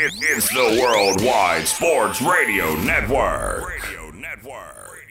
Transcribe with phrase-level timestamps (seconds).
[0.00, 3.66] It, it's the Worldwide Sports Radio Network.
[3.66, 5.02] Radio Network.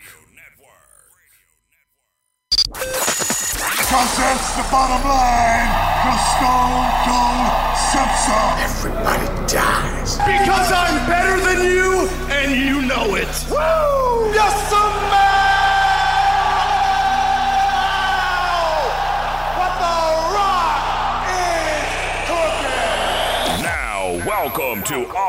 [2.72, 5.68] Because that's the bottom line.
[6.08, 7.52] The Stone Cold
[7.92, 8.48] Simpson.
[8.64, 10.16] Everybody dies.
[10.20, 13.28] Because I'm better than you, and you know it.
[13.52, 14.32] Woo!
[14.34, 15.27] Yes, man!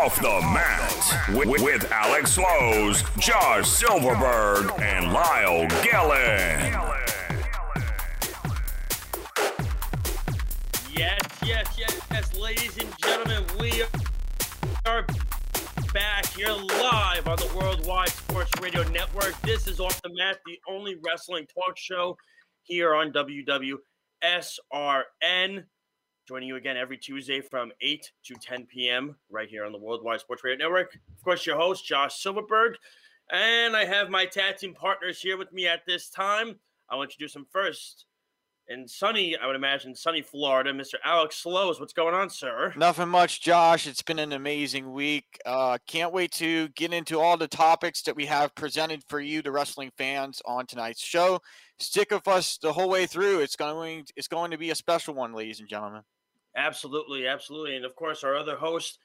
[0.09, 6.72] Off the Mat with, with Alex Slows, Josh Silverberg, and Lyle Gillen.
[10.96, 13.82] Yes, yes, yes, yes, ladies and gentlemen, we
[14.86, 15.04] are
[15.93, 19.38] back here live on the Worldwide Sports Radio Network.
[19.43, 22.16] This is Off the Mat, the only wrestling talk show
[22.63, 23.77] here on WWSRN.
[26.29, 29.17] Joining you again every Tuesday from 8 to 10 p.m.
[29.31, 30.95] right here on the Worldwide Sports Radio Network.
[31.17, 32.75] Of course, your host, Josh Silverberg.
[33.33, 36.56] And I have my tag team partners here with me at this time.
[36.91, 38.05] I want to introduce them first
[38.69, 40.97] And sunny, I would imagine, sunny Florida, Mr.
[41.02, 41.80] Alex Slows.
[41.80, 42.74] What's going on, sir?
[42.77, 43.86] Nothing much, Josh.
[43.86, 45.24] It's been an amazing week.
[45.47, 49.41] Uh, can't wait to get into all the topics that we have presented for you,
[49.41, 51.41] the wrestling fans, on tonight's show.
[51.78, 53.41] Stick with us the whole way through.
[53.41, 56.02] It's going, it's going to be a special one, ladies and gentlemen.
[56.59, 58.98] Absolutely, absolutely, and of course, our other host,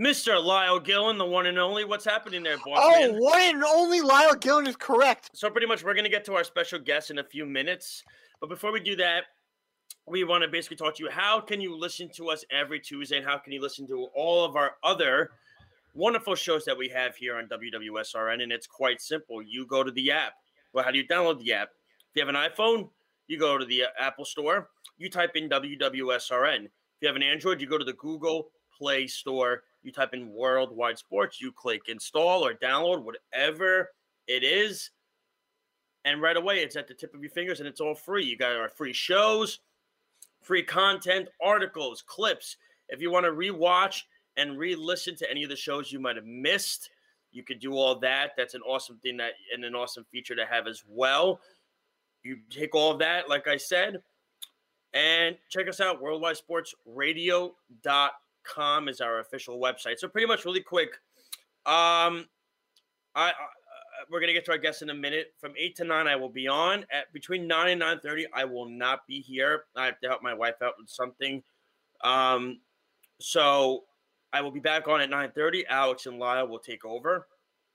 [0.00, 0.42] Mr.
[0.42, 1.84] Lyle Gillen, the one and only.
[1.84, 2.78] What's happening there, boss?
[2.80, 3.20] Oh, man?
[3.20, 5.30] one and only Lyle Gillen is correct.
[5.34, 8.02] So pretty much, we're gonna get to our special guest in a few minutes.
[8.40, 9.24] But before we do that,
[10.06, 11.10] we want to basically talk to you.
[11.10, 14.44] How can you listen to us every Tuesday, and how can you listen to all
[14.44, 15.32] of our other
[15.94, 18.42] wonderful shows that we have here on WWSRN?
[18.42, 19.42] And it's quite simple.
[19.42, 20.32] You go to the app.
[20.72, 21.68] Well, how do you download the app?
[22.10, 22.88] If you have an iPhone,
[23.28, 24.70] you go to the uh, Apple Store.
[25.02, 26.64] You type in WWSRN.
[26.64, 29.64] If you have an Android, you go to the Google Play Store.
[29.82, 31.40] You type in Worldwide Sports.
[31.40, 33.90] You click install or download, whatever
[34.28, 34.90] it is
[36.04, 38.24] and right away it's at the tip of your fingers and it's all free.
[38.24, 39.60] You got our free shows,
[40.40, 42.56] free content, articles, clips.
[42.88, 44.02] If you want to rewatch
[44.36, 46.90] and re-listen to any of the shows you might have missed,
[47.30, 48.32] you could do all that.
[48.36, 51.40] That's an awesome thing that and an awesome feature to have as well.
[52.22, 54.02] You take all of that, like I said,
[54.94, 56.02] and check us out.
[56.02, 59.98] WorldwideSportsRadio.com is our official website.
[59.98, 60.90] So pretty much really quick.
[61.64, 62.26] Um
[63.14, 63.32] I, I
[64.10, 65.34] we're gonna get to our guests in a minute.
[65.38, 66.84] From eight to nine, I will be on.
[66.90, 69.64] At between nine and nine thirty, I will not be here.
[69.76, 71.42] I have to help my wife out with something.
[72.02, 72.60] Um,
[73.20, 73.84] so
[74.32, 75.66] I will be back on at nine thirty.
[75.66, 77.28] Alex and Lyle will take over.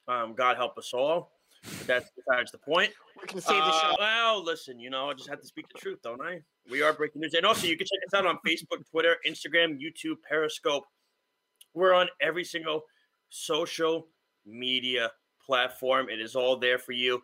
[0.08, 1.32] Um, God help us all.
[1.80, 2.92] But that's besides the point.
[3.22, 3.96] We can save the Uh, show.
[4.00, 6.42] well, listen, you know, I just have to speak the truth, don't I?
[6.70, 9.80] We are breaking news, and also you can check us out on Facebook, Twitter, Instagram,
[9.82, 10.84] YouTube, Periscope.
[11.74, 12.84] We're on every single
[13.30, 14.08] social
[14.46, 15.12] media
[15.46, 16.10] platform.
[16.10, 17.22] It is all there for you.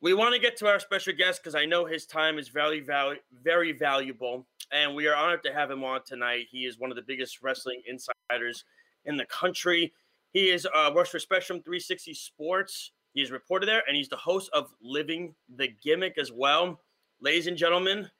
[0.00, 2.80] We want to get to our special guest because I know his time is very,
[2.80, 6.46] very, very valuable, and we are honored to have him on tonight.
[6.50, 8.64] He is one of the biggest wrestling insiders
[9.04, 9.92] in the country.
[10.32, 12.92] He is uh, works for Spectrum 360 Sports.
[13.16, 16.82] He is reported there, and he's the host of Living the Gimmick as well.
[17.18, 18.10] Ladies and gentlemen,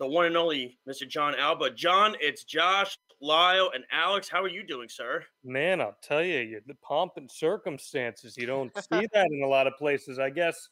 [0.00, 1.08] the one and only Mr.
[1.08, 1.70] John Alba.
[1.70, 4.28] John, it's Josh, Lyle, and Alex.
[4.28, 5.22] How are you doing, sir?
[5.44, 8.36] Man, I'll tell you, you the pomp and circumstances.
[8.36, 10.18] You don't see that in a lot of places.
[10.18, 10.70] I guess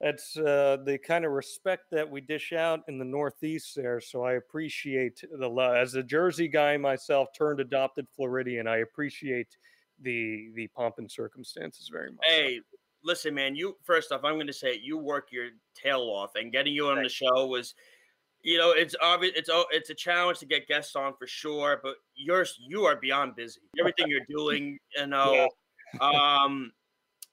[0.00, 4.00] that's uh, the kind of respect that we dish out in the Northeast there.
[4.00, 5.76] So I appreciate the love.
[5.76, 9.56] As a Jersey guy myself, turned adopted Floridian, I appreciate
[10.02, 12.20] the the pomp and circumstances very much.
[12.24, 12.60] Hey,
[13.02, 13.54] listen, man.
[13.56, 16.72] You first off, I'm going to say it, you work your tail off, and getting
[16.72, 17.74] you on the show was,
[18.42, 19.32] you know, it's obvious.
[19.36, 23.36] It's it's a challenge to get guests on for sure, but you're you are beyond
[23.36, 23.60] busy.
[23.78, 25.48] Everything you're doing, you know.
[26.00, 26.72] Um,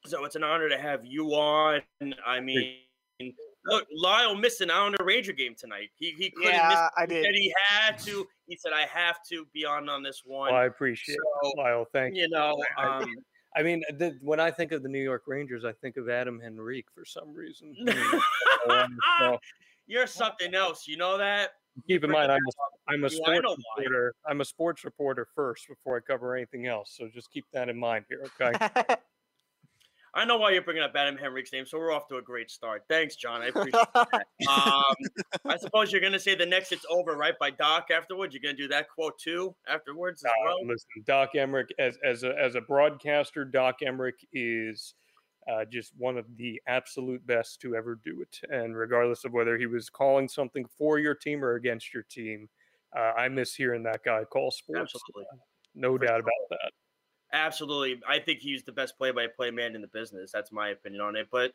[0.06, 1.82] so it's an honor to have you on.
[2.26, 2.78] I mean,
[3.66, 5.90] look, Lyle missed an out on the Ranger game tonight.
[5.96, 6.60] He he couldn't miss.
[6.62, 7.26] Yeah, I He did.
[7.26, 8.26] said he had to.
[8.48, 10.52] He said I have to be on on this one.
[10.52, 11.86] Well, I appreciate So, it, Lyle.
[11.94, 12.24] Thank you.
[12.24, 13.16] you know, I- um,
[13.58, 16.42] I mean, the, when I think of the New York Rangers, I think of Adam
[16.46, 17.74] Henrique for some reason.
[17.88, 18.22] I mean,
[18.70, 19.40] um, so
[19.88, 20.88] you're something else.
[20.90, 21.52] You know that.
[21.88, 24.14] keep in mind, I'm a, I'm a sports know reporter.
[24.28, 26.96] I'm a sports reporter first before I cover anything else.
[26.98, 28.96] So just keep that in mind here, okay?
[30.16, 32.50] I know why you're bringing up Adam Henrique's name, so we're off to a great
[32.50, 32.84] start.
[32.88, 33.42] Thanks, John.
[33.42, 34.28] I appreciate that.
[34.50, 34.96] Um,
[35.46, 37.38] I suppose you're going to say the next it's over, right?
[37.38, 38.34] By Doc afterwards.
[38.34, 40.66] You're going to do that quote too afterwards as Uh, well.
[40.66, 44.94] listen, Doc Emrick, as as a as a broadcaster, Doc Emrick is
[45.52, 48.40] uh, just one of the absolute best to ever do it.
[48.50, 52.48] And regardless of whether he was calling something for your team or against your team,
[52.98, 54.94] uh, I miss hearing that guy call sports.
[54.96, 55.26] Absolutely.
[55.76, 56.20] No For doubt sure.
[56.20, 56.72] about that.
[57.36, 58.02] Absolutely.
[58.08, 60.32] I think he's the best play by play man in the business.
[60.32, 61.28] That's my opinion on it.
[61.32, 61.52] But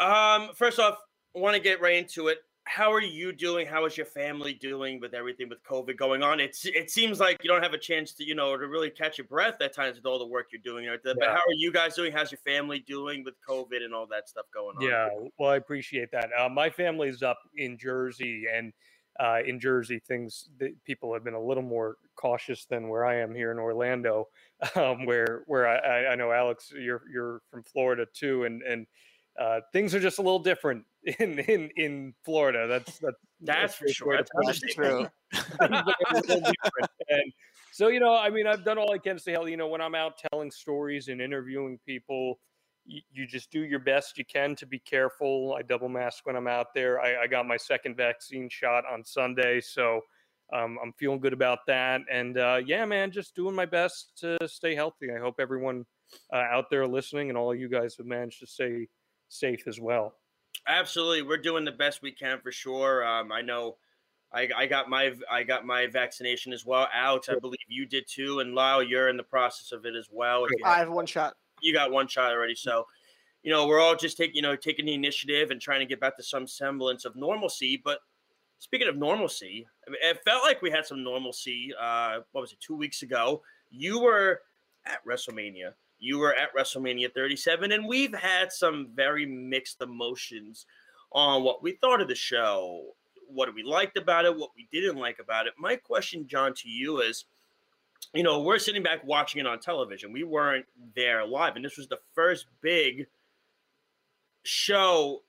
[0.00, 0.98] um, first off,
[1.36, 2.38] I want to get right into it.
[2.64, 3.66] How are you doing?
[3.66, 6.38] How is your family doing with everything with COVID going on?
[6.38, 9.18] It's it seems like you don't have a chance to, you know, to really catch
[9.18, 10.86] your breath at times with all the work you're doing.
[10.86, 11.00] Right.
[11.02, 11.30] But Yeah.
[11.30, 12.12] how are you guys doing?
[12.12, 14.82] How's your family doing with COVID and all that stuff going on?
[14.82, 16.30] Yeah, well, I appreciate that.
[16.38, 18.72] Uh, my family's up in Jersey, and
[19.20, 23.16] uh, in Jersey, things the, people have been a little more cautious than where I
[23.20, 24.28] am here in Orlando,
[24.76, 28.86] um, where where I, I- know Alex, you're you're from Florida too, and and
[29.40, 30.84] uh, things are just a little different
[31.18, 32.66] in in in Florida.
[32.66, 34.16] That's that's That's for sure.
[34.16, 34.48] That's put it.
[34.48, 35.08] understandable.
[35.32, 36.90] Things are a little different.
[37.08, 37.32] And
[37.72, 39.66] so, you know, I mean, I've done all I can to say, hell, you know,
[39.68, 42.38] when I'm out telling stories and interviewing people,
[42.84, 45.54] you, you just do your best you can to be careful.
[45.58, 47.00] I double mask when I'm out there.
[47.00, 50.00] I, I got my second vaccine shot on Sunday, so
[50.52, 52.02] um, I'm feeling good about that.
[52.10, 55.08] And uh, yeah, man, just doing my best to stay healthy.
[55.14, 55.86] I hope everyone
[56.32, 58.88] uh, out there listening and all you guys have managed to stay
[59.28, 60.14] safe as well.
[60.68, 63.04] Absolutely, we're doing the best we can for sure.
[63.04, 63.76] Um, I know,
[64.32, 66.86] I, I got my I got my vaccination as well.
[66.94, 70.08] Alex, I believe you did too, and Lyle, you're in the process of it as
[70.10, 70.44] well.
[70.44, 71.34] If you, I have, have one shot.
[71.62, 72.86] You got one shot already, so
[73.42, 76.00] you know we're all just taking you know taking the initiative and trying to get
[76.00, 77.80] back to some semblance of normalcy.
[77.82, 78.00] But
[78.58, 81.72] speaking of normalcy, I mean, it felt like we had some normalcy.
[81.80, 82.60] Uh, what was it?
[82.60, 84.40] Two weeks ago, you were
[84.86, 85.72] at WrestleMania.
[85.98, 90.66] You were at WrestleMania 37, and we've had some very mixed emotions
[91.12, 92.94] on what we thought of the show,
[93.28, 95.52] what we liked about it, what we didn't like about it.
[95.58, 97.26] My question, John, to you is
[98.14, 100.12] you know, we're sitting back watching it on television.
[100.12, 103.06] We weren't there live, and this was the first big
[104.44, 105.22] show.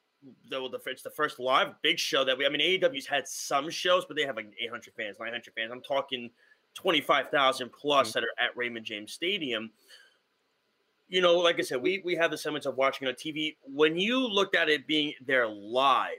[0.50, 2.46] Though the it's the first live big show that we.
[2.46, 5.72] I mean, AEW's had some shows, but they have like 800 fans, 900 fans.
[5.72, 6.30] I'm talking
[6.76, 8.20] 25,000 plus mm-hmm.
[8.20, 9.72] that are at Raymond James Stadium.
[11.10, 13.56] You know, like I said, we we have the semblance of watching it on TV.
[13.64, 16.10] When you looked at it being there live,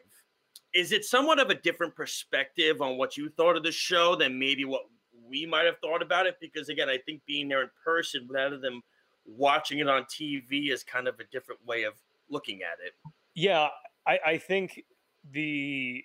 [0.75, 4.39] is it somewhat of a different perspective on what you thought of the show than
[4.39, 4.83] maybe what
[5.29, 6.37] we might have thought about it?
[6.41, 8.83] Because again, I think being there in person rather than
[9.27, 11.95] watching it on TV is kind of a different way of
[12.29, 12.95] looking at it.
[13.35, 13.69] Yeah,
[14.07, 14.85] I, I think
[15.33, 16.05] the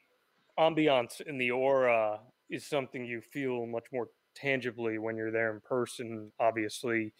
[0.57, 2.19] ambiance and the aura
[2.49, 6.31] is something you feel much more tangibly when you're there in person.
[6.39, 7.13] Obviously,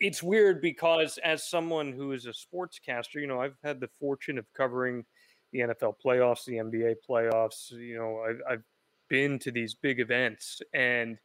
[0.00, 4.38] it's weird because as someone who is a sportscaster, you know, I've had the fortune
[4.38, 5.04] of covering
[5.52, 7.70] the NFL playoffs, the NBA playoffs.
[7.70, 8.62] You know, I've, I've
[9.08, 11.18] been to these big events, and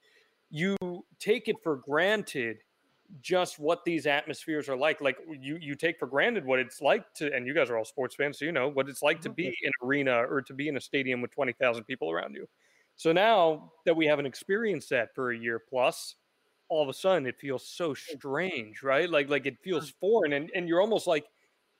[0.50, 0.76] you
[1.20, 2.58] take it for granted
[3.22, 5.02] just what these atmospheres are like.
[5.02, 7.86] Like you, you take for granted what it's like to, and you guys are all
[7.86, 9.66] sports fans, so you know what it's like to be mm-hmm.
[9.66, 12.48] in an arena or to be in a stadium with twenty thousand people around you.
[12.96, 16.16] So now that we haven't experienced that for a year plus,
[16.70, 17.98] all of a sudden it feels so mm.
[17.98, 19.10] strange, right?
[19.10, 19.96] Like like it feels mm.
[20.00, 21.26] foreign, and and you're almost like,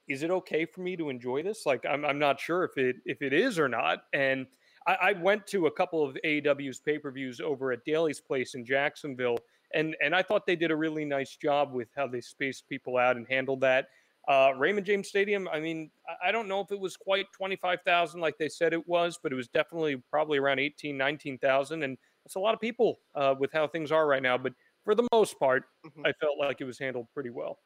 [0.08, 1.66] is it okay for me to enjoy this?
[1.66, 4.48] Like I'm I'm not sure if it if it is or not, and.
[4.88, 8.56] I, I went to a couple of AEW's pay per views over at Daily's Place
[8.56, 9.38] in Jacksonville,
[9.74, 12.98] and and I thought they did a really nice job with how they spaced people
[12.98, 13.90] out and handled that.
[14.28, 15.90] Uh, Raymond James Stadium, I mean,
[16.22, 19.36] I- don't know if it was quite 25,000 like they said it was, but it
[19.36, 21.84] was definitely probably around 18, 19,000.
[21.84, 24.38] And it's a lot of people uh, with how things are right now.
[24.38, 24.52] But
[24.84, 26.06] for the most part, Mhm.
[26.06, 27.60] I felt like it was handled pretty well.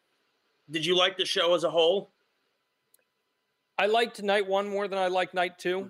[0.70, 2.12] Did you like the show as a whole?
[3.80, 5.90] I liked night one more than I liked night two.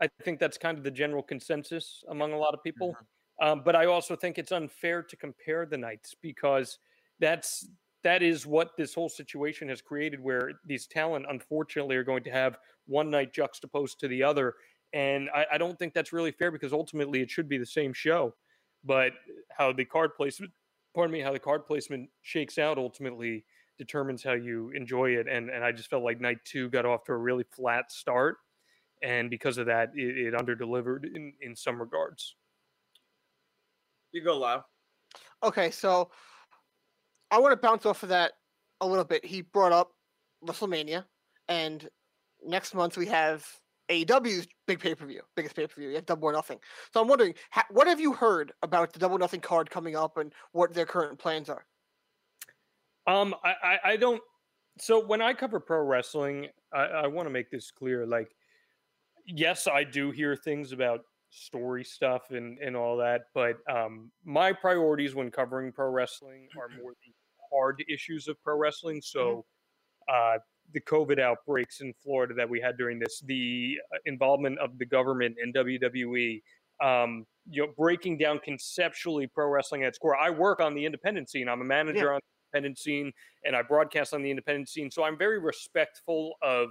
[0.00, 2.94] I think that's kind of the general consensus among a lot of people.
[3.40, 6.78] Um, but I also think it's unfair to compare the nights because
[7.20, 7.68] that's
[8.04, 12.30] that is what this whole situation has created, where these talent unfortunately are going to
[12.30, 14.54] have one night juxtaposed to the other,
[14.92, 17.92] and I, I don't think that's really fair because ultimately it should be the same
[17.92, 18.34] show,
[18.84, 19.12] but
[19.50, 20.52] how the card placement,
[20.94, 23.44] pardon me, how the card placement shakes out ultimately
[23.78, 27.04] determines how you enjoy it, and and I just felt like night two got off
[27.04, 28.36] to a really flat start,
[29.02, 32.36] and because of that, it, it underdelivered in in some regards.
[34.12, 34.64] You go, Lyle.
[35.42, 36.10] Okay, so
[37.30, 38.32] I want to bounce off of that
[38.80, 39.24] a little bit.
[39.24, 39.92] He brought up
[40.44, 41.04] WrestleMania,
[41.48, 41.88] and
[42.44, 43.46] next month we have
[43.88, 45.90] AEW's big pay per view, biggest pay per view.
[45.90, 46.58] You have Double or Nothing.
[46.92, 50.16] So I'm wondering, ha- what have you heard about the Double Nothing card coming up,
[50.16, 51.64] and what their current plans are?
[53.06, 54.20] Um, I, I, I don't.
[54.78, 58.06] So when I cover pro wrestling, I, I want to make this clear.
[58.06, 58.30] Like,
[59.28, 64.52] yes, I do hear things about story stuff and and all that, but um, my
[64.52, 67.12] priorities when covering pro wrestling are more the
[67.54, 69.00] hard issues of pro wrestling.
[69.02, 69.44] So,
[70.12, 70.38] uh,
[70.72, 74.84] the COVID outbreaks in Florida that we had during this, the uh, involvement of the
[74.86, 76.42] government in WWE,
[76.82, 80.16] um, you know breaking down conceptually pro wrestling at its core.
[80.16, 81.48] I work on the independent scene.
[81.48, 82.12] I'm a manager Yeah.
[82.14, 83.12] on the independent scene,
[83.44, 84.90] and I broadcast on the independent scene.
[84.90, 86.70] So I'm very respectful of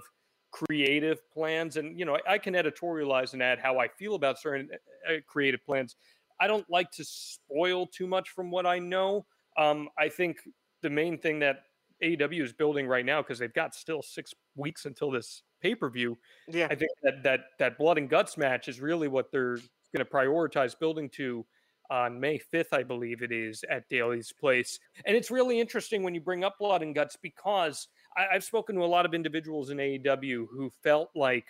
[0.50, 4.68] creative plans, and you know I, can editorialize and add how I feel about certain
[5.08, 5.96] uh, creative plans.
[6.40, 9.26] I don't like to spoil too much from what I know.
[9.56, 10.38] Um, I think
[10.82, 11.64] the main thing that
[12.02, 15.90] AEW is building right now, because they've got still six weeks until this pay per
[15.90, 16.16] view,
[16.48, 16.68] Yeah.
[16.70, 19.56] I think that that that blood and guts match is really what they're
[19.94, 21.44] going to prioritize building to
[21.90, 24.78] on May 5th, I believe it is, at Daily's Place.
[25.06, 28.74] And it's really interesting when you bring up blood and guts because I, I've spoken
[28.76, 31.46] to a lot of individuals in AEW who felt like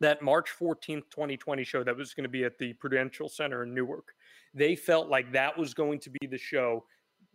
[0.00, 3.74] that March 14th, 2020 show that was going to be at the Prudential Center in
[3.74, 4.12] Newark.
[4.54, 6.84] They felt like that was going to be the show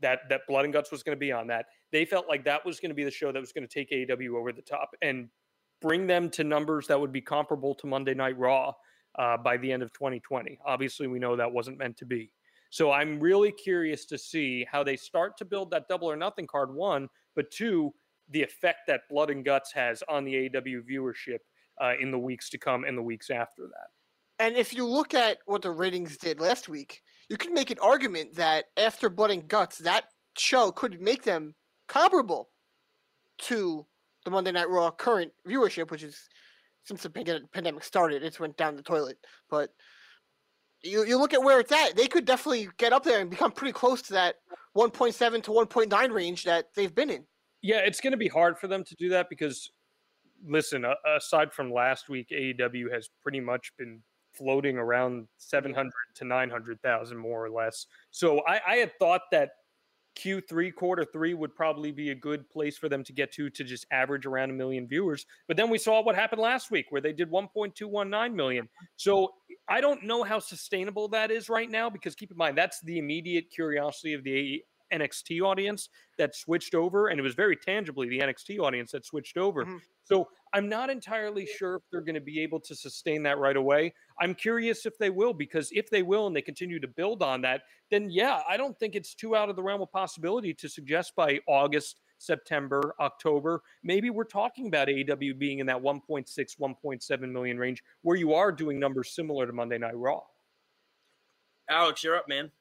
[0.01, 1.67] that that Blood and Guts was going to be on that.
[1.91, 3.91] They felt like that was going to be the show that was going to take
[3.91, 5.29] AEW over the top and
[5.79, 8.73] bring them to numbers that would be comparable to Monday Night Raw
[9.17, 10.59] uh, by the end of 2020.
[10.65, 12.31] Obviously, we know that wasn't meant to be.
[12.69, 16.47] So I'm really curious to see how they start to build that double or nothing
[16.47, 16.73] card.
[16.73, 17.93] One, but two,
[18.31, 21.39] the effect that Blood and Guts has on the AEW viewership
[21.81, 24.43] uh, in the weeks to come and the weeks after that.
[24.43, 27.77] And if you look at what the ratings did last week, you can make an
[27.79, 30.05] argument that after Blood and Guts, that
[30.37, 31.53] show could make them
[31.87, 32.49] comparable
[33.39, 33.85] to
[34.25, 36.27] the Monday Night Raw current viewership, which is
[36.83, 37.09] since the
[37.53, 39.17] pandemic started, it's went down the toilet.
[39.49, 39.69] But
[40.83, 43.51] you, you look at where it's at, they could definitely get up there and become
[43.51, 44.35] pretty close to that
[44.75, 47.25] 1.7 to 1.9 range that they've been in.
[47.61, 49.71] Yeah, it's going to be hard for them to do that because,
[50.45, 54.01] listen, aside from last week, AEW has pretty much been
[54.33, 57.85] floating around 700 to 900,000 more or less.
[58.09, 59.51] So I, I had thought that
[60.17, 63.63] Q3, quarter three would probably be a good place for them to get to to
[63.63, 65.25] just average around a million viewers.
[65.47, 68.67] But then we saw what happened last week where they did 1.219 million.
[68.97, 69.29] So
[69.69, 72.97] I don't know how sustainable that is right now because keep in mind, that's the
[72.97, 77.07] immediate curiosity of the NXT audience that switched over.
[77.07, 79.65] And it was very tangibly the NXT audience that switched over.
[79.65, 79.81] Mhm.
[80.03, 83.55] So I'm not entirely sure if they're going to be able to sustain that right
[83.55, 83.93] away.
[84.19, 87.41] I'm curious if they will, because if they will and they continue to build on
[87.41, 90.67] that, then yeah, I don't think it's too out of the realm of possibility to
[90.67, 97.31] suggest by August, September, October, maybe we're talking about AEW being in that 1.6, 1.7
[97.31, 100.21] million range where you are doing numbers similar to Monday Night Raw.
[101.69, 102.51] Alex, you're up, man.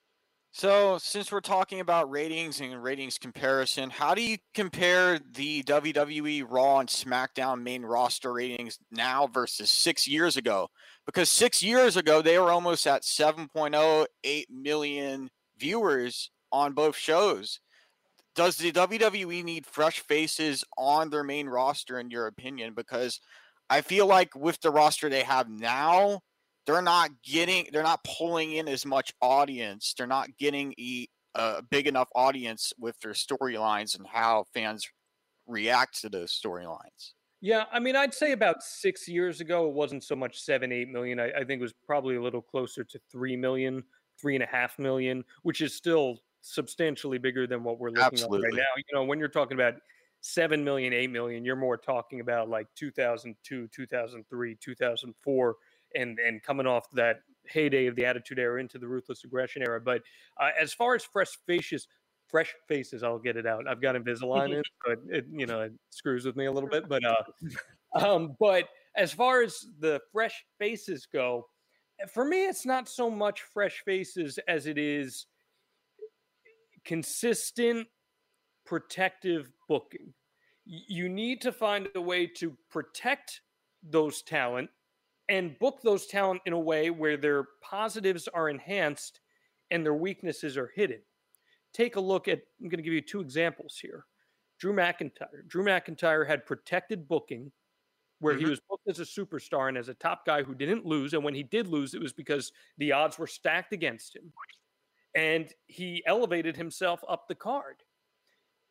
[0.52, 6.44] So, since we're talking about ratings and ratings comparison, how do you compare the WWE
[6.48, 10.68] Raw and SmackDown main roster ratings now versus six years ago?
[11.06, 17.60] Because six years ago, they were almost at 7.08 million viewers on both shows.
[18.34, 22.74] Does the WWE need fresh faces on their main roster, in your opinion?
[22.74, 23.20] Because
[23.68, 26.22] I feel like with the roster they have now,
[26.66, 31.54] they're not getting they're not pulling in as much audience they're not getting a, uh,
[31.58, 34.88] a big enough audience with their storylines and how fans
[35.46, 40.04] react to those storylines Yeah, I mean, I'd say about six years ago, it wasn't
[40.04, 41.18] so much seven, eight million.
[41.18, 43.82] I, I think it was probably a little closer to three million,
[44.20, 48.30] three and a half million, which is still substantially bigger than what we're looking at
[48.30, 48.72] right now.
[48.76, 49.74] You know, when you're talking about
[50.20, 55.56] seven million, eight million, you're more talking about like 2002, 2003, 2004,
[55.94, 59.80] and and coming off that heyday of the Attitude Era into the Ruthless Aggression Era.
[59.80, 60.02] But
[60.40, 61.88] uh, as far as fresh faces,
[62.28, 63.66] fresh faces, I'll get it out.
[63.68, 66.88] I've got Invisalign in, so it, you know it screws with me a little bit,
[66.88, 67.14] but uh,
[67.94, 71.46] um, but as far as the fresh faces go,
[72.08, 75.26] for me, it's not so much fresh faces as it is
[76.84, 77.86] consistent,
[78.64, 80.14] protective booking.
[80.64, 83.40] You need to find a way to protect
[83.82, 84.70] those talent
[85.30, 89.20] and book those talent in a way where their positives are enhanced
[89.70, 91.00] and their weaknesses are hidden.
[91.72, 94.04] Take a look at, I'm going to give you two examples here.
[94.58, 95.46] Drew McIntyre.
[95.46, 97.52] Drew McIntyre had protected booking
[98.18, 98.50] where he Mhm.
[98.50, 101.14] was booked as a superstar and as a top guy who didn't lose.
[101.14, 104.34] And when he did lose, it was because the odds were stacked against him.
[105.14, 107.82] And he elevated himself up the card.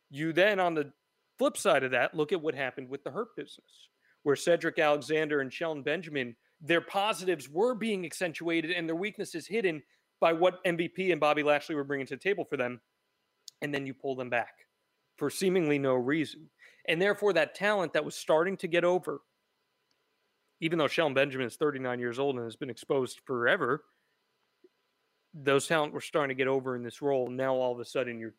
[0.09, 0.93] You then, on the
[1.37, 3.89] flip side of that, look at what happened with the Hurt business,
[4.23, 9.81] where Cedric Alexander and Shelton Benjamin, their positives were being accentuated and their weaknesses hidden
[10.19, 12.81] by what MVP and Bobby Lashley were bringing to the table for them.
[13.61, 14.53] And then you pull them back
[15.17, 16.49] for seemingly no reason.
[16.87, 19.21] And therefore, that talent that was starting to get over,
[20.61, 23.83] even though Shelton Benjamin is 39 years old and has been exposed forever,
[25.33, 27.29] those talent were starting to get over in this role.
[27.29, 28.33] Now all of a sudden you're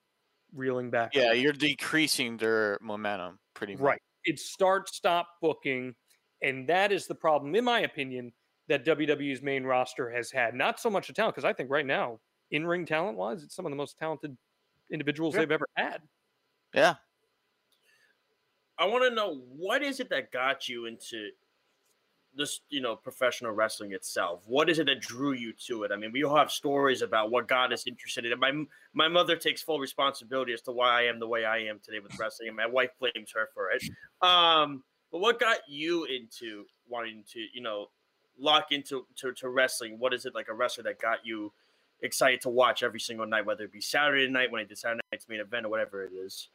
[0.52, 1.14] reeling back.
[1.14, 4.02] yeah you're decreasing their momentum pretty much Right.
[4.24, 5.94] It's start stop booking.
[6.42, 7.54] And that is the problem.
[7.54, 8.32] In my opinion,
[8.68, 10.54] that WWE's main roster has had.
[10.54, 12.20] Not so much a talent, because I think right now,
[12.50, 14.36] in ring talent wise, it's some of the most talented
[14.90, 15.40] individuals Yeah.
[15.40, 16.02] they've ever had.
[16.74, 16.94] Yeah.
[18.78, 21.30] I want to know what is it that got you into
[22.34, 24.42] this, you know, professional wrestling itself?
[24.46, 25.90] What is it that drew you to it?
[25.92, 28.38] I mean, we all have stories about what got us interested in it.
[28.38, 28.52] My
[28.92, 31.98] my mother takes full responsibility as to why I am the way I am today
[31.98, 33.82] with wrestling, and my wife blames her for it.
[34.22, 37.86] Um, but what got you into wanting to, you know,
[38.38, 39.98] lock into to, to wrestling?
[39.98, 41.52] What is it like a wrestler that got you
[42.02, 45.00] excited to watch every single night, whether it be Saturday night when I did Saturday
[45.12, 46.48] night's main event or whatever it is?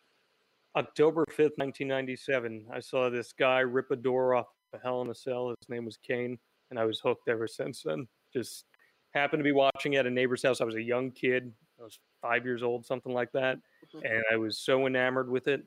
[0.75, 5.15] October 5th, 1997, I saw this guy rip a door off a Hell in a
[5.15, 5.50] Cell.
[5.50, 6.38] His name was Kane,
[6.69, 8.07] and I was hooked ever since then.
[8.33, 8.65] Just
[9.13, 10.59] happened to be watching at a neighbor's house.
[10.59, 11.53] I was a young kid.
[11.79, 13.57] I was five years old, something like that.
[13.95, 14.05] Mm-hmm.
[14.05, 15.63] And I was so enamored with it.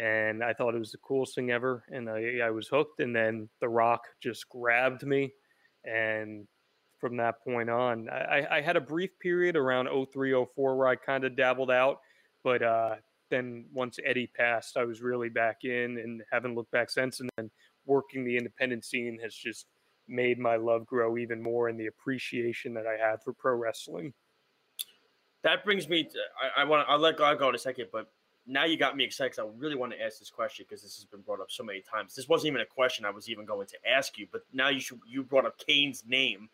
[0.00, 1.84] And I thought it was the coolest thing ever.
[1.90, 3.00] And I, I was hooked.
[3.00, 5.32] And then The Rock just grabbed me.
[5.84, 6.46] And
[6.98, 10.96] from that point on, I, I- had a brief period around 03, 04 where I
[10.96, 12.00] kind of dabbled out.
[12.44, 12.96] But uh,
[13.30, 17.20] then once Eddie passed, I was really back in and haven't looked back since.
[17.20, 17.50] And then
[17.86, 19.66] working the independent scene has just
[20.08, 24.12] made my love grow even more and the appreciation that I have for pro wrestling.
[25.42, 26.18] That brings me to
[26.56, 28.10] I, I want I'll let God go in a second, but
[28.46, 30.96] now you got me excited because I really want to ask this question because this
[30.96, 32.14] has been brought up so many times.
[32.14, 34.80] This wasn't even a question I was even going to ask you, but now you
[34.80, 36.48] should you brought up Kane's name.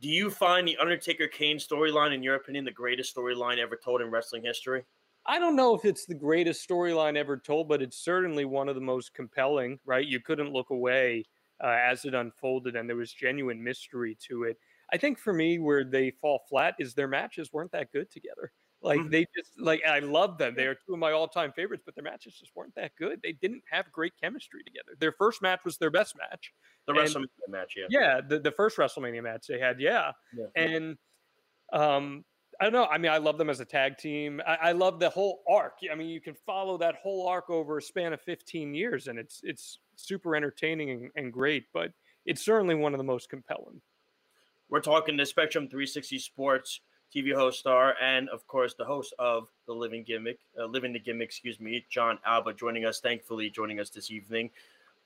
[0.00, 4.00] Do you find the Undertaker Kane storyline, in your opinion, the greatest storyline ever told
[4.00, 4.84] in wrestling history?
[5.24, 8.74] I don't know if it's the greatest storyline ever told, but it's certainly one of
[8.74, 10.04] the most compelling, right?
[10.04, 11.24] You couldn't look away
[11.62, 14.58] uh, as it unfolded, and there was genuine mystery to it.
[14.92, 18.52] I think for me, where they fall flat is their matches weren't that good together.
[18.82, 19.10] Like Mhm.
[19.10, 20.54] they just like I love them.
[20.56, 23.22] They are two of my all-time favorites, but their matches just weren't that good.
[23.22, 24.96] They didn't have great chemistry together.
[24.98, 26.52] Their first match was their best match.
[26.86, 27.86] The And- WrestleMania match, yeah.
[27.90, 30.12] Yeah, the, the first WrestleMania match they had, yeah.
[30.36, 30.46] Yeah.
[30.56, 30.98] And
[31.72, 32.24] um,
[32.60, 32.84] I don't know.
[32.86, 34.42] I mean, I love them as a tag team.
[34.46, 35.78] I, I love the whole arc.
[35.90, 39.18] I mean, you can follow that whole arc over a span of 15 years, and
[39.18, 41.64] it's it's super entertaining and, and great.
[41.72, 41.92] But
[42.26, 43.80] it's certainly one of the most compelling.
[44.68, 46.80] We're talking to Spectrum 360 Sports
[47.14, 50.98] TV host star, and of course the host of the Living Gimmick, uh, Living the
[50.98, 53.00] Gimmick, excuse me, John Alba, joining us.
[53.00, 54.50] Thankfully, joining us this evening.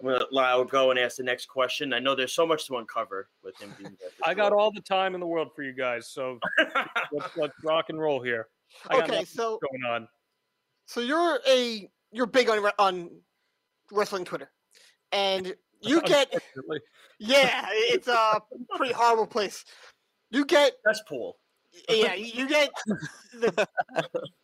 [0.00, 1.92] I'm gonna allow go and ask the next question.
[1.92, 5.14] I know there's so much to uncover with him being I got all the time
[5.14, 6.38] in the world for you guys, so
[7.12, 8.48] let's, let's rock and roll here.
[8.88, 10.08] I Okay, nothing so going on.
[10.84, 13.10] so you're a you're big on on
[13.90, 14.50] wrestling Twitter,
[15.12, 16.32] and you get
[17.18, 18.40] yeah, it's a
[18.76, 19.64] pretty horrible place.
[20.30, 21.38] You get cesspool.
[21.88, 22.70] Yeah, you get
[23.32, 23.68] the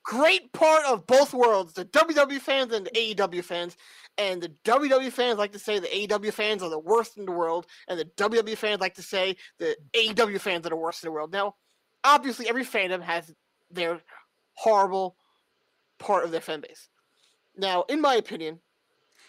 [0.04, 3.76] great part of both worlds, the WWE fans and the AEW fans.
[4.18, 7.32] And the WWE fans like to say the AEW fans are the worst in the
[7.32, 11.08] world, and the WWE fans like to say the AEW fans are the worst in
[11.08, 11.32] the world.
[11.32, 11.54] Now,
[12.04, 13.32] obviously, every fandom has
[13.70, 14.00] their
[14.54, 15.16] horrible
[15.98, 16.88] part of their fan base.
[17.56, 18.60] Now, in my opinion,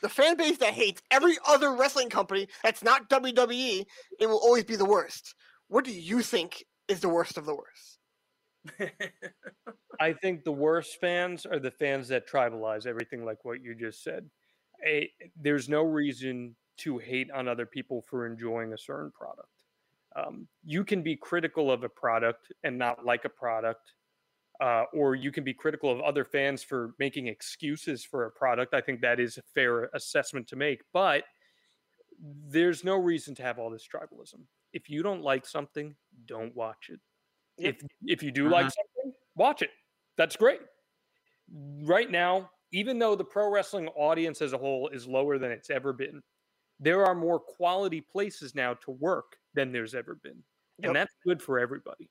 [0.02, 3.86] the fan base that hates every other wrestling company that's not WWE,
[4.20, 5.34] it will always be the worst.
[5.70, 7.93] What do you think is the worst of the worst?
[10.00, 14.04] I think the worst fans are the fans that tribalize everything like what you just
[14.04, 14.30] said.
[14.86, 19.48] A, there's no reason to hate on other people for enjoying a certain product.
[20.16, 23.94] Um, you can be critical of a product and not like a product,
[24.62, 28.74] uh, or you can be critical of other fans for making excuses for a product.
[28.74, 31.24] I think that is a fair assessment to make, but
[32.48, 34.42] there's no reason to have all this tribalism.
[34.72, 35.96] If you don't like something,
[36.26, 37.00] don't watch it.
[37.58, 37.76] Yep.
[37.76, 38.72] If if you do like uh-huh.
[38.72, 39.70] something, watch it.
[40.18, 40.62] That's great.
[41.82, 45.70] Right now, even though the pro wrestling audience as a whole is lower than it's
[45.70, 46.22] ever been,
[46.80, 50.44] there are more quality places now to work than there's ever been.
[50.80, 50.88] Yep.
[50.88, 52.10] And that's good for everybody.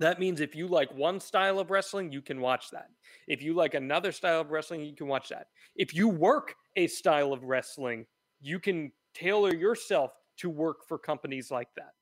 [0.00, 2.88] That means if you like one style of wrestling, you can watch that.
[3.28, 5.46] If you like another style of wrestling, you can watch that.
[5.76, 8.06] If you work a style of wrestling,
[8.40, 11.92] you can tailor yourself to work for companies like that.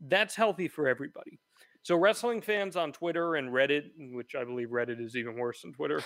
[0.00, 1.40] That's healthy for everybody.
[1.82, 5.72] So, wrestling fans on Twitter and Reddit, which I believe Reddit is even worse than
[5.72, 6.00] Twitter,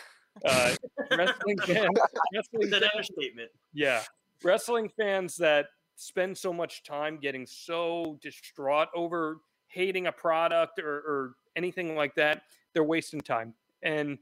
[0.45, 0.75] uh,
[1.17, 1.89] wrestling fans,
[2.35, 3.51] wrestling fans understatement.
[3.73, 4.03] yeah.
[4.45, 10.89] Wrestling fans that spend so much time getting so distraught over hating a product or,
[10.97, 12.43] or anything like that,
[12.75, 13.55] they're wasting time.
[13.83, 14.19] And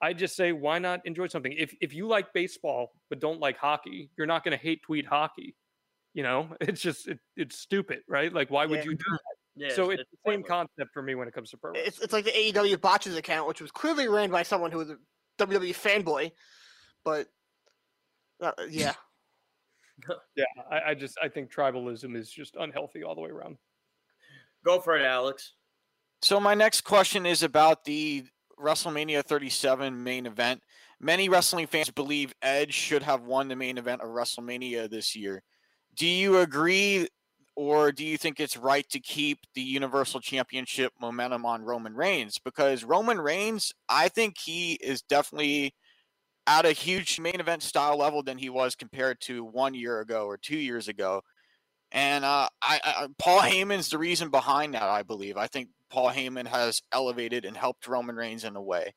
[0.00, 1.52] I just say, why not enjoy something?
[1.52, 5.06] If if you like baseball but don't like hockey, you're not going to hate tweet
[5.06, 5.54] hockey.
[6.14, 8.32] You know, it's just it, it's stupid, right?
[8.32, 8.84] Like, why would Yeah.
[8.90, 9.20] you do that?
[9.58, 10.68] Yeah, so it's it's the same pointless.
[10.76, 11.72] concept for me when it comes to pro.
[11.72, 11.86] wrestling.
[11.86, 14.90] It's, it's like the AEW botches account, which was clearly ran by someone who was
[14.90, 14.96] a
[15.38, 16.32] WWE fanboy,
[17.04, 17.26] but
[18.40, 18.94] uh, yeah,
[20.36, 23.56] Yeah, I, I just I think tribalism is just unhealthy all the way around.
[24.64, 25.54] Go for it, Alex.
[26.22, 28.24] So my next question is about the
[28.60, 30.62] WrestleMania 37 main event.
[31.00, 35.42] Many wrestling fans believe Edge should have won the main event of WrestleMania this year.
[35.96, 37.08] Do you agree
[37.58, 42.38] or do you think it's right to keep the Universal Championship momentum on Roman Reigns?
[42.38, 45.74] Because Roman Reigns, I think he is definitely
[46.46, 50.26] at a huge main event style level than he was compared to one year ago
[50.26, 51.22] or two years ago.
[51.90, 55.36] And uh, I, I, Paul Heyman's the reason behind that, I believe.
[55.36, 58.94] I think Paul Heyman has elevated and helped Roman Reigns in a way.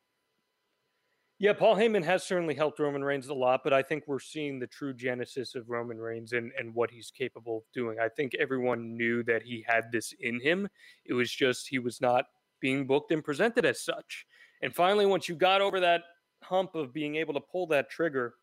[1.41, 4.59] Yeah, Paul Heyman has certainly helped Roman Reigns a lot, but I think we're seeing
[4.59, 7.97] the true genesis of Roman Reigns and, and what he's capable of doing.
[7.99, 10.69] I think everyone knew that he had this in him.
[11.03, 12.25] It was just he was not
[12.59, 14.27] being booked and presented as such.
[14.61, 16.03] And finally, once you got over that
[16.43, 18.35] hump of being able to pull that trigger,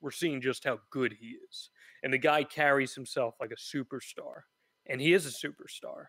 [0.00, 1.70] we're seeing just how good he is.
[2.04, 4.42] And the guy carries himself like a superstar,
[4.86, 6.04] and he is a superstar.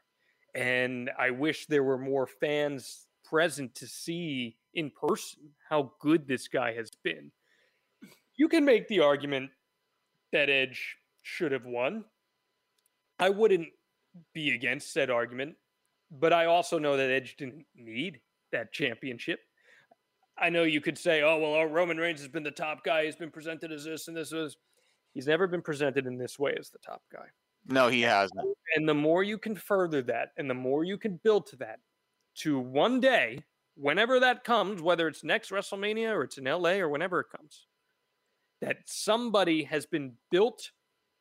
[0.53, 5.39] And I wish there were more fans present to see in person
[5.69, 7.31] how good this guy has been.
[8.35, 9.51] You can make the argument
[10.31, 12.05] that Edge should have won.
[13.19, 13.67] I wouldn't
[14.33, 15.55] be against said argument,
[16.11, 19.39] but I also know that Edge didn't need that championship.
[20.37, 23.05] I know you could say, oh, well, oh, Roman Reigns has been the top guy.
[23.05, 24.57] He's been presented as this and this was.
[25.13, 27.25] He's never been presented in this way as the top guy.
[27.67, 28.39] No, he hasn't.
[28.75, 31.79] And the more you can further that and the more you can build to that,
[32.39, 33.43] to one day,
[33.75, 37.67] whenever that comes, whether it's next WrestleMania or it's in LA or whenever it comes,
[38.61, 40.71] that somebody has been built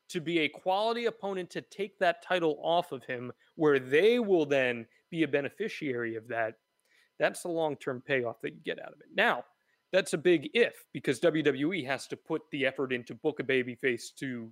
[0.08, 4.46] to be a quality opponent to take that title off of him, where they will
[4.46, 6.54] then be a beneficiary of that.
[7.18, 9.08] That's the long term payoff that you get out of it.
[9.14, 9.44] Now,
[9.92, 14.14] that's a big if because WWE has to put the effort into book a babyface
[14.18, 14.50] to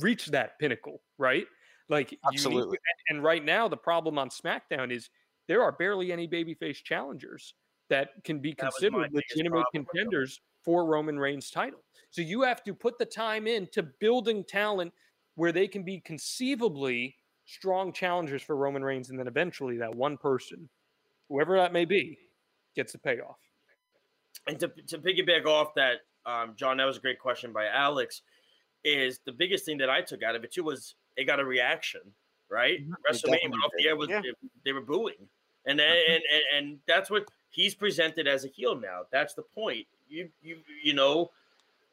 [0.00, 1.46] reach that pinnacle, right?
[1.88, 2.78] Like absolutely.
[3.08, 5.10] And right now, the problem on SmackDown is
[5.48, 7.54] there are barely any babyface challengers
[7.90, 11.80] that can be considered legitimate contenders for Roman Reigns' title.
[12.10, 14.92] So you have to put the time in to building talent
[15.34, 20.18] where they can be conceivably strong challengers for Roman Reigns, and then eventually that one
[20.18, 20.68] person,
[21.28, 22.18] whoever that may be,
[22.76, 23.38] gets the payoff.
[24.46, 28.22] And to, to piggyback off that, um, John, that was a great question by Alex.
[28.84, 31.44] Is the biggest thing that I took out of it too was it got a
[31.44, 32.00] reaction,
[32.50, 32.80] right?
[32.80, 32.92] Mm-hmm.
[33.10, 34.20] WrestleMania went off the air with yeah.
[34.64, 35.28] they were booing,
[35.68, 39.02] and, and and and that's what he's presented as a heel now.
[39.12, 39.86] That's the point.
[40.08, 41.30] You you you know,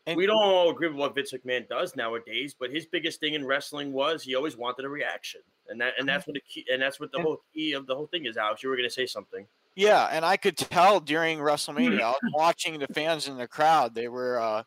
[0.08, 3.34] and we don't all agree with what Vince McMahon does nowadays, but his biggest thing
[3.34, 6.66] in wrestling was he always wanted a reaction, and that and that's what the key
[6.72, 8.38] and that's what the whole key of the whole thing is.
[8.38, 9.46] Alex, you were going to say something.
[9.76, 13.94] Yeah, and I could tell during WrestleMania, I was watching the fans in the crowd.
[13.94, 14.64] They were uh,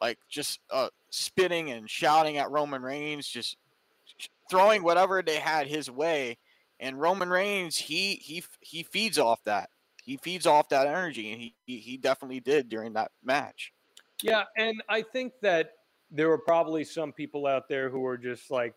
[0.00, 3.56] like just uh, spitting and shouting at Roman Reigns, just
[4.48, 6.38] throwing whatever they had his way.
[6.82, 9.70] And Roman Reigns, he he he feeds off that.
[10.02, 13.72] He feeds off that energy, and he he, he definitely did during that match.
[14.20, 15.70] Yeah, and I think that
[16.10, 18.74] there were probably some people out there who were just like,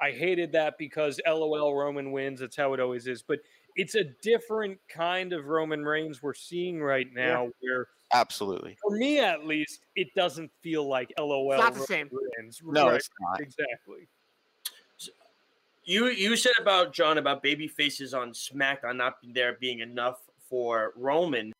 [0.00, 2.40] I hated that because LOL Roman wins.
[2.40, 3.22] That's how it always is.
[3.22, 3.38] But
[3.76, 7.50] it's a different kind of Roman Reigns we're seeing right now yeah.
[7.60, 12.10] where absolutely for me at least it doesn't feel like LOL it's not the same.
[12.38, 12.60] Reigns.
[12.64, 12.96] No, right.
[12.96, 13.40] it's not.
[13.40, 14.08] Exactly.
[15.88, 20.92] You you said about John about baby faces on SmackDown not there being enough for
[20.96, 21.52] Roman.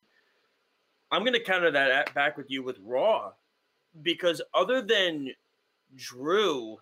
[1.11, 3.33] I'm to counter that back with you with Raw
[4.03, 5.31] because other than
[5.97, 6.79] Drew,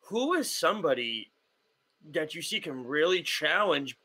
[0.00, 1.30] who is somebody
[2.10, 3.96] that you see can really challenge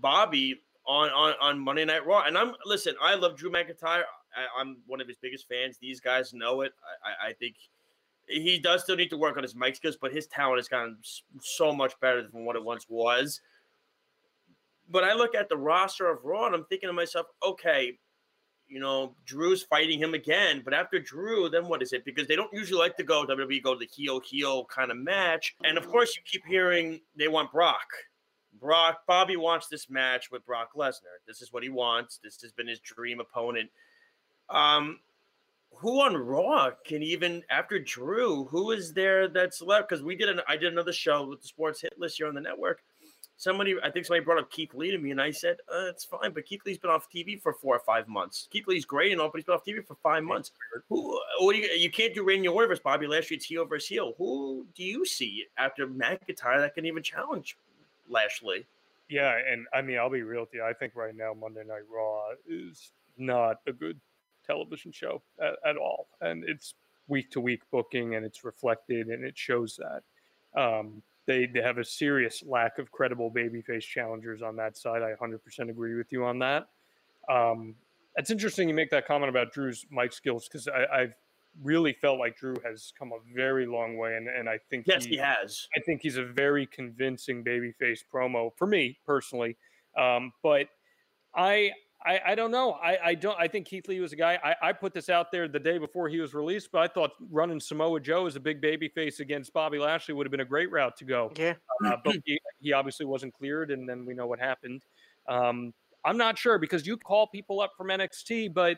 [0.00, 2.24] Bobby on, on on Monday Night Raw.
[2.26, 4.02] And I'm listen, I love Drew McIntyre.
[4.36, 5.78] I, am one of his biggest fans.
[5.80, 6.72] These guys know it.
[7.02, 7.54] I, I, think
[8.26, 10.96] he does still need to work on his mic skills, but his talent has gotten
[11.40, 13.40] so much better than what it once was.
[14.90, 17.98] But I look at the roster of Raw and I'm thinking to myself, okay,
[18.68, 20.62] you know, Drew's fighting him again.
[20.64, 22.04] But after Drew, then what is it?
[22.04, 24.96] Because they don't usually like to go WWE go to the heel heel kind of
[24.96, 25.54] match.
[25.64, 27.86] And of course, you keep hearing they want Brock.
[28.60, 31.18] Brock, Bobby wants this match with Brock Lesnar.
[31.26, 32.20] This is what he wants.
[32.22, 33.70] This has been his dream opponent.
[34.48, 35.00] Um,
[35.78, 38.44] who on Raw can even after Drew?
[38.46, 39.88] Who is there that's left?
[39.88, 42.34] Because we did an I did another show with the Sports Hit List here on
[42.34, 42.82] the network.
[43.36, 46.04] Somebody, I think somebody brought up Keith Lee to me, and I said, uh, "It's
[46.04, 48.46] fine," but Keith Lee's been off TV for four or five months.
[48.50, 50.52] Keith Lee's great and all, but he's been off TV for five months.
[50.88, 51.20] Who?
[51.40, 53.36] What you, you can't do Randy Orton versus Bobby Lashley.
[53.36, 54.14] It's heel versus heel.
[54.18, 57.56] Who do you see after McIntyre that can even challenge
[58.08, 58.66] Lashley.
[59.08, 60.62] Yeah, and I mean, I'll be real with you.
[60.62, 64.00] I think right now Monday Night Raw is not a good
[64.46, 66.74] television show at, at all, and it's
[67.08, 70.60] week to week booking, and it's reflected, and it shows that.
[70.60, 75.02] Um, they, they have a serious lack of credible babyface challengers on that side.
[75.02, 76.66] I 100% agree with you on that.
[77.30, 77.74] Um,
[78.16, 81.14] it's interesting you make that comment about Drew's mic skills because I've
[81.62, 85.04] really felt like Drew has come a very long way, and, and I think yes,
[85.04, 85.66] he, he has.
[85.76, 89.56] I think he's a very convincing babyface promo for me personally.
[89.96, 90.68] Um, but
[91.34, 91.72] I
[92.06, 92.72] I, I don't know.
[92.72, 93.38] I, I don't.
[93.38, 94.38] I think Keith Lee was a guy.
[94.44, 97.12] I, I put this out there the day before he was released, but I thought
[97.30, 100.44] running Samoa Joe as a big baby face against Bobby Lashley would have been a
[100.44, 101.32] great route to go.
[101.36, 101.54] Yeah.
[101.84, 104.82] Uh, but he, he, obviously wasn't cleared, and then we know what happened.
[105.28, 105.72] Um,
[106.04, 108.76] I'm not sure because you call people up from NXT, but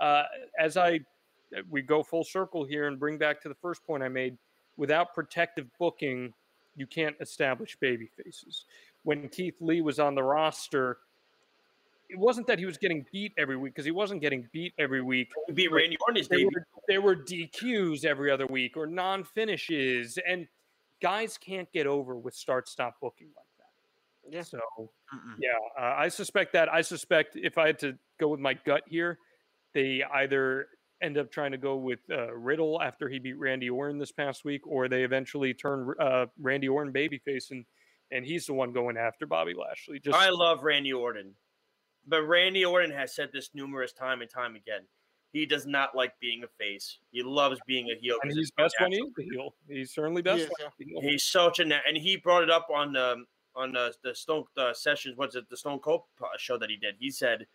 [0.00, 0.24] uh,
[0.58, 1.00] as I
[1.70, 4.36] we go full circle here and bring back to the first point I made,
[4.76, 6.34] without protective booking,
[6.76, 8.66] you can't establish baby faces.
[9.02, 10.98] When Keith Lee was on the roster
[12.08, 15.02] it wasn't that he was getting beat every week because he wasn't getting beat every
[15.02, 15.28] week.
[15.46, 19.24] He beat Randy Orton his there were, there were DQs every other week or non
[19.24, 20.46] finishes, and
[21.02, 24.36] guys can't get over with start stop booking like that.
[24.36, 24.42] Yeah.
[24.42, 25.34] So, Mm-mm.
[25.40, 26.72] yeah, uh, I suspect that.
[26.72, 29.18] I suspect if I had to go with my gut here,
[29.74, 30.68] they either
[31.02, 34.44] end up trying to go with uh, Riddle after he beat Randy Orton this past
[34.44, 37.64] week, or they eventually turn uh, Randy Orton babyface and
[38.12, 39.98] and he's the one going after Bobby Lashley.
[39.98, 41.34] Just I love Randy Orton.
[42.06, 44.82] But Randy Orton has said this numerous time and time again.
[45.32, 46.98] He does not like being a face.
[47.10, 48.16] He loves being a heel.
[48.22, 49.54] And he's best when he's a heel.
[49.68, 50.48] He's certainly best.
[50.78, 54.14] He is, He's such a and he brought it up on the on the, the
[54.14, 55.16] Stone the sessions.
[55.16, 55.48] What's it?
[55.50, 56.02] The Stone Cold
[56.38, 56.94] show that he did.
[56.98, 57.46] He said,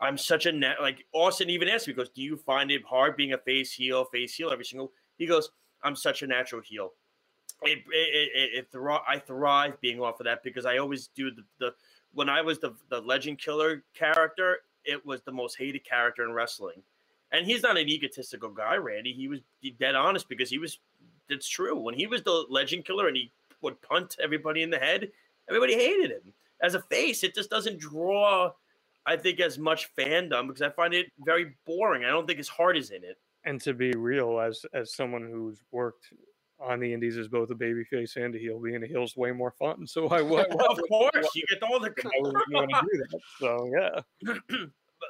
[0.00, 2.82] "I'm such a net." Like Austin even asked me, he goes, "Do you find it
[2.84, 5.50] hard being a face heel, face heel every single?" He goes,
[5.82, 6.92] "I'm such a natural heel.
[7.64, 11.44] It, it, it, it, I thrive being off of that because I always do the,
[11.60, 11.74] the
[12.14, 16.32] when I was the the legend killer character, it was the most hated character in
[16.32, 16.82] wrestling.
[17.32, 19.12] And he's not an egotistical guy, Randy.
[19.12, 19.40] He was
[19.78, 20.78] dead honest because he was.
[21.28, 21.78] It's true.
[21.78, 23.30] When he was the legend killer and he
[23.62, 25.10] would punt everybody in the head,
[25.48, 26.32] everybody hated him.
[26.62, 28.52] As a face, it just doesn't draw,
[29.06, 32.04] I think, as much fandom because I find it very boring.
[32.04, 33.18] I don't think his heart is in it.
[33.44, 36.12] And to be real, as as someone who's worked
[36.62, 38.58] on the indies is both a baby face and a heel.
[38.60, 39.86] Being a heel is way more fun.
[39.92, 41.92] So I would, of course, you get all the.
[42.04, 43.20] I would want to do that.
[43.38, 44.34] So yeah.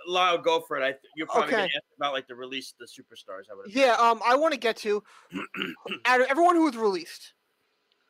[0.09, 0.83] Lyle, go for it.
[0.83, 1.57] I you're probably okay.
[1.57, 3.45] Going to ask about like the release of the superstars.
[3.51, 3.73] I would.
[3.73, 5.03] Yeah, um, I want to get to
[6.07, 7.35] out of everyone who was released.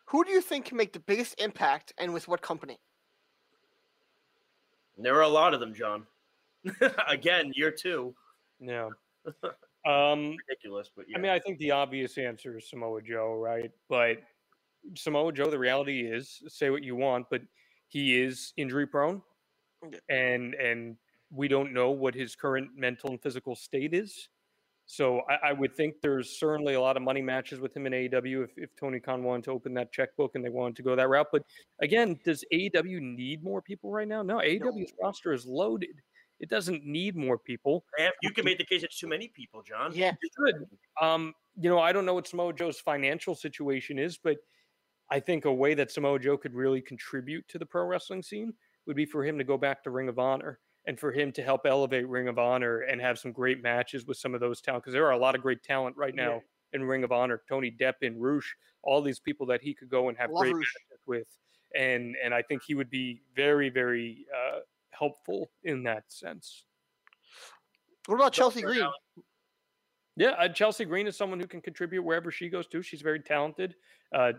[0.06, 2.78] Who do you think can make the biggest impact, and with what company?
[4.96, 6.06] There are a lot of them, John.
[7.08, 8.14] Again, year two.
[8.60, 8.90] Yeah.
[9.86, 11.18] Um, ridiculous, but yeah.
[11.18, 13.70] I mean, I think the obvious answer is Samoa Joe, right?
[13.88, 14.18] But
[14.96, 17.42] Samoa Joe, the reality is, say what you want, but
[17.88, 19.22] he is injury prone,
[20.08, 20.96] and and
[21.30, 24.28] we don't know what his current mental and physical state is.
[24.86, 27.92] So I, I, would think there's certainly a lot of money matches with him in
[27.92, 30.96] AEW if, if Tony Khan wanted to open that checkbook and they wanted to go
[30.96, 31.28] that route.
[31.32, 31.44] But
[31.80, 34.22] again, does AEW need more people right now?
[34.22, 35.06] No, AEW's no.
[35.06, 36.02] roster is loaded.
[36.42, 37.84] It doesn't need more people.
[38.20, 39.92] You can make the case it's too many people, John.
[39.94, 40.66] Yeah, you could.
[41.00, 44.38] Um, you know, I don't know what Samoa Joe's financial situation is, but
[45.08, 48.52] I think a way that Samoa Joe could really contribute to the pro wrestling scene
[48.86, 51.42] would be for him to go back to Ring of Honor and for him to
[51.44, 54.82] help elevate Ring of Honor and have some great matches with some of those talent
[54.82, 56.80] because there are a lot of great talent right now yeah.
[56.80, 57.40] in Ring of Honor.
[57.48, 60.74] Tony Deppen, Rush, all these people that he could go and have Love great Rush.
[60.90, 61.28] matches with,
[61.76, 64.60] and and I think he would be very very uh,
[64.92, 66.64] helpful in that sense.
[68.06, 68.86] What about Chelsea Green?
[70.16, 72.82] Yeah, uh, Chelsea Green is someone who can contribute wherever she goes to.
[72.82, 73.74] She's very talented.
[74.14, 74.32] Uh,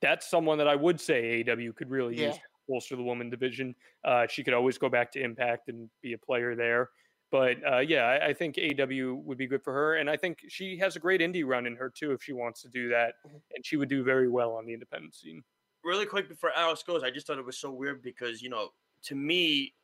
[0.00, 2.28] that's someone that I would say AW could really yeah.
[2.28, 3.74] use to bolster the woman division.
[4.04, 6.90] Uh, she could always go back to Impact and be a player there.
[7.30, 10.38] But uh, yeah, I, I, think AW would be good for her, and I think
[10.48, 13.14] she has a great indie run in her too if she wants to do that,
[13.24, 13.36] mm-hmm.
[13.54, 15.42] and she would do very well on the independent scene.
[15.84, 18.70] Really quick before Alex goes, I just thought it was so weird because you know,
[19.04, 19.74] to me,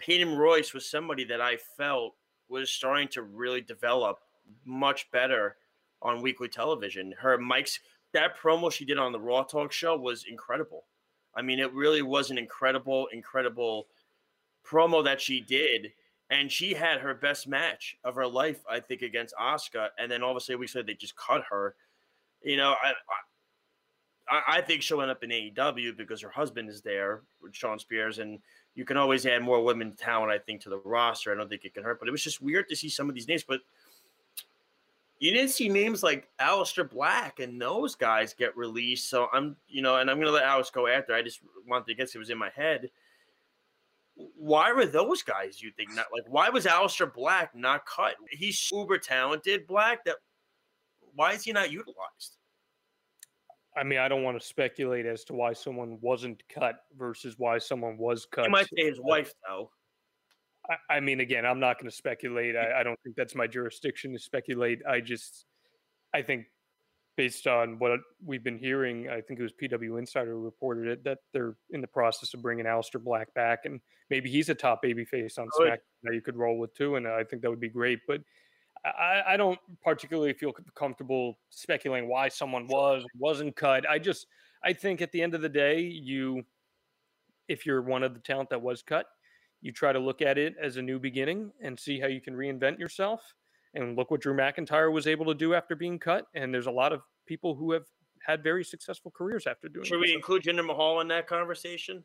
[0.00, 2.14] Peyton Royce was somebody that I felt
[2.48, 4.18] was starting to really develop
[4.64, 5.56] much better
[6.02, 7.14] on weekly television.
[7.18, 7.78] Her mic's
[8.12, 10.84] that promo she did on the Raw Talk show was incredible.
[11.34, 13.86] I mean, it really was an incredible, incredible
[14.66, 15.92] promo that she did.
[16.28, 19.88] And she had her best match of her life, I think, against Asuka.
[19.98, 21.74] And then obviously we said they just cut her.
[22.42, 22.92] You know, I,
[24.28, 28.18] I, I think she'll end up in AEW because her husband is there Shawn Spears,
[28.18, 28.38] and
[28.74, 31.32] you can always add more women talent, I think, to the roster.
[31.32, 33.14] I don't think it can hurt, but it was just weird to see some of
[33.14, 33.44] these names.
[33.46, 33.60] But
[35.18, 39.10] you didn't see names like Aleister Black and those guys get released.
[39.10, 41.12] So I'm, you know, and I'm going to let Alex go after.
[41.12, 42.90] I just wanted to guess it was in my head.
[44.36, 48.16] Why were those guys, you think, not like, why was Aleister Black not cut?
[48.30, 50.04] He's uber talented, Black.
[50.04, 50.16] That
[51.14, 52.38] why is he not utilized?
[53.76, 57.58] I mean, I don't want to speculate as to why someone wasn't cut versus why
[57.58, 58.44] someone was cut.
[58.46, 59.70] You might say his wife, though.
[60.68, 62.56] I, I mean, again, I'm not going to speculate.
[62.56, 64.80] I, I don't think that's my jurisdiction to speculate.
[64.88, 65.46] I just,
[66.12, 66.46] I think,
[67.16, 71.04] based on what we've been hearing, I think it was PW Insider who reported it
[71.04, 74.82] that they're in the process of bringing Aleister Black back, and maybe he's a top
[74.82, 75.46] baby face on.
[75.60, 78.00] SmackDown that you could roll with too, and I think that would be great.
[78.08, 78.22] But
[78.84, 83.88] I, I don't particularly feel comfortable speculating why someone was wasn't cut.
[83.88, 84.26] I just
[84.64, 86.44] I think at the end of the day, you
[87.48, 89.06] if you're one of the talent that was cut,
[89.60, 92.34] you try to look at it as a new beginning and see how you can
[92.34, 93.34] reinvent yourself.
[93.74, 96.26] And look what Drew McIntyre was able to do after being cut.
[96.34, 97.84] And there's a lot of people who have
[98.26, 102.02] had very successful careers after doing Should we include Jinder Mahal in that conversation?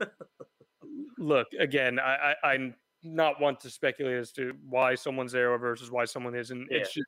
[1.18, 5.90] look again, I, I, I'm not want to speculate as to why someone's there versus
[5.90, 6.68] why someone isn't.
[6.70, 7.06] It's just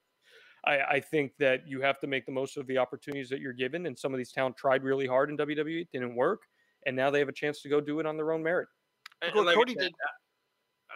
[0.65, 3.53] I, I think that you have to make the most of the opportunities that you're
[3.53, 3.87] given.
[3.87, 6.43] And some of these talent tried really hard in WWE, it didn't work,
[6.87, 8.69] and now they have a chance to go do it on their own merit.
[9.21, 9.93] And- and like I Cody said, did.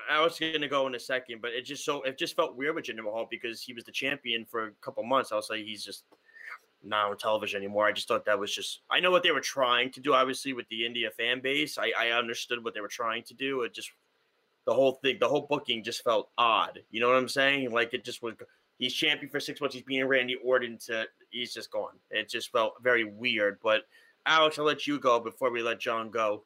[0.09, 2.57] I was going to go in a second, but it just so it just felt
[2.57, 5.33] weird with Jinder Mahal because he was the champion for a couple months.
[5.33, 6.05] I was like, he's just
[6.85, 7.87] not on television anymore.
[7.87, 8.83] I just thought that was just.
[8.89, 11.77] I know what they were trying to do, obviously with the India fan base.
[11.77, 13.63] I, I understood what they were trying to do.
[13.63, 13.91] It just
[14.67, 16.81] the whole thing, the whole booking just felt odd.
[16.91, 17.71] You know what I'm saying?
[17.71, 18.35] Like it just was.
[18.79, 19.75] He's champion for six months.
[19.75, 21.07] He's being Randy Orton to.
[21.31, 21.95] He's just gone.
[22.11, 23.59] It just felt very weird.
[23.63, 23.83] But
[24.27, 26.45] Alex, I'll let you go before we let John go.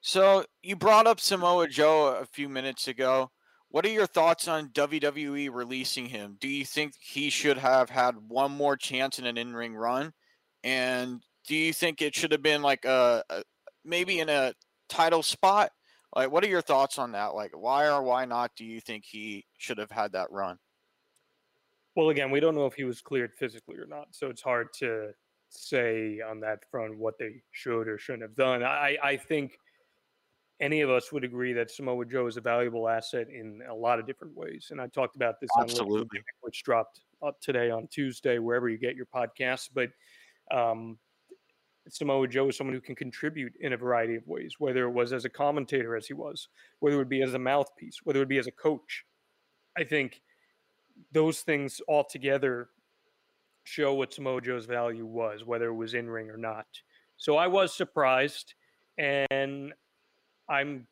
[0.00, 3.30] So you brought up Samoa Joe a few minutes ago.
[3.68, 6.36] What are your thoughts on WWE releasing him?
[6.40, 10.12] Do you think he should have had one more chance in an in-ring run?
[10.64, 13.44] And do you think it should have been like a, a
[13.84, 14.54] maybe in a
[14.88, 15.70] title spot?
[16.14, 17.34] Like, what are your thoughts on that?
[17.34, 20.58] Like, why or why not do you think he should have had that run?
[21.94, 24.68] Well, again, we don't know if he was cleared physically or not, so it's hard
[24.78, 25.10] to
[25.50, 28.62] say on that front what they should or shouldn't have done.
[28.62, 29.58] I, I think
[30.60, 33.98] any of us would agree that Samoa Joe is a valuable asset in a lot
[33.98, 36.06] of different ways, and I talked about this on Absolutely.
[36.12, 39.68] Gimmick, which dropped up today on Tuesday, wherever you get your podcasts.
[39.72, 39.90] But
[40.56, 40.98] um,
[41.92, 45.12] Samoa Joe is someone who can contribute in a variety of ways, whether it was
[45.12, 46.48] as a commentator, as he was,
[46.78, 49.04] whether it would be as a mouthpiece, whether it would be as a coach.
[49.76, 50.20] I think
[51.12, 52.68] those things all together
[53.64, 56.66] show what Samoa Joe's value was, whether it was in ring or not.
[57.16, 58.54] So I was surprised,
[58.98, 59.72] and
[60.48, 60.86] I'm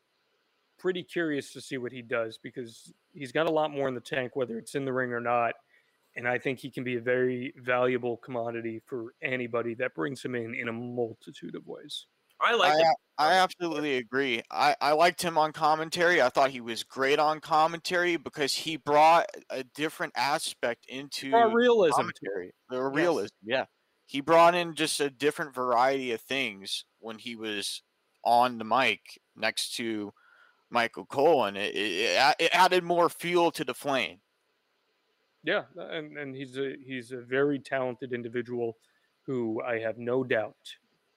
[0.78, 4.00] pretty curious to see what he does because he's got a lot more in the
[4.00, 5.54] tank, whether it's in the ring or not.
[6.16, 10.34] And I think he can be a very valuable commodity for anybody that brings him
[10.34, 12.06] in in a multitude of ways.
[12.40, 12.92] I like I.
[13.20, 14.42] I absolutely agree.
[14.48, 16.22] I, I liked him on commentary.
[16.22, 21.52] I thought he was great on commentary because he brought a different aspect into Brought
[21.52, 21.96] realism.
[21.96, 22.52] commentary.
[22.70, 23.64] The realism, yeah.
[24.06, 27.82] He brought in just a different variety of things when he was
[28.24, 29.00] on the mic
[29.36, 30.12] next to
[30.70, 34.20] Michael Cole, and it, it, it it added more fuel to the flame.
[35.44, 38.76] Yeah, and and he's a he's a very talented individual
[39.22, 40.56] who I have no doubt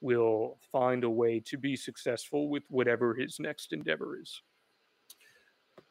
[0.02, 4.42] will find a way to be successful with whatever his next endeavor is.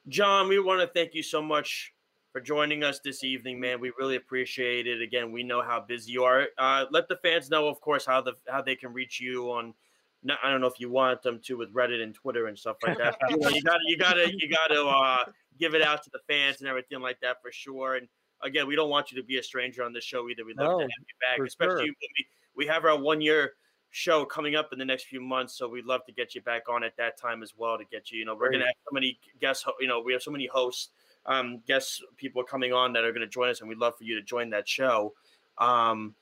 [0.08, 1.92] John, we want to thank you so much
[2.32, 3.80] for joining us this evening, man.
[3.80, 5.00] We really appreciate it.
[5.00, 6.48] Again, we know how busy you are.
[6.58, 9.74] Uh, let the fans know, of course, how the how they can reach you on.
[10.22, 12.76] no- I don't know if you want them to with Reddit and Twitter and stuff
[12.86, 13.16] like that.
[13.30, 15.24] you, gotta, you gotta, you gotta uh,
[15.58, 17.96] give it out to the fans and everything like that for sure.
[17.96, 18.08] And
[18.42, 20.44] again, we don't want you to be a stranger on this show either.
[20.44, 21.86] We'd love No, to have you back, especially sure.
[21.86, 22.26] when we,
[22.56, 23.54] we have our one year
[23.90, 25.54] show coming up in the next few months.
[25.54, 28.10] So we'd love to get you back on at that time as well to get
[28.10, 28.18] you.
[28.18, 29.64] You know, we're gonna have so many guests.
[29.80, 30.90] You know, we have so many hosts,
[31.26, 34.04] um, guests, people coming on that are going to join us, and we'd love for
[34.04, 35.14] you to join that show.
[35.58, 36.14] Um,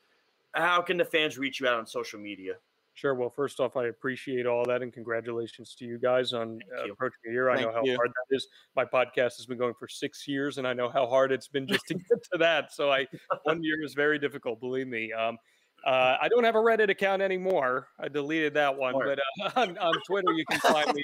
[0.53, 2.55] how can the fans reach you out on social media?
[2.99, 3.15] Sure.
[3.15, 6.91] Well, first off, I appreciate all that and congratulations to you guys on uh, you.
[6.91, 7.49] approaching a year.
[7.49, 7.95] I know how you.
[7.95, 8.45] hard that is.
[8.75, 11.65] My podcast has been going for six years, and I know how hard it's been
[11.65, 12.73] just to get to that.
[12.73, 13.07] So, I
[13.43, 14.59] one year is very difficult.
[14.59, 15.13] Believe me.
[15.13, 15.37] Um,
[15.85, 17.87] uh, I don't have a Reddit account anymore.
[18.01, 21.03] I deleted that one, but uh, on, on Twitter you can find me.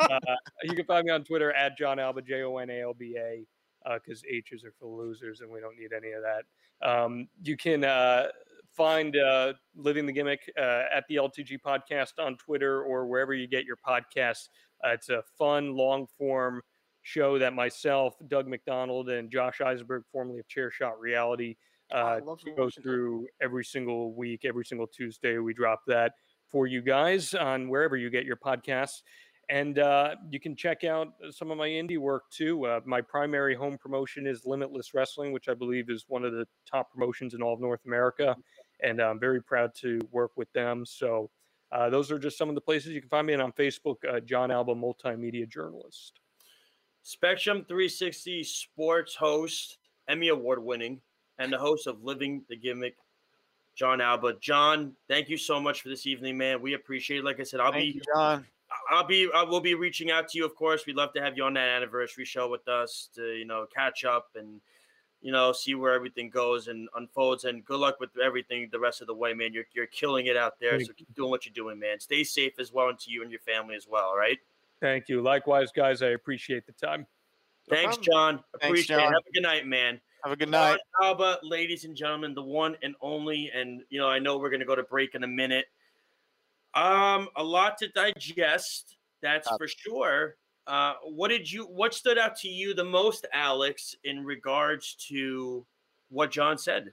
[0.00, 0.18] Uh,
[0.64, 3.16] you can find me on Twitter at John Alba J O N A L B
[3.16, 3.46] A
[3.94, 6.42] because H's are for losers, and we don't need any of that.
[6.84, 8.26] Um, you can uh,
[8.78, 13.48] find uh, Living the Gimmick uh, at the LTG Podcast on Twitter or wherever you
[13.48, 14.48] get your podcasts.
[14.84, 16.62] Uh, it's a fun, long form
[17.02, 21.56] show that myself, Doug McDonald, and Josh Eisenberg, formerly of Chair Shot Reality,
[21.90, 22.20] Oh, uh,
[22.54, 22.82] goes that.
[22.82, 25.38] through every single week, every single Tuesday.
[25.38, 26.12] We drop that
[26.52, 29.00] for you guys on wherever you get your podcasts.
[29.50, 32.66] And uh, you can check out some of my indie work too.
[32.66, 36.46] Uh, my primary home promotion is Limitless Wrestling, which I believe is one of the
[36.70, 38.36] top promotions in all of North America.
[38.82, 40.84] And I'm very proud to work with them.
[40.86, 41.30] So
[41.72, 43.32] uh, those are just some of the places you can find me.
[43.32, 46.20] And on Facebook, uh, John Alba, multimedia journalist.
[47.02, 51.00] Spectrum 360 sports host, Emmy Award winning,
[51.38, 52.96] and the host of Living the Gimmick,
[53.74, 54.34] John Alba.
[54.40, 56.60] John, thank you so much for this evening, man.
[56.60, 57.24] We appreciate it.
[57.24, 58.46] Like I said, I'll Thank be you, John.
[58.90, 60.84] I'll be I will be reaching out to you, of course.
[60.86, 64.04] We'd love to have you on that anniversary show with us to, you know, catch
[64.04, 64.60] up and
[65.20, 67.44] you know, see where everything goes and unfolds.
[67.44, 69.52] And good luck with everything the rest of the way, man.
[69.52, 70.72] You're you're killing it out there.
[70.72, 72.00] Thank so keep doing what you're doing, man.
[72.00, 74.04] Stay safe as well, and to you and your family as well.
[74.04, 74.38] all Right.
[74.80, 75.20] Thank you.
[75.20, 76.02] Likewise, guys.
[76.02, 77.06] I appreciate the time.
[77.68, 78.04] Thanks, problem.
[78.04, 78.34] John.
[78.60, 79.00] Thanks, Appreciate it.
[79.00, 79.12] John.
[79.12, 80.00] Have a good night, man.
[80.24, 80.80] Have a good John night.
[81.02, 83.50] Alba, ladies and gentlemen, the one and only.
[83.52, 85.66] And you know, I know we're gonna go to break in a minute.
[86.74, 88.96] Um, a lot to digest.
[89.20, 90.36] That's Uh, for sure.
[90.68, 91.64] Uh, what did you?
[91.64, 95.66] What stood out to you the most, Alex, in regards to
[96.10, 96.92] what John said?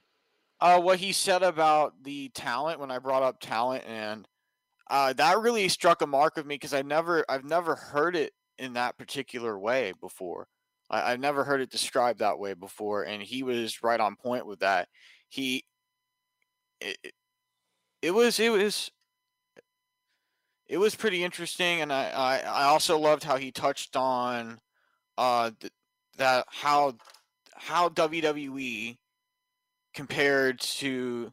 [0.61, 4.27] uh, what he said about the talent when I brought up talent, and
[4.89, 8.33] uh, that really struck a mark with me because I never, I've never heard it
[8.57, 10.47] in that particular way before.
[10.89, 14.45] I, I've never heard it described that way before, and he was right on point
[14.47, 14.87] with that.
[15.29, 15.65] He,
[16.79, 17.13] it-
[18.01, 18.91] it was, it was,
[20.67, 24.59] it was pretty interesting, and I, I, I also loved how he touched on,
[25.17, 25.73] uh, th-
[26.17, 26.95] that how,
[27.55, 28.97] how WWE
[29.93, 31.31] compared to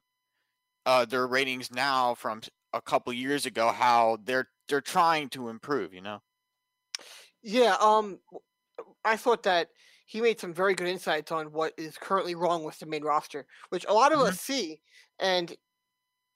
[0.86, 2.40] uh, their ratings now from
[2.72, 6.20] a couple years ago how they're they're trying to improve you know?
[7.42, 8.18] Yeah, um,
[9.04, 9.68] I thought that
[10.06, 13.46] he made some very good insights on what is currently wrong with the main roster,
[13.70, 14.80] which a lot of us see,
[15.18, 15.54] and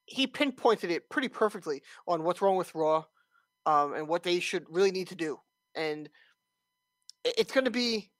[0.06, 3.04] he pinpointed it pretty perfectly on what's wrong with Raw,
[3.66, 5.38] um, and what they should really need to do.
[5.74, 6.08] And
[7.24, 8.10] it's going to be,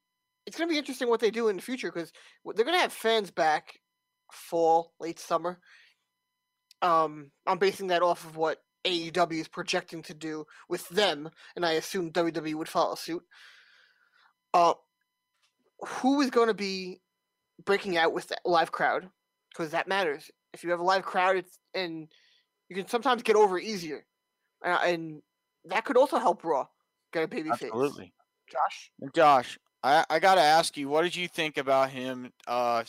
[0.44, 2.12] it's going to be interesting what they do in the future because
[2.44, 3.80] they're going to have fans back
[4.32, 5.60] fall, late summer.
[6.82, 11.64] Um, I'm basing that off of what AEW is projecting to do with them, and
[11.64, 13.22] I assume WWE would follow suit.
[14.52, 14.74] Uh,
[15.80, 17.00] who is going to be
[17.64, 19.08] breaking out with that live crowd?
[19.50, 20.30] Because that matters.
[20.52, 22.08] If you have a live crowd, it's and
[22.68, 24.06] you can sometimes get over easier,
[24.64, 25.22] uh, and
[25.66, 26.66] that could also help Raw
[27.12, 27.62] get a baby face.
[27.62, 28.12] absolutely
[28.50, 28.90] Josh.
[29.14, 32.82] josh i i gotta ask you what did you think about him uh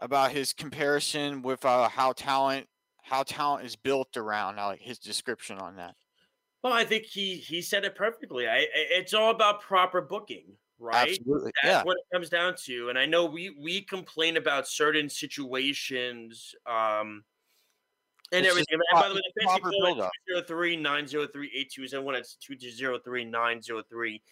[0.00, 2.66] about his comparison with uh how talent
[3.02, 5.94] how talent is built around like his description on that
[6.62, 8.46] Well, I think he he said it perfectly.
[8.48, 8.68] I, I-
[8.98, 11.10] it's all about proper booking, right?
[11.10, 12.88] absolutely That's yeah what it comes down to.
[12.88, 17.24] And I know we we complain about certain situations, um,
[18.32, 18.74] and It's just everything.
[18.74, 22.14] And pro- by the way, the fancy call is 203 903 8271.
[22.16, 24.22] It's 203 903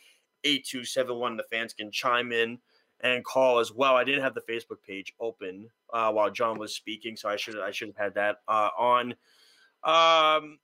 [0.44, 1.36] 8271.
[1.36, 2.58] The fans can chime in
[3.00, 3.96] and call as well.
[3.96, 7.58] I didn't have the Facebook page open uh, while John was speaking, so I should
[7.58, 9.14] I should have had that uh, on.
[9.84, 10.58] Um,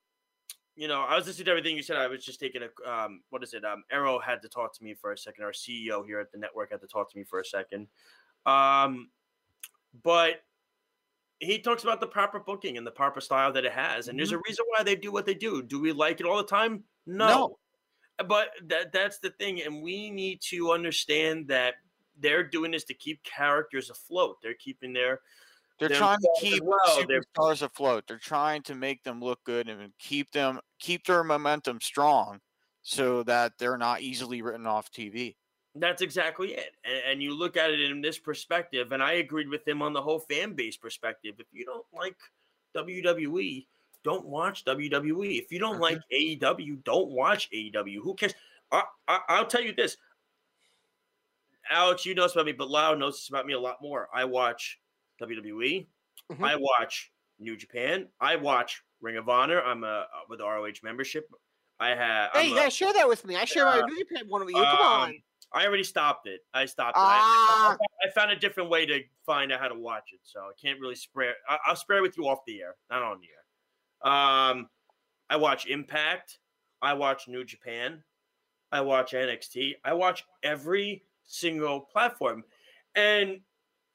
[0.76, 1.96] you know, I was listening to everything you said.
[1.96, 3.64] I was just taking a um, what is it?
[3.64, 5.44] Um, Arrow had to talk to me for a second.
[5.44, 7.88] Our CEO here at the network had to talk to me for a second.
[8.46, 9.10] Um,
[10.02, 10.42] but
[11.38, 14.32] he talks about the proper booking and the proper style that it has, and there's
[14.32, 15.62] a reason why they do what they do.
[15.62, 16.84] Do we like it all the time?
[17.06, 17.28] No.
[17.28, 17.58] No.
[18.26, 21.74] But that that's the thing, and we need to understand that
[22.18, 24.36] they're doing this to keep characters afloat.
[24.42, 25.20] They're keeping their
[25.80, 28.04] They're trying to keep well, superstars afloat.
[28.06, 32.38] They're trying to make them look good and keep them keep their momentum strong,
[32.82, 35.36] so that they're not easily written off TV.
[35.74, 36.72] That's exactly it.
[36.84, 39.94] And, and you look at it in this perspective, and I agreed with him on
[39.94, 41.36] the whole fan base perspective.
[41.38, 42.16] If you don't like
[42.76, 43.66] WWE,
[44.04, 45.38] don't watch WWE.
[45.38, 46.44] If you don't like mm-hmm.
[46.44, 48.02] AEW, don't watch AEW.
[48.02, 48.34] Who cares?
[48.70, 49.96] I, I, I'll tell you this.
[51.70, 54.08] Alex, you know this about me, but Lau knows this about me a lot more.
[54.12, 54.78] I watch
[55.20, 55.86] WWE.
[56.32, 56.44] Mhm.
[56.44, 58.08] I watch New Japan.
[58.20, 59.62] I watch Ring of Honor.
[59.62, 61.28] I'm a with ROH membership.
[61.78, 62.30] I have.
[62.32, 63.36] Hey, I'm you a- share that with me.
[63.36, 64.62] I share my uh, New Japan one with you.
[64.62, 65.08] Come on.
[65.10, 66.40] um, I already stopped it.
[66.54, 67.00] I stopped it.
[67.00, 67.76] I- I, Ah.
[68.04, 70.52] I, I found a different way to find out how to watch it, so I
[70.62, 71.34] can't really spare.
[71.48, 74.12] I, I'll spare it with you off the air, not on the air.
[74.12, 74.68] Um,
[75.28, 76.38] I watch Impact.
[76.82, 78.02] I watch New Japan.
[78.72, 79.74] I watch NXT.
[79.84, 82.44] I watch every single platform,
[82.94, 83.40] and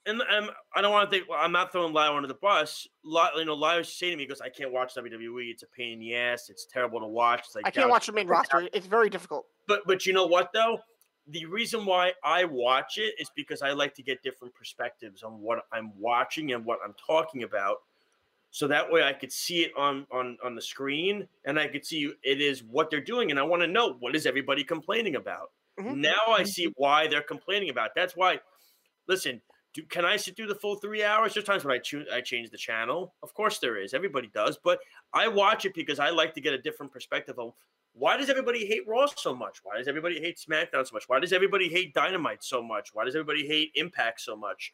[0.06, 1.28] and, and I don't want to think.
[1.36, 2.88] I'm not throwing Lyle under the bus.
[3.04, 5.50] Lyle, you know, Lyle used saying to me, he "Goes, I can't watch WWE.
[5.52, 6.50] It's a pain in the ass.
[6.50, 7.42] It's terrible to watch.
[7.46, 8.68] It's like I can't watch the main roster.
[8.74, 9.46] It's very difficult.
[9.68, 10.80] but but you know what though?
[11.28, 15.40] The reason why I watch it is because I like to get different perspectives on
[15.42, 17.78] what I'm watching and what I'm talking about.
[18.52, 21.84] So that way I could see it on on on the screen and I could
[21.86, 25.16] see it is what they're doing and I want to know what is everybody complaining
[25.16, 25.50] about.
[25.80, 25.96] Mhm.
[25.98, 27.88] Now I see why they're complaining about.
[27.88, 27.92] it.
[27.96, 28.40] That's why
[29.08, 29.42] listen,
[29.76, 31.34] do, can I sit through the full three hours?
[31.34, 33.14] There's times when I choose I change the channel.
[33.22, 33.94] Of course there is.
[33.94, 34.80] Everybody does, but
[35.14, 37.54] I watch it because I like to get a different perspective of
[37.94, 39.60] why does everybody hate Raw so much?
[39.64, 41.04] Why does everybody hate SmackDown so much?
[41.08, 42.90] Why does everybody hate Dynamite so much?
[42.94, 44.74] Why does everybody hate Impact so much?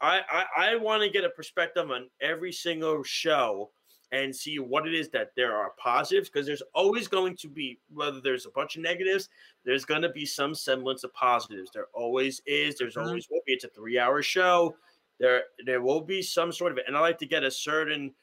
[0.00, 3.70] I I, I want to get a perspective on every single show
[4.12, 7.80] and see what it is that there are positives because there's always going to be
[7.92, 9.28] whether there's a bunch of negatives
[9.64, 11.70] there's going to be some semblance of positives.
[11.72, 13.06] There always is there's Mhm.
[13.06, 13.52] always will be.
[13.54, 14.76] It's a three hour show.
[15.18, 18.14] There there will be some sort of it and i like to get a certain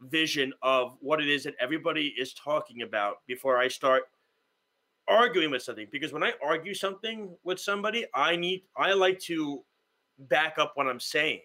[0.00, 4.04] vision of what it is that everybody is talking about before i start
[5.08, 9.62] arguing with something because when i argue something with somebody i need i like to
[10.20, 11.40] back up what i'm saying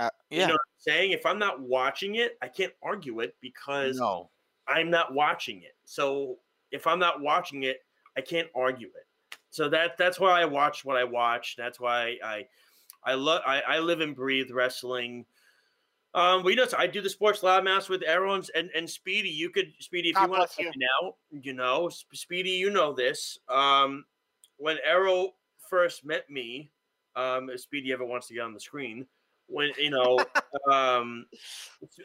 [0.00, 1.12] Uh, you know what I'm saying?
[1.12, 4.30] If I'm not watching it, I can't argue it because no.
[4.66, 5.76] I'm not watching it.
[5.84, 6.38] So
[6.72, 7.78] if I'm not watching it,
[8.16, 9.38] I can't argue it.
[9.50, 11.54] So that that's why I watch what I watch.
[11.56, 12.46] That's why I
[13.04, 15.26] I love I, I live and breathe wrestling.
[16.14, 19.30] Um, we know I do the sports loudmouth with Aaron's and, and Speedy.
[19.30, 22.92] You could Speedy if God you want to find out, you know, Speedy, you know
[22.92, 23.38] this.
[23.48, 24.04] Um,
[24.56, 25.30] when Arrow
[25.68, 26.70] first met me,
[27.16, 29.06] um, if Speedy ever wants to get on the screen,
[29.46, 30.18] when you know,
[30.70, 31.26] um,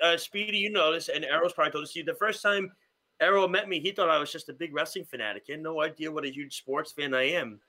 [0.02, 1.94] uh, Speedy, you know this, and Arrow's probably told us.
[1.94, 2.72] See, the first time
[3.20, 5.44] Arrow met me, he thought I was just a big wrestling fanatic.
[5.46, 7.60] He had no idea what a huge sports fan I am.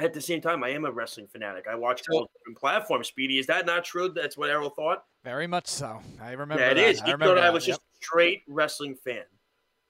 [0.00, 1.66] At the same time, I am a wrestling fanatic.
[1.68, 3.08] I watch all different platforms.
[3.08, 4.08] Speedy, is that not true?
[4.08, 5.04] That's what Arrow thought.
[5.24, 6.00] Very much so.
[6.22, 6.88] I remember yeah, it that.
[6.88, 7.00] is.
[7.00, 7.74] I He remember thought I was yep.
[7.74, 9.24] just a straight wrestling fan,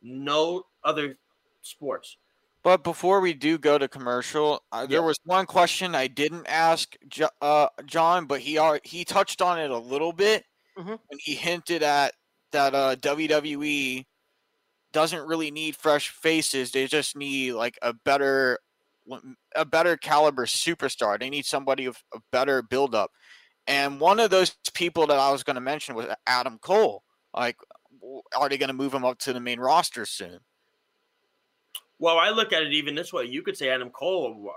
[0.01, 1.19] no other
[1.61, 2.17] sports.
[2.69, 6.97] But before we do go to commercial, uh, there was one question I didn't ask
[7.09, 10.45] Jo- uh, John, but he he touched on it a little bit
[10.77, 11.01] Mhm.
[11.07, 12.15] when he hinted at
[12.53, 14.07] that uh, WWE
[14.93, 18.59] doesn't really need fresh faces; they just need like a better
[19.57, 21.19] a better caliber superstar.
[21.19, 23.13] They need somebody with a better build up.
[23.67, 27.05] And one of those people that I was going to mention was Adam Cole.
[27.35, 27.57] Like,
[28.37, 30.41] are they going to move him up to the main roster soon?
[31.99, 33.25] Well, I look at it even this way.
[33.25, 34.51] You could say Adam Cole.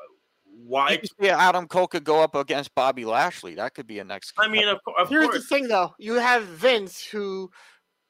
[0.46, 0.92] Why?
[0.92, 3.56] You could Adam Cole could go up against Bobby Lashley.
[3.56, 4.34] That could be a next.
[4.38, 5.94] I mean, of, co- of Here's the thing, though.
[5.98, 7.50] You have Vince, who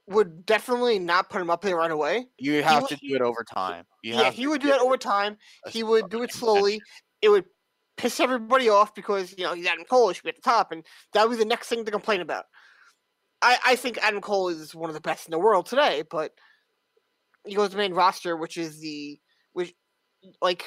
[0.07, 2.27] would definitely not put him up there right away.
[2.37, 3.85] you have would- to do it over time.
[4.03, 5.37] You yeah, he would do get that over time.
[5.69, 6.33] He would do it match.
[6.33, 6.81] slowly.
[7.21, 7.45] It would
[7.97, 10.09] piss everybody off because you know he's Adam Cole.
[10.09, 12.21] He should be at the top, and that would be the next thing to complain
[12.21, 12.45] about.
[13.41, 16.31] I, I think Adam Cole is one of the best in the world today, but
[17.45, 19.19] he goes to the main roster, which is the
[19.53, 19.73] which
[20.41, 20.65] like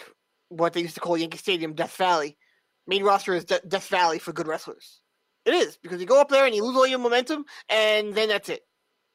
[0.48, 2.36] what they used to call Yankee Stadium, Death Valley.
[2.86, 5.00] Main roster is De- Death Valley for good wrestlers.
[5.44, 8.28] It is because you go up there and you lose all your momentum, and then
[8.28, 8.62] that's it.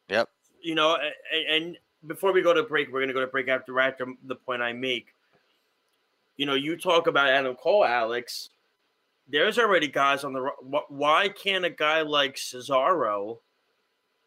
[0.09, 0.29] Yep.
[0.61, 3.27] You know, a- a- and before we go to break, we're going to go to
[3.27, 5.13] break after after the point I make.
[6.37, 8.49] You know, you talk about Adam Cole, Alex.
[9.27, 10.49] There's already guys on the.
[10.87, 13.39] Why can't a guy like Cesaro,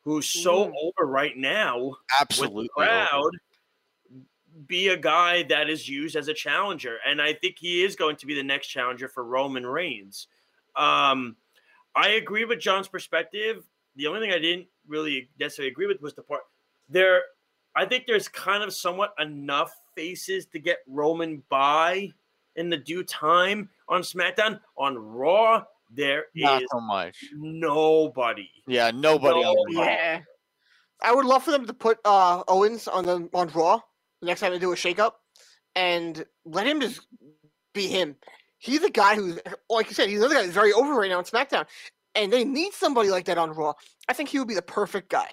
[0.03, 0.75] who's so Mm.
[0.83, 3.33] over right now absolutely crowd,
[4.67, 6.99] be a guy that is used as a challenger?
[7.07, 10.29] And I think he is going to be the next challenger for Roman Reigns.
[10.77, 11.37] Um,
[11.95, 13.65] I agree with John's perspective.
[13.97, 16.43] The only thing I didn't really necessarily agree with was the part
[16.89, 17.23] there.
[17.75, 22.11] I think there's kind of somewhat enough faces to get Roman by
[22.57, 24.61] in the due time on SmackDown.
[24.77, 27.17] On Raw, there is Not so much.
[27.35, 28.49] nobody.
[28.67, 29.81] Yeah, nobody on the No.
[29.81, 29.93] roster.
[29.93, 30.21] Yeah.
[31.03, 33.81] I would love for them to put uh, Owens on the on Raw
[34.21, 35.13] the next time they do a shakeup,
[35.75, 37.07] and let him just
[37.75, 38.17] be him.
[38.59, 41.19] He's the guy who's like you said, he's another guy who's very over right now
[41.19, 41.67] on SmackDown,
[42.15, 43.73] and they need somebody like that on Raw.
[44.09, 45.29] I think he would be the perfect guy.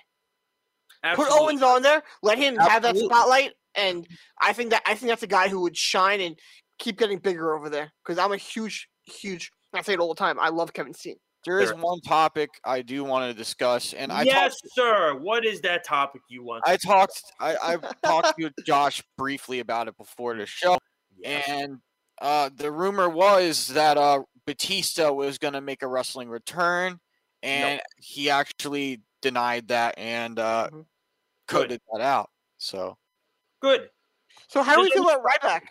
[1.04, 1.34] Absolutely.
[1.34, 4.08] Put Owens on there, let him have that spotlight, and
[4.42, 6.38] I think that I think that's a guy who would shine and
[6.80, 7.92] keep getting bigger over there.
[8.04, 9.52] Because I'm a huge, huge.
[9.74, 10.40] I say it all the time.
[10.40, 11.16] I love Kevin Steen.
[11.46, 15.16] There is one topic I do want to discuss, and I yes, talked, sir.
[15.18, 16.64] What is that topic you want?
[16.68, 20.78] I talked, I, I've talked to Josh briefly about it before the show,
[21.18, 21.46] Yes.
[21.48, 21.78] and
[22.22, 27.00] uh, the rumor was that uh, Batista was going to make a wrestling return,
[27.42, 30.86] and he actually denied that and uh, Mhm.
[31.48, 32.30] coded that out.
[32.58, 32.98] So
[33.62, 33.90] Good.
[34.50, 35.62] So how do we feel about Ryback?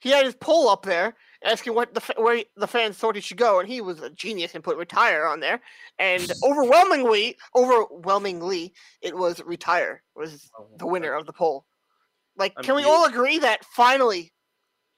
[0.00, 3.36] He had his poll up there asking what the where the fans thought he should
[3.36, 5.60] go, and he was a genius and put retire on there.
[5.98, 11.64] And overwhelmingly, overwhelmingly, it was retire was oh, the winner of the poll.
[12.36, 14.32] Like, can we all agree that finally,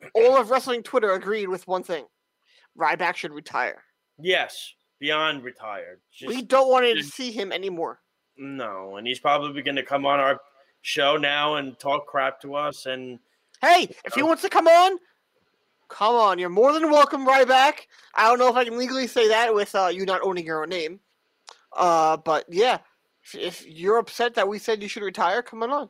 [0.14, 2.06] all of wrestling Twitter agreed with one thing:
[2.78, 3.82] Ryback should retire.
[4.18, 6.00] Yes, beyond retired.
[6.12, 8.00] Just we don't want to see him anymore.
[8.36, 10.40] no, and he's probably going to come on our
[10.82, 12.86] show now and talk crap to us.
[12.86, 13.18] And
[13.60, 14.26] Hey, if he oh.
[14.26, 14.98] wants to come on,
[15.88, 17.86] Come on, you're more than welcome Ryback.
[18.14, 20.62] I don't know if I can legally say that with uh, you not owning your
[20.62, 21.00] own name.
[21.72, 22.78] Uh, but yeah,
[23.22, 25.88] if, if you're upset that we said you should retire, come on on.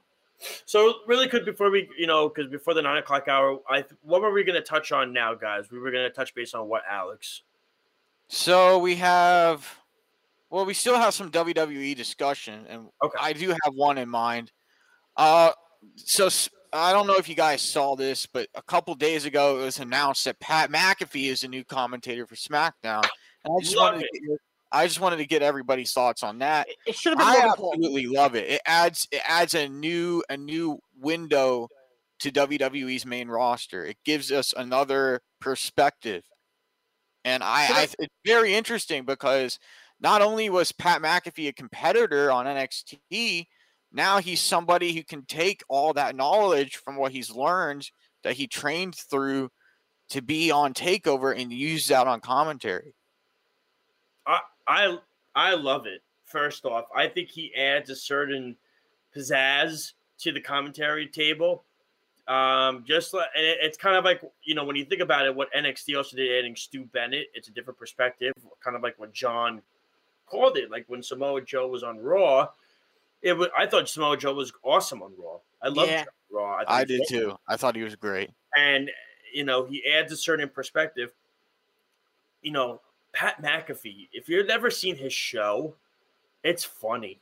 [0.67, 4.21] So really quick before we, you know, because before the nine o'clock hour, I what
[4.21, 5.71] were we going to touch on now, guys?
[5.71, 7.43] We were going to touch base on what, Alex?
[8.29, 9.67] So we have,
[10.51, 13.19] well, we still have some WWE discussion, and Okay.
[13.19, 14.53] I do have one in mind.
[15.17, 15.53] Uh,
[15.95, 19.61] so s- I don't know if you guys saw this, but a couple days ago
[19.61, 23.05] it was announced that Pat McAfee is the new commentator for SmackDown,
[23.45, 24.11] and I just Love wanted it.
[24.15, 24.39] to get,
[24.73, 26.69] I just wanted to get everybody's thoughts on that.
[26.87, 27.73] It- should have been I Paul.
[27.73, 28.49] absolutely love it.
[28.51, 31.69] It adds it adds a new a new window
[32.21, 33.85] to WWE's main roster.
[33.85, 36.25] It gives us another perspective,
[37.25, 39.59] and I, I it's very interesting because
[40.01, 43.47] not only was Pat McAfee a competitor on NXT,
[43.93, 47.89] now he's somebody who can take all that knowledge from what he's learned
[48.23, 49.51] that he trained through
[50.11, 52.95] to be on Takeover and use that on commentary.
[54.27, 54.99] I I
[55.35, 56.03] I love it.
[56.25, 58.57] First off, I think he adds a certain
[59.15, 61.65] pizzazz to the commentary table.
[62.29, 65.35] Um, just like it- it's kind of like you know when you think about it,
[65.35, 68.33] what NXT also did adding Stu Bennett, it's a different perspective.
[68.61, 69.63] Kind of like what John
[70.27, 72.49] called it, like when Samoa Joe was on Raw.
[73.27, 75.39] It was I thought Samoa Joe was awesome on Raw.
[75.63, 76.05] I loved Yeah.
[76.31, 76.59] Raw.
[76.59, 77.37] thought I did was too.
[77.49, 78.31] I thought he was great.
[78.57, 78.91] and
[79.35, 81.11] you know he adds a certain perspective.
[82.43, 82.81] You know,
[83.13, 84.09] Pat McAfee.
[84.13, 85.75] If you've never seen his show,
[86.45, 87.21] it's funny.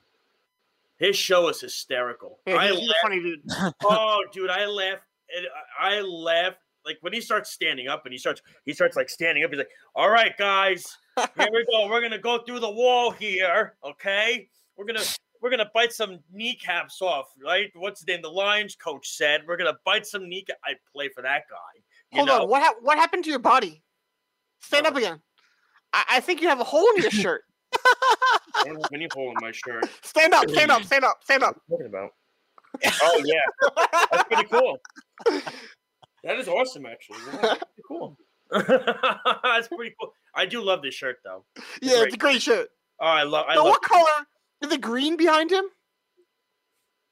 [0.99, 2.39] His show is hysterical.
[2.47, 2.97] Yeah, I he's, he's laugh.
[3.03, 3.41] funny dude.
[3.85, 4.99] Oh, dude, I laugh.
[5.35, 5.47] and
[5.81, 9.09] I I laugh like when he starts standing up and he starts he starts like
[9.09, 9.51] standing up.
[9.51, 11.89] He's like, "All right, guys, here we go.
[11.89, 13.75] We're gonna go through the wall here.
[13.83, 15.01] Okay, we're gonna."
[15.45, 17.71] We're gonna bite some kneecaps off, right?
[17.75, 18.23] What's the name?
[18.23, 20.57] The Lions coach said we're gonna bite some kneecap.
[20.65, 21.83] I play for that guy.
[22.13, 22.43] You Hold know?
[22.45, 23.83] on, what hap- what happened to your body?
[24.61, 25.21] Stand up Uh, again.
[25.93, 27.43] I, I think you have a hole in your shirt.
[27.77, 29.85] I don't have any hole in my shirt.
[30.03, 31.61] Stand up, stand up, stand up, stand up.
[31.67, 32.09] What are you talking
[32.81, 32.99] about?
[33.03, 34.79] Oh yeah, that's pretty cool.
[36.25, 37.19] That is awesome, actually.
[37.43, 38.17] That's pretty cool.
[38.51, 40.11] that's pretty cool.
[40.35, 41.45] I do love this shirt, though.
[41.83, 42.05] yeah, great.
[42.07, 42.69] it's a great shirt.
[42.99, 43.45] Oh, I love.
[43.47, 43.73] I Now, love.
[43.73, 44.27] what color
[44.61, 45.65] the green behind him?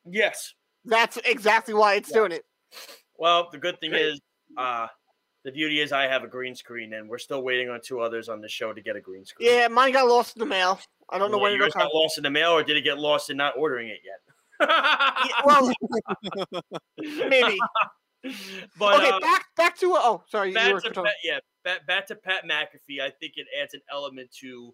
[0.05, 0.55] Yes.
[0.85, 2.45] That's exactly why it's doing it.
[3.19, 4.21] Well, the good thing is,
[4.57, 4.89] uh,
[5.45, 8.29] the beauty is I have a green screen, and we're still waiting on two others
[8.29, 9.49] on the show to get a green screen.
[9.49, 10.81] Yeah, mine got lost in the mail.
[11.11, 12.83] I don't know Well, when yours it'll got lost in the mail, or did it
[12.83, 14.21] get lost in not ordering it yet?
[14.61, 15.73] Yeah, well,
[17.29, 17.59] maybe.
[18.79, 22.15] but okay, uh, back back to oh, sorry, back to Pat, yeah, back, back to
[22.15, 23.01] Pat McAfee.
[23.01, 24.73] I think it adds an element to.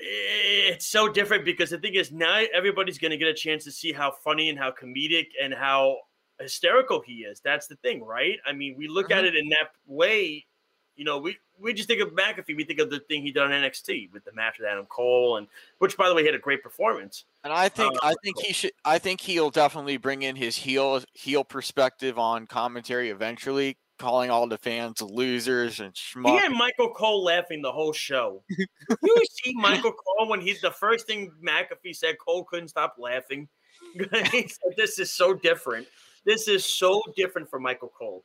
[0.00, 3.72] It's so different because the thing is now everybody's going to get a chance to
[3.72, 5.96] see how funny and how comedic and how
[6.40, 7.40] hysterical he is.
[7.40, 8.38] That's the thing, right?
[8.46, 10.46] I mean, we look at it in that way.
[10.94, 12.56] You know, we we just think of McAfee.
[12.56, 15.36] We think of the thing he did on NXT with the match with Adam Cole,
[15.36, 15.46] and
[15.78, 17.24] which, by the way, had a great performance.
[17.44, 20.56] And I think Uh, I think he should I think he'll definitely bring in his
[20.56, 26.38] heel heel perspective on commentary eventually, calling all the fans losers and He schmuck.
[26.40, 28.42] had Michael Cole laughing the whole show.
[28.48, 33.48] you see Michael Cole when he's the first thing McAfee said, Cole couldn't stop laughing.
[34.32, 35.86] he said, This is so different.
[36.24, 38.24] This is so different from Michael Cole.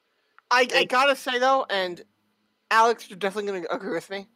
[0.52, 2.04] I, I gotta say though, and
[2.72, 4.28] Alex, you're definitely gonna agree with me.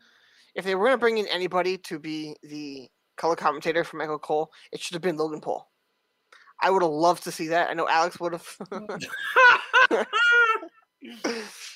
[0.56, 4.52] If they were gonna bring in anybody to be the color commentator for Michael Cole,
[4.72, 5.70] it should have been Logan Paul.
[6.62, 7.70] I would have loved to see that.
[7.70, 8.58] I know Alex would have.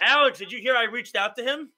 [0.02, 1.70] Alex, did you hear I reached out to him?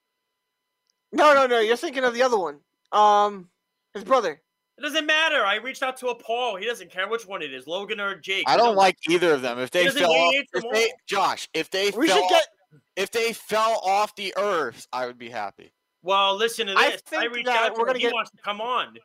[1.12, 1.60] no, no, no.
[1.60, 2.60] You're thinking of the other one.
[2.92, 3.50] Um,
[3.94, 4.42] his brother.
[4.78, 5.46] It doesn't matter.
[5.46, 6.56] I reached out to a Paul.
[6.56, 8.46] He doesn't care which one it is, Logan or Jake.
[8.48, 9.60] I don't like either of them.
[9.60, 10.92] If they fell off, if they.
[11.06, 12.48] Josh, if they We fell should get.
[12.96, 15.72] if they fell off the earth, I would be happy.
[16.02, 16.82] Well, listen to this.
[16.82, 18.98] I, think reached that out to we're gonna He get- wants to come on.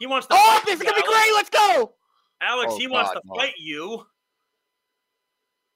[0.00, 0.34] He wants to.
[0.34, 1.32] Oh, fight this is gonna be great.
[1.34, 1.94] Let's go.
[2.40, 3.34] Alex, Oh, he wants to no.
[3.36, 4.04] fight you.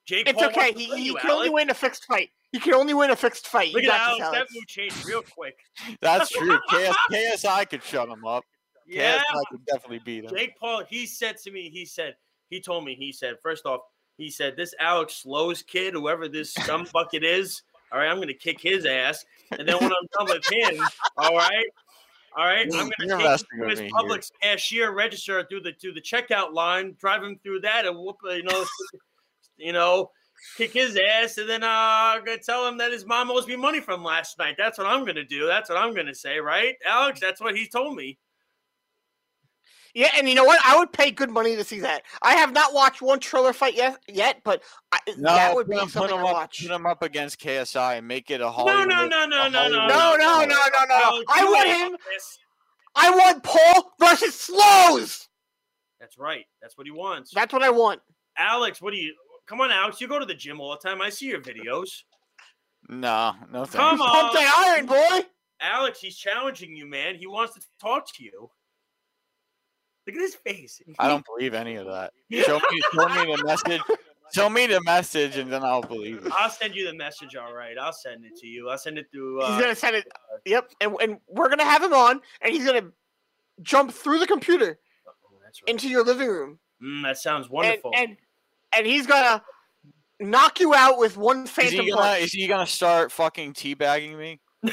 [0.07, 0.73] Jake It's Paul okay.
[0.73, 2.31] He, he you, can only win a fixed fight.
[2.53, 3.75] He can only win a fixed fight.
[3.75, 4.31] Look you at Alex.
[4.31, 5.59] That mood changed real quick.
[6.01, 6.59] That's true.
[6.71, 8.45] KS, KSI could shut him up.
[8.89, 10.31] Yeah, KSI could definitely beat him.
[10.31, 10.85] Jake Paul.
[10.89, 11.71] He said to me.
[11.71, 12.15] He said.
[12.51, 12.95] He told me.
[12.95, 13.35] He said.
[13.43, 13.81] First off,
[14.17, 17.63] he said this Alex Slows kid, whoever this scum bucket is.
[17.93, 20.87] All right, I'm gonna kick his ass, and then when I'm done with him,
[21.17, 21.67] all right,
[22.37, 24.21] all right, I'm take him to his me here.
[24.43, 28.43] Cashier register through the through the checkout line, drive him through that, and whoop, you
[28.43, 28.65] know,
[29.57, 30.11] you know,
[30.57, 33.81] kick his ass, and then uh, gonna tell him that his mom owes me money
[33.81, 34.55] from last night.
[34.59, 35.47] That's what I'm gonna do.
[35.47, 37.21] That's what I'm gonna say, right, Alex?
[37.21, 38.19] That's what he told me.
[39.95, 40.61] Yeah, and you know what?
[40.63, 42.03] I would pay good money to see that.
[42.21, 45.79] I have not watched one Triller fight yet, yet, but I, No, that would be
[45.89, 46.61] something to watch.
[46.61, 48.89] put him up against KSI and make it a No, Hollywood.
[48.91, 51.25] no, no, no, a no, no, Hollywood- No, no, no, no, no.
[51.31, 51.97] I want him.
[52.95, 55.29] I want Paul versus Slows.
[55.99, 56.45] That's right.
[56.61, 57.31] That's what he wants.
[57.35, 58.03] That's what I want.
[58.37, 59.15] Alex, what do you?
[59.47, 60.01] Come on, Alex.
[60.01, 61.01] You go to the gym all the time.
[61.01, 62.03] I see your videos.
[62.89, 63.75] No, no thanks.
[63.75, 64.09] Come on.
[64.09, 65.27] Pump that iron, boy.
[65.61, 67.15] Alex, he's challenging you, man.
[67.15, 68.51] He wants to talk to you.
[70.07, 70.81] Look at his face.
[70.99, 72.13] I don't believe any of that.
[72.31, 73.83] Show me, show me the message.
[74.33, 76.33] Show me the message, and then I'll believe it.
[76.37, 77.37] I'll send you the message.
[77.37, 78.69] All right, I'll send it to you.
[78.69, 79.41] I'll send it through.
[79.41, 80.07] Uh, He's gonna send it.
[80.45, 82.91] Yep, and, and we're gonna have him on, and he's gonna
[83.63, 84.79] jump through the computer
[85.09, 85.53] oh, right.
[85.69, 87.91] into your living room, Mm, that sounds wonderful.
[87.97, 88.17] and and
[88.85, 89.43] he's gonna
[90.21, 92.23] knock you out with one Is phantom he, gonna, punch.
[92.23, 94.41] is he gonna start fucking teabagging me?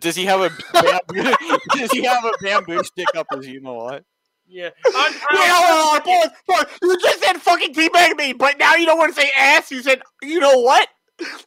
[0.00, 1.22] Does he have a bamboo,
[1.76, 4.04] does he have a bamboo stick up his you know what?
[4.46, 4.70] yeah.
[4.84, 6.66] Wait, hold on, hold on, hold on.
[6.82, 9.70] You just said fucking teabag me, but now you don't want to say ass.
[9.70, 10.88] You said, you know what?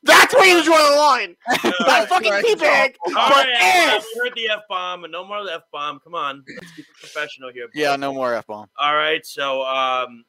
[0.04, 1.36] That's where you draw the line.
[1.82, 2.48] Not fucking correct.
[2.48, 4.06] teabag, All but right, ass.
[4.16, 6.00] we heard the f bomb, and no more the f bomb.
[6.04, 7.68] Come on, let's keep it professional here.
[7.74, 8.68] Yeah, no more f bomb.
[8.78, 10.26] All right, so um,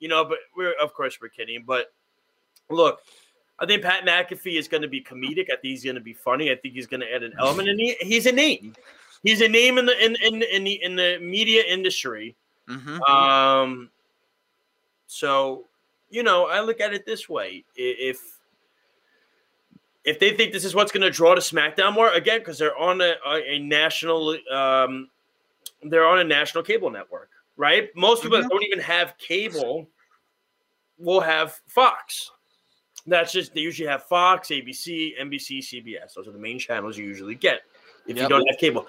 [0.00, 1.92] you know, but we're of course we're kidding, but
[2.70, 3.00] look,
[3.58, 5.44] I think Pat McAfee is going to be comedic.
[5.50, 6.50] I think he's going to be funny.
[6.50, 8.74] I think he's going to add an element, and he, he's a name.
[9.22, 12.36] He's a name in the in in in the in the media industry.
[12.68, 13.90] hmm Um,
[15.06, 15.64] so
[16.10, 18.37] you know, I look at it this way: if
[20.08, 22.76] if they think this is what's going to draw to SmackDown more again, because they're
[22.76, 25.08] on a, a, a national, um,
[25.82, 27.28] they're on a national cable network,
[27.58, 27.94] right?
[27.94, 29.86] Most people that don't even have cable
[30.98, 32.30] will have Fox.
[33.06, 36.14] That's just they usually have Fox, ABC, NBC, CBS.
[36.16, 37.60] Those are the main channels you usually get
[38.06, 38.86] if you don't have cable.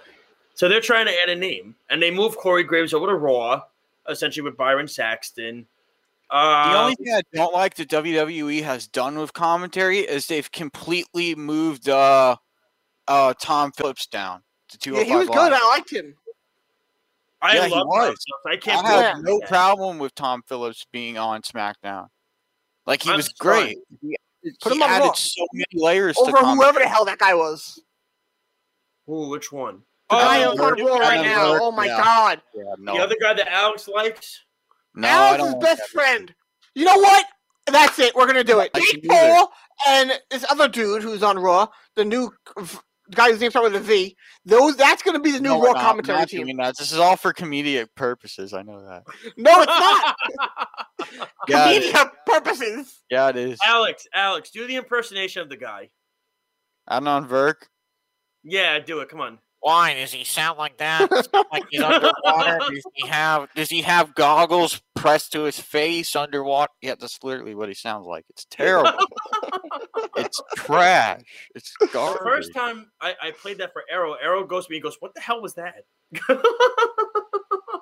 [0.54, 3.62] So they're trying to add a name, and they move Corey Graves over to Raw,
[4.10, 5.66] essentially with Byron Saxton.
[6.32, 10.52] Uh, The only thing I don't like that WWE has done with commentary is they've
[10.52, 12.36] completely moved uh,
[13.08, 14.94] uh, Tom Phillips down to two.
[14.94, 15.54] Yeah, he was good.
[15.54, 16.16] I liked him.
[17.42, 17.96] I yeah, he love was.
[17.96, 18.26] Tom Phillips.
[18.46, 19.50] I I can't have believe no that.
[19.50, 22.08] problem with Tom Phillips being on SmackDown.
[22.86, 23.62] Like he I'm was sorry.
[23.64, 23.78] great.
[24.02, 24.18] He,
[24.62, 25.14] Put he him on added Raw.
[25.14, 26.56] so many layers to Over commentary.
[26.58, 27.82] whoever the hell that guy was.
[29.10, 29.82] Ooh, which one?
[30.10, 31.58] The guy Adam on on Burke, right now.
[31.62, 31.98] Oh my yeah.
[31.98, 32.42] god.
[32.56, 34.42] Yeah, no, The other guy that Alex likes.
[35.02, 35.88] No, I Alex's don't best that.
[35.90, 36.36] friend.
[36.76, 37.26] You know what?
[37.68, 38.16] That's it.
[38.16, 38.72] We're gonna do it.
[38.74, 39.12] Jake can do it.
[39.12, 39.52] Paul
[39.88, 42.32] and this other dude who's on Raw, the new
[43.12, 44.16] guy whose name starts with a V.
[44.46, 45.82] Those that's gonna be the new No, Raw not.
[45.82, 46.46] Commentary not team.
[46.46, 46.78] doing that.
[46.78, 48.54] This is all for comedic purposes.
[48.54, 49.04] I know that.
[49.38, 50.16] No, it's not.
[51.48, 51.94] Yeah, it is.
[51.94, 53.00] Comedic purposes.
[53.10, 53.58] Yeah, it is.
[53.66, 55.90] Alex, Alex, do the impersonation of the guy.
[56.90, 57.56] Adnan Virk.
[58.44, 59.10] Yeah, do it.
[59.10, 59.40] Come on.
[59.62, 61.10] Why does he sound like that?
[61.52, 62.60] like he's underwater?
[62.70, 66.72] Does he have Does he have goggles pressed to his face underwater?
[66.82, 68.26] Yeah, that's literally what he sounds like.
[68.30, 68.92] It's terrible.
[70.16, 71.22] it's trash.
[71.56, 72.22] It's The garbage.
[72.24, 75.14] first time I, I played that for Arrow, Arrow goes to me and goes, "What
[75.14, 75.84] the hell was that?"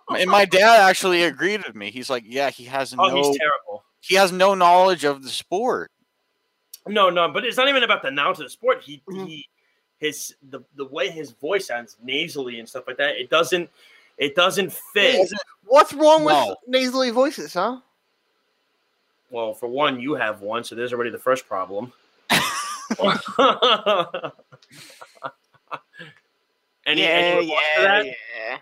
[0.10, 1.92] and my dad actually agreed with me.
[1.92, 3.84] He's like, "Yeah, he has oh, no he's terrible.
[4.02, 5.92] he has no knowledge of the sport."
[6.88, 8.82] No, no, but it's not even about the knowledge of the sport.
[8.84, 9.28] He Mhm.
[9.28, 9.48] he
[10.00, 13.16] his the the way his voice sounds nasally and stuff like that.
[13.18, 13.70] It doesn't
[14.18, 15.30] it doesn't fit.
[15.66, 16.56] What's wrong with No.
[16.68, 17.80] nasally voices, huh?
[19.30, 21.92] Well, for one, you have one, so there's already the first problem.
[26.86, 28.06] Any, yeah, any response to yeah, that?
[28.06, 28.58] yeah.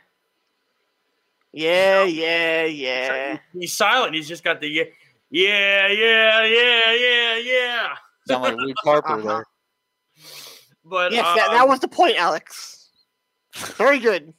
[1.53, 3.37] Yeah, yeah, yeah.
[3.53, 4.15] He's silent.
[4.15, 4.83] He's just got the yeah,
[5.29, 7.87] yeah, yeah, yeah, yeah, yeah.
[8.27, 9.27] Sound like Luke Harper Uh-huh.
[9.27, 9.45] there.
[10.85, 12.89] But Yes, that, that um, was the point, Alex.
[13.55, 14.33] Very good.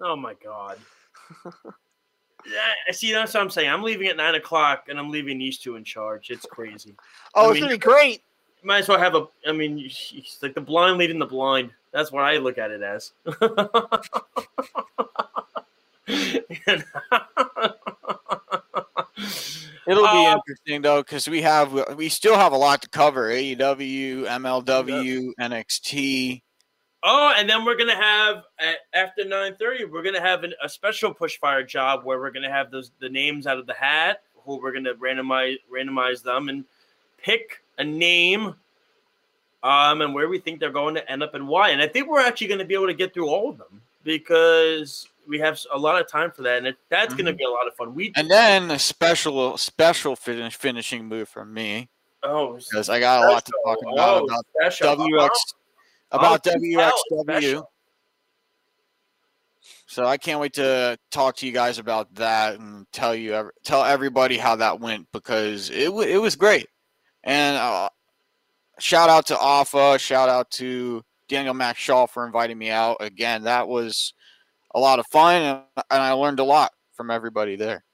[0.00, 0.78] Oh my god.
[2.46, 3.68] Yeah, see, that's what I'm saying.
[3.68, 6.30] I'm leaving at nine o'clock, and I'm leaving these two in charge.
[6.30, 6.94] It's crazy.
[7.34, 8.22] Oh, I it's mean- gonna be great.
[8.62, 9.26] Might as well have a.
[9.46, 11.70] I mean, it's like the blind leading the blind.
[11.92, 13.12] That's what I look at it as.
[19.86, 23.30] It'll be Uh, interesting though, because we have we still have a lot to cover:
[23.30, 26.42] AEW, MLW, NXT.
[27.02, 30.68] Oh, and then we're gonna have at, after nine thirty, we're gonna have an, a
[30.68, 34.22] special push fire job where we're gonna have those the names out of the hat.
[34.44, 36.64] Who we're gonna randomize randomize them and
[37.18, 38.56] pick a name,
[39.62, 41.70] um, and where we think they're going to end up and why.
[41.70, 45.08] And I think we're actually gonna be able to get through all of them because
[45.26, 47.66] we have a lot of time for that, and it, that's gonna be a lot
[47.66, 47.94] of fun.
[47.94, 51.88] We And then a special special finish finishing move from me.
[52.22, 54.96] Oh, because I got a lot to talk about Oh, about special.
[54.96, 55.28] WX
[56.12, 57.22] Oh, about WXW.
[57.22, 57.70] special.
[59.88, 63.84] So I can't wait to talk to you guys about that and tell you tell
[63.84, 66.66] everybody how that went because it wa it was great.
[67.24, 67.88] And uh,
[68.78, 73.44] shout out to Alpha, shout out to Daniel Mac Shaw for inviting me out again.
[73.44, 74.12] That was
[74.74, 75.60] a lot of fun and,
[75.90, 77.84] and I learned a lot from everybody there.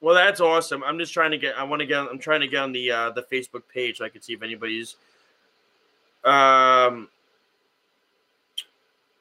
[0.00, 0.84] Well, that's awesome.
[0.84, 1.56] I'm just trying to get.
[1.56, 1.98] I want to get.
[1.98, 4.42] I'm trying to get on the uh, the Facebook page so I can see if
[4.42, 4.96] anybody's.
[6.24, 7.08] Um.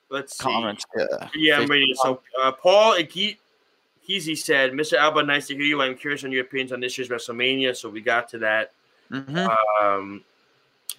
[0.10, 0.44] Let's see.
[0.44, 1.30] Comments, yeah.
[1.36, 1.94] Yeah, I'm Facebook ready.
[1.96, 4.98] So, uh, Paul Kesey said, "Mr.
[4.98, 5.82] Alba, nice to hear you.
[5.82, 8.72] I'm curious on your opinions on this year's WrestleMania." So we got to that.
[9.10, 9.56] Mhm.
[9.82, 10.22] Um.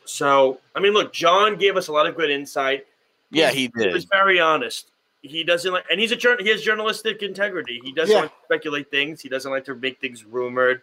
[0.06, 2.86] So I mean, look, John gave us a lot of good insight.
[3.30, 3.88] Yeah, He's- he did.
[3.88, 4.86] He was very honest.
[5.26, 6.16] He doesn't like, and he's a.
[6.40, 7.80] He has journalistic integrity.
[7.82, 8.22] He doesn't Yeah.
[8.22, 9.22] like to speculate things.
[9.22, 10.82] He doesn't like to make things rumored.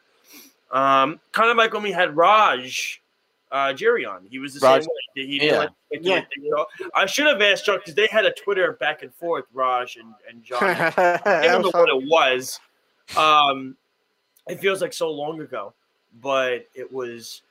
[0.71, 3.01] Um, kind of like when we had Raj,
[3.51, 4.25] uh, Giri on.
[4.31, 5.27] He was the Raj- same way.
[5.27, 5.57] He yeah.
[5.59, 6.65] like to speculate things at all.
[6.95, 10.13] I should have asked John because they had a Twitter back and forth, Raj and,
[10.27, 10.63] and John.
[10.63, 12.59] I don't know what it was.
[13.15, 13.75] Um,
[14.47, 15.73] it feels like so long ago,
[16.19, 17.43] but it was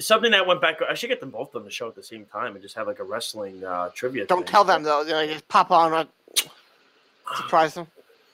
[0.00, 0.80] something that went back.
[0.88, 2.86] I should get them both on the show at the same time and just have
[2.86, 4.26] like a wrestling uh, trivia.
[4.26, 4.46] Don't thing.
[4.46, 5.02] tell them though.
[5.02, 5.92] You know, just pop on.
[5.92, 6.04] Uh,
[7.36, 7.86] surprise them.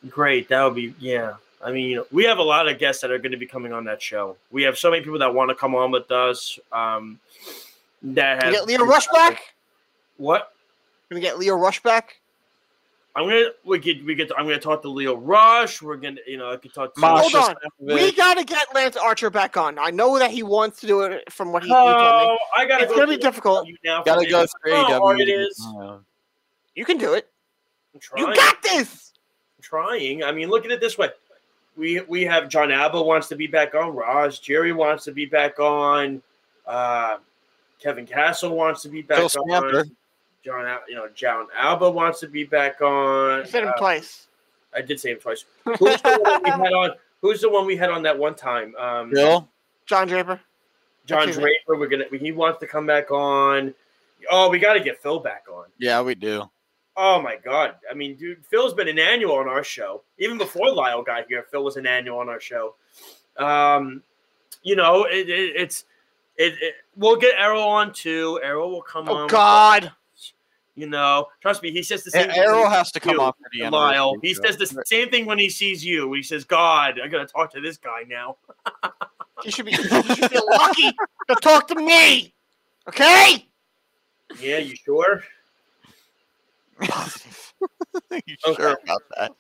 [0.09, 1.35] Great, that would be yeah.
[1.65, 3.47] I mean, you know, we have a lot of guests that are going to be
[3.47, 4.37] coming on that show.
[4.51, 6.59] We have so many people that want to come on with us.
[6.71, 7.19] Um,
[8.03, 9.55] that You have get Lio Rush back.
[10.17, 10.53] What?
[11.09, 12.21] Gonna get Lio Rush back.
[13.17, 14.31] I'm gonna we get we get.
[14.37, 15.81] I'm gonna talk to Lio Rush.
[15.81, 17.01] We're gonna you know I could talk to.
[17.01, 17.55] Hold on.
[17.81, 19.79] We gotta get Lance Archer back on.
[19.79, 22.39] I know that he wants to do it from what he, he told Oh, me.
[22.59, 23.67] I gotta It's go gonna be through difficult.
[23.69, 24.03] you now.
[24.03, 24.53] Gotta go this.
[24.63, 25.23] through You know how hard AEW.
[25.23, 25.67] it is.
[25.79, 25.97] Yeah.
[26.75, 27.27] You can do it.
[27.95, 28.27] I'm trying.
[28.29, 29.15] You got this.
[29.59, 30.23] I'm trying.
[30.23, 31.09] I mean, look at it this way.
[31.75, 33.95] We we have John Alba wants to be back on.
[33.97, 36.23] Raj Giri wants to be back on.
[36.67, 37.17] Uh,
[37.81, 39.79] Kevin Castle wants to be back Phil Stamper.
[39.81, 39.97] on.
[40.47, 43.41] John, Al- you know, John Alba wants to be back on.
[43.41, 44.29] You said him Uh, twice.
[44.73, 45.45] I did say him twice.
[45.65, 46.91] Who's the one we had on?
[47.21, 48.77] Who's the one we had on that one time?
[48.77, 49.49] Um, Bill?
[49.87, 50.39] John Draper.
[51.05, 51.41] John That's it.
[51.41, 51.77] Draper.
[51.81, 52.05] We're gonna.
[52.13, 53.75] He wants to come back on.
[54.31, 55.65] Oh, we got to get Phil back on.
[55.79, 56.49] Yeah, we do.
[56.97, 57.75] Oh my god!
[57.91, 60.03] I mean, dude, Phil's been an annual on our show.
[60.19, 62.75] Even before Lyle got here, Phil was an annual on our show.
[63.37, 64.03] Um,
[64.63, 65.85] you know, it, it, it's
[66.37, 66.75] it, it.
[66.97, 68.39] We'll get Arrow on too.
[68.45, 69.17] Arrow will come on.
[69.17, 69.93] Oh with God.
[70.77, 71.71] You know, trust me.
[71.71, 72.29] He says the same.
[72.29, 74.15] thing Arrow when he has to come for the Lyle.
[74.23, 76.13] He says the same thing when he sees you.
[76.13, 78.37] He says, "God, I gotta talk to this guy now."
[79.45, 79.73] You should be.
[79.77, 80.93] You should feel lucky
[81.29, 82.35] to talk to me.
[82.89, 83.47] Okay.
[84.41, 85.23] Yeah, you sure?
[86.81, 89.33] you sure about that?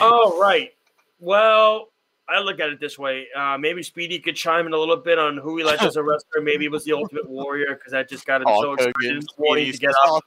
[0.00, 0.72] Oh, right.
[1.20, 1.88] Well,
[2.30, 3.26] I look at it this way.
[3.34, 6.02] Uh, maybe Speedy could chime in a little bit on who he likes as a
[6.02, 6.42] wrestler.
[6.42, 9.26] Maybe it was the Ultimate Warrior because that just got him so excited Hogan.
[9.38, 10.24] morning to get up.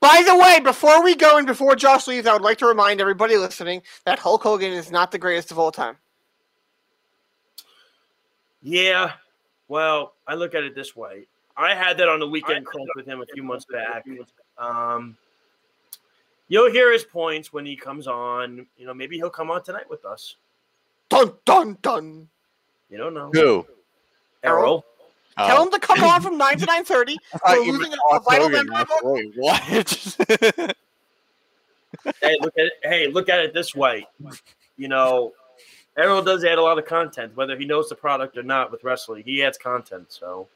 [0.00, 3.00] By the way, before we go and before Josh leaves, I would like to remind
[3.00, 5.96] everybody listening that Hulk Hogan is not the greatest of all time.
[8.62, 9.12] Yeah.
[9.68, 11.26] Well, I look at it this way.
[11.56, 14.04] I had that on the weekend crunch with him a few months back.
[14.58, 15.16] Um,
[16.48, 18.66] you'll hear his points when he comes on.
[18.76, 20.36] You know, maybe he'll come on tonight with us.
[21.10, 22.28] Dun dun dun.
[22.88, 23.30] You don't know.
[23.32, 23.66] Who?
[24.42, 24.84] Errol.
[25.36, 25.64] Tell Oh.
[25.64, 27.16] him to come on from nine to nine thirty.
[27.46, 30.16] We're losing meant a vital member of Wait, what?
[32.22, 32.72] hey, look at it.
[32.82, 34.06] Hey, look at it this way.
[34.76, 35.32] You know,
[35.96, 38.70] Errol does add a lot of content, whether he knows the product or not.
[38.70, 40.06] With wrestling, he adds content.
[40.10, 40.48] So,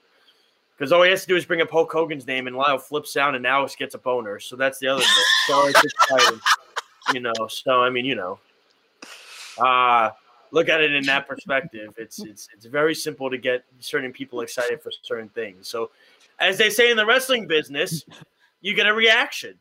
[0.77, 3.17] because all he has to do is bring up Hulk Hogan's name, and Lyle flips
[3.17, 4.39] out, and Alex gets a boner.
[4.41, 5.25] So that's the other thing.
[5.47, 6.41] So it's exciting,
[7.13, 7.33] you know.
[7.49, 8.39] So I mean, you know,
[9.59, 10.11] uh
[10.51, 11.95] look at it in that perspective.
[11.97, 15.69] It's it's it's very simple to get certain people excited for certain things.
[15.69, 15.91] So,
[16.39, 18.05] as they say in the wrestling business,
[18.61, 19.59] you get a reaction.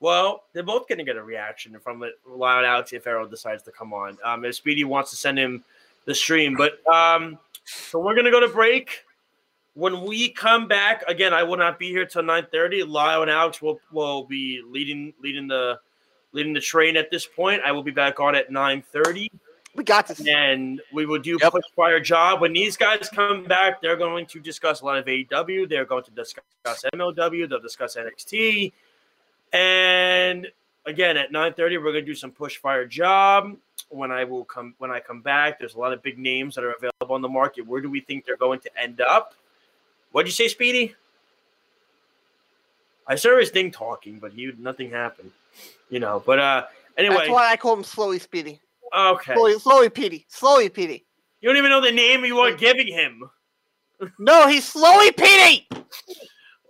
[0.00, 2.12] Well, they're both going to get a reaction from it.
[2.28, 4.18] Loud Alex if Arrow decides to come on.
[4.22, 5.64] Um, if Speedy wants to send him
[6.04, 9.04] the stream, but um, so we're going to go to break.
[9.74, 12.82] When we come back again, I will not be here till nine thirty.
[12.82, 15.78] Lyle and Alex will will be leading leading the
[16.32, 17.62] leading the train at this point.
[17.64, 19.30] I will be back on at nine thirty.
[19.76, 20.26] We got this.
[20.26, 21.52] And we will do Yep.
[21.52, 22.40] push fire job.
[22.40, 25.68] When these guys come back, they're going to discuss a lot of AEW.
[25.68, 26.44] They're going to discuss
[26.94, 27.48] MLW.
[27.48, 28.72] They'll discuss NXT.
[29.52, 30.50] And
[30.86, 33.56] again, at 9:30, we're gonna do some push fire job.
[33.88, 36.64] When I will come when I come back, there's a lot of big names that
[36.64, 37.66] are available on the market.
[37.66, 39.34] Where do we think they're going to end up?
[40.12, 40.94] What'd you say, Speedy?
[43.06, 45.30] I saw his thing talking, but he nothing happened.
[45.90, 46.66] You know, but uh
[46.96, 48.60] anyway, That's why I call him Slowly Speedy.
[48.94, 49.34] Okay.
[49.34, 50.26] Slowly, slowly Petey.
[50.28, 51.04] Slowly Petey.
[51.40, 53.22] You don't even know the name you are giving him.
[54.18, 55.68] No, he's slowly Petey.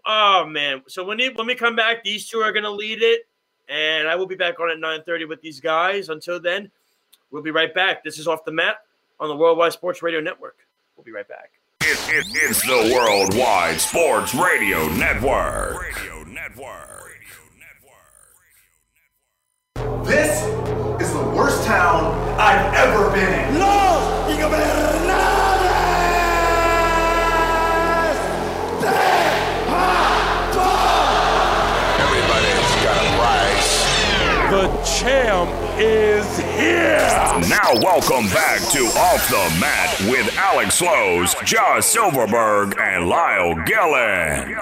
[0.06, 0.82] Oh man!
[0.86, 3.22] So when he, when we come back, these two are gonna lead it,
[3.68, 6.08] and I will be back on at nine thirty with these guys.
[6.08, 6.70] Until then,
[7.30, 8.04] we'll be right back.
[8.04, 8.76] This is off the mat
[9.18, 10.58] on the Worldwide Sports Radio Network.
[10.96, 11.50] We'll be right back.
[11.80, 15.82] It, it, it's the Worldwide Sports Radio Network.
[15.82, 16.94] Radio Network.
[20.04, 20.65] This is the worst
[21.66, 23.58] town I've ever been in.
[23.58, 24.22] No!
[31.98, 33.72] Everybody's got a price.
[34.50, 36.98] The champ is here.
[37.48, 44.56] Now, welcome back to Off the Mat with Alex Slows, Josh Silverberg, and Lyle Gillen.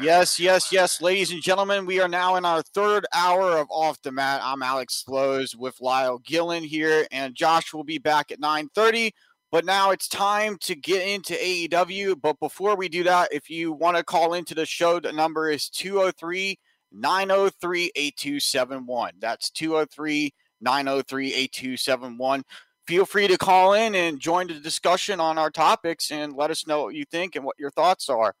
[0.00, 4.02] Yes, yes, yes, ladies and gentlemen, we are now in our third hour of Off
[4.02, 4.40] the Mat.
[4.42, 9.12] I'm Alex Slows with Lyle Gillen here, and Josh will be back at 9:30.
[9.52, 12.16] But now it's time to get into AEW.
[12.20, 15.48] But before we do that, if you want to call into the show, the number
[15.48, 16.58] is 203
[16.90, 19.12] 903 8271.
[19.20, 22.42] That's 203 903 8271.
[22.88, 26.66] Feel free to call in and join the discussion on our topics and let us
[26.66, 28.34] know what you think and what your thoughts are.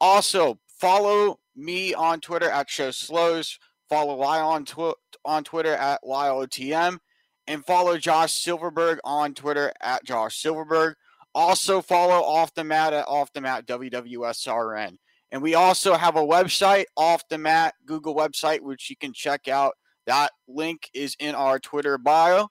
[0.00, 3.58] Also, follow me on Twitter at Show Slows.
[3.88, 6.98] Follow Lyle on, tw- on Twitter at LyleOTM.
[7.46, 10.94] And follow Josh Silverberg on Twitter at Josh Silverberg.
[11.34, 14.96] Also, follow Off the Mat at Off the Mat WWSRN.
[15.32, 19.48] And we also have a website, Off the Mat Google website, which you can check
[19.48, 19.74] out.
[20.06, 22.48] That link is in our Twitter bio.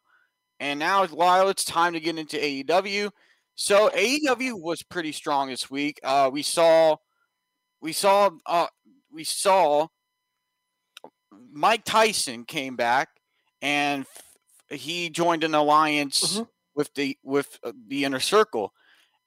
[0.60, 3.12] And now, Lyle, it's time to get into AEW.
[3.56, 6.00] So AEW was pretty strong this week.
[6.04, 6.98] Uh, we saw,
[7.82, 8.68] we saw, uh,
[9.12, 9.88] we saw
[11.52, 13.10] Mike Tyson came back
[13.62, 16.42] and f- he joined an alliance
[16.76, 18.74] with the with uh, the inner circle.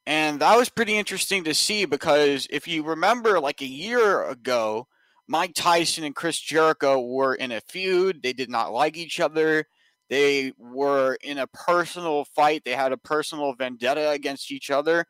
[0.07, 4.89] And that was pretty interesting to see because if you remember, like a year ago,
[5.29, 8.23] Mike Tyson and Chris Jericho were in a feud.
[8.23, 9.65] They did not like each other.
[10.11, 12.63] They were in a personal fight.
[12.65, 15.07] They had a personal vendetta against each other.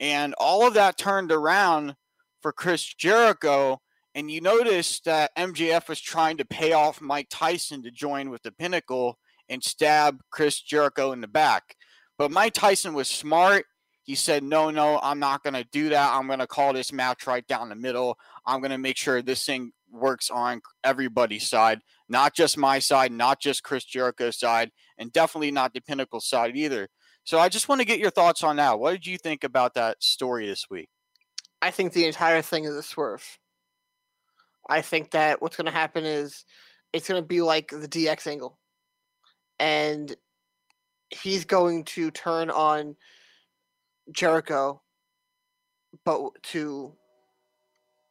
[0.00, 1.94] And all of that turned around
[2.40, 3.80] for Chris Jericho.
[4.14, 8.42] And you notice that MJF was trying to pay off Mike Tyson to join with
[8.42, 9.18] the Pinnacle
[9.48, 11.76] and stab Chris Jericho in the back.
[12.18, 13.64] But Mike Tyson was smart.
[14.02, 16.12] He said, No, no, I'm not going to do that.
[16.12, 18.18] I'm going to call this match right down the middle.
[18.46, 23.12] I'm going to make sure this thing works on everybody's side, not just my side,
[23.12, 26.88] not just Chris Jericho's side, and definitely not the Pinnacle side either.
[27.24, 28.78] So I just want to get your thoughts on that.
[28.78, 30.88] What did you think about that story this week?
[31.62, 33.38] I think the entire thing is a swerve.
[34.68, 36.44] I think that what's going to happen is
[36.92, 38.58] it's going to be like the DX angle.
[39.58, 40.14] And
[41.10, 42.96] he's going to turn on
[44.12, 44.80] Jericho,
[46.04, 46.92] but to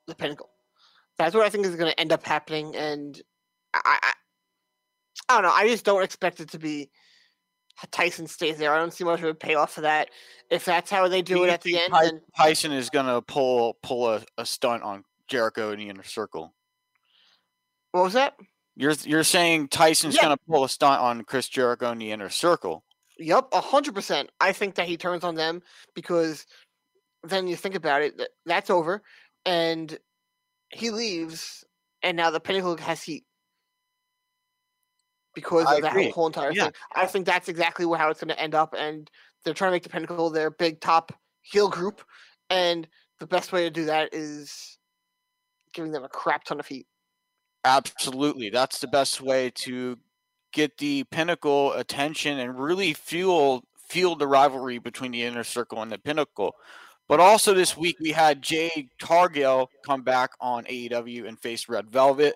[0.07, 0.49] the pinnacle.
[1.17, 2.75] That's what I think is going to end up happening.
[2.75, 3.19] And
[3.73, 4.13] I, I,
[5.29, 5.55] I don't know.
[5.55, 6.89] I just don't expect it to be
[7.91, 8.73] Tyson stays there.
[8.73, 10.09] I don't see much of a payoff for that.
[10.49, 13.21] If that's how they do it at the end, Ty- then Tyson is going to
[13.21, 16.53] pull pull a, a stunt on Jericho in the inner circle.
[17.91, 18.35] what was that?
[18.75, 20.23] You're you're saying Tyson's Yeah.
[20.23, 22.83] going to pull a stunt on Chris Jericho in the inner circle.
[23.17, 24.29] Yep, a hundred percent.
[24.39, 25.61] I think that he turns on them
[25.93, 26.45] because
[27.23, 29.01] then you think about it, th- that's over,
[29.45, 29.97] and
[30.71, 31.65] he leaves,
[32.01, 33.25] and now the Pinnacle has heat
[35.33, 36.09] because I of that agree.
[36.09, 36.65] whole entire Yeah.
[36.65, 36.73] thing.
[36.95, 39.09] I think that's exactly how it's going to end up, and
[39.43, 41.11] they're trying to make the Pinnacle their big top
[41.41, 42.03] heel group,
[42.49, 42.87] and
[43.19, 44.77] the best way to do that is
[45.73, 46.87] giving them a crap ton of heat.
[47.65, 49.97] Absolutely, that's the best way to
[50.51, 55.91] get the Pinnacle attention and really fuel fuel the rivalry between the inner circle and
[55.91, 56.53] the Pinnacle.
[57.07, 61.89] But also this week we had Jade Cargill come back on AEW and face Red
[61.89, 62.35] Velvet.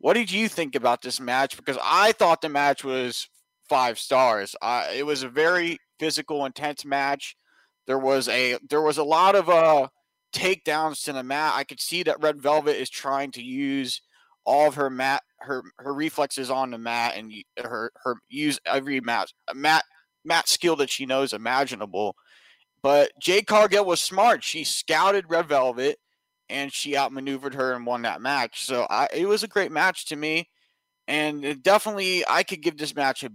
[0.00, 1.56] What did you think about this match?
[1.56, 3.28] Because I thought the match was
[3.68, 4.56] five stars.
[4.60, 7.36] Uh, it was a very physical, intense match.
[7.86, 9.88] There was a there was a lot of uh
[10.32, 11.52] takedowns to the mat.
[11.54, 14.00] I could see that Red Velvet is trying to use
[14.44, 19.00] all of her mat her her reflexes on the mat and her her use every
[19.00, 19.84] mat mat
[20.24, 22.16] mat skill that she knows imaginable.
[22.82, 24.42] But Jade Cargill was smart.
[24.42, 25.98] She scouted Red Velvet
[26.50, 28.64] and she outmaneuvered her and won that match.
[28.66, 30.48] So I, it was a great match to me,
[31.08, 33.30] and it definitely I could give this match a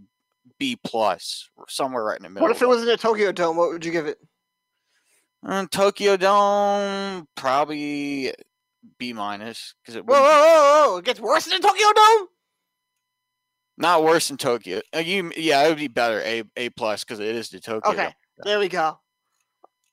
[0.60, 2.48] B plus, somewhere right in the middle.
[2.48, 3.58] What if it was in a Tokyo Dome?
[3.58, 4.20] What would you give it?
[5.44, 8.34] Uh, Tokyo Dome probably
[9.00, 10.98] B minus because it Whoa, whoa, whoa, whoa!
[10.98, 12.28] It gets worse than Tokyo Dome.
[13.78, 14.82] not worse than Tokyo.
[14.96, 17.92] Uh, you yeah, it would be better A A plus because it is the Tokyo.
[17.92, 18.14] Okay, Dome.
[18.44, 19.00] there we go.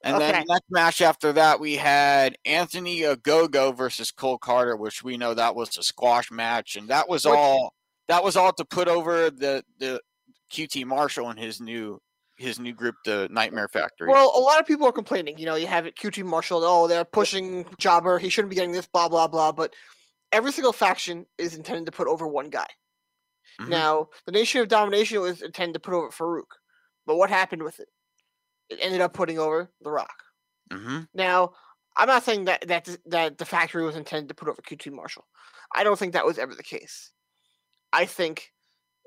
[0.04, 0.40] And then Okay.
[0.40, 5.34] the next match after that, we had Anthony Ogogo versus Cole Karter, which we know
[5.34, 7.72] that was a squash match, and that was all
[8.08, 10.00] that was all to put over the the
[10.50, 12.00] QT Marshall and his new
[12.36, 14.08] his new group, the Nightmare Factory.
[14.08, 15.38] Well, a lot of people are complaining.
[15.38, 16.64] You know, you have it QT Marshall.
[16.64, 18.18] Oh, they're pushing Jobber.
[18.18, 18.88] He shouldn't be getting this.
[18.88, 19.52] Blah blah blah.
[19.52, 19.72] But
[20.32, 22.66] every single faction is intended to put over one guy.
[23.60, 23.68] Mhm.
[23.68, 26.56] Now, the Nation of Domination was intended to put over Farouk,
[27.06, 27.88] but what happened with it?
[28.70, 30.22] It ended up putting over The Rock.
[30.70, 31.52] hmm Now,
[31.96, 35.26] I'm not saying that that that the factory was intended to put over QT Marshall.
[35.74, 37.12] I don't think that was ever the case.
[37.92, 38.50] I think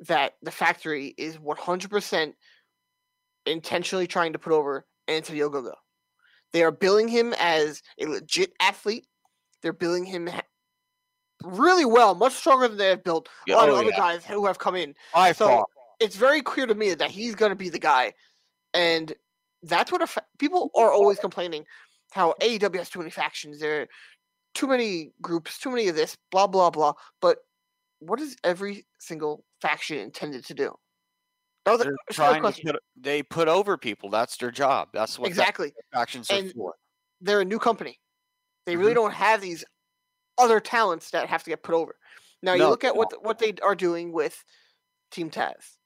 [0.07, 2.33] that the factory is 100%
[3.45, 5.73] intentionally trying to put over Anthony Ogogo.
[6.51, 9.07] They are billing him as a legit athlete.
[9.61, 10.41] They're billing him ha-
[11.43, 13.97] really well, much stronger than they have built a Yeah, lot of oh, other yeah.
[13.97, 14.95] guys who have come in.
[15.13, 18.13] I So thought it's very clear to me that he's going to be the guy,
[18.73, 19.13] and
[19.67, 21.65] that's what a fa- people are always complaining
[22.11, 23.59] how AEW has too many factions.
[23.59, 23.87] There are
[24.53, 26.93] too many groups, too many of this, blah blah blah.
[27.21, 27.39] But
[27.99, 30.73] what is every single faction intended to do?
[31.65, 34.09] That was a- they're it's a good trying to put, they put over people.
[34.09, 34.89] That's their job.
[34.93, 35.73] That's what that exactly.
[35.93, 36.75] factions are for.
[37.21, 37.99] They're a new company.
[38.65, 38.95] They really Mm-hmm.
[38.95, 39.65] don't have these
[40.37, 41.95] other talents that have to get put over.
[42.41, 44.43] Now you No, look at they what what they are doing with
[45.11, 45.77] Team Taz.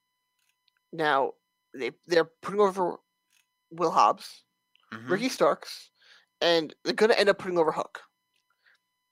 [0.92, 1.32] Now
[1.72, 2.96] they they're putting over
[3.70, 4.44] Will Hobbs,
[4.92, 5.08] Mhm.
[5.10, 5.90] Ricky Starks,
[6.40, 8.00] and they're gonna end up putting over Hook.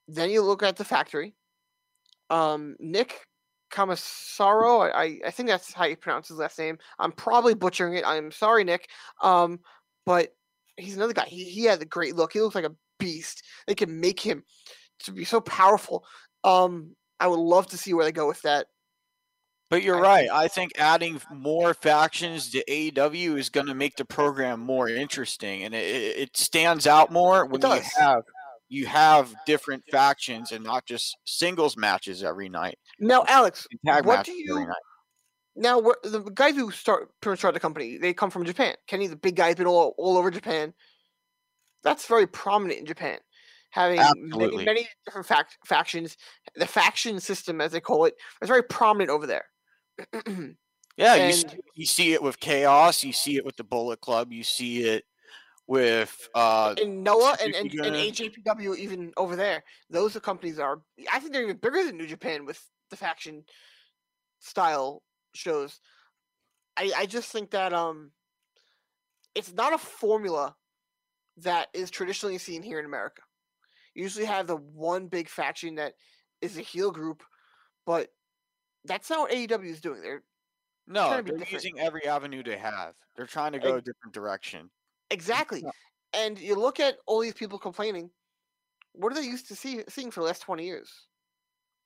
[0.07, 1.35] Then you look at the factory.
[2.31, 3.27] Um, Nick
[3.71, 6.79] Camasaro, I, I I think that's how you pronounce his last name.
[6.99, 8.05] I'm probably butchering it.
[8.07, 8.91] I'm sorry, Nick.
[9.23, 9.61] Um,
[10.07, 10.35] but
[10.77, 11.27] he's another guy.
[11.27, 12.33] He he has a great look.
[12.33, 13.43] He looks like a beast.
[13.67, 14.45] They can make him
[15.01, 16.07] to be so powerful.
[16.45, 18.69] Um, I would love to see where they go with that.
[19.71, 20.21] But you're I right.
[20.21, 24.89] think- I think adding more factions to AEW is going to make the program more
[24.89, 25.79] interesting, and it,
[26.19, 28.23] it stands out more when you have
[28.71, 32.79] you have different factions and not just singles matches every night.
[33.01, 33.67] Now, Alex,
[34.03, 34.67] what do you
[35.57, 35.81] now?
[35.81, 38.75] The guys who start start the company, they come from Japan.
[38.87, 40.73] Kenny, the big guy's been all all over Japan.
[41.83, 43.19] That's very prominent in Japan,
[43.71, 46.17] having many, many different fac- factions.
[46.57, 49.45] The faction system, as they call it, is very prominent over there.
[50.99, 53.05] Yeah, you see, you see it with Chaos.
[53.05, 54.33] You see it with the Bullet Club.
[54.33, 55.05] You see it
[55.69, 57.95] with uh, in Noah and, and, and.
[57.95, 59.63] AJPW even over there.
[59.89, 60.81] Those are companies are
[61.13, 63.45] I think they're even bigger than New Japan with the faction
[64.41, 65.03] style
[65.35, 65.79] shows.
[66.77, 68.11] I I just think that um
[69.37, 70.57] it's not a formula
[71.37, 73.23] that is traditionally seen here in America.
[73.95, 75.93] You usually have the one big faction that
[76.41, 77.23] is a heel group,
[77.87, 78.09] but
[78.85, 80.01] that's not what AEW is doing.
[80.01, 80.23] They're
[80.87, 81.65] no, trying to be they're different.
[81.65, 82.95] using every avenue they have.
[83.17, 84.71] They're trying to go a different direction.
[85.11, 85.65] Exactly.
[86.13, 88.11] And you look at all these people complaining.
[88.93, 90.91] What are they used to see, seeing for the last 20 years?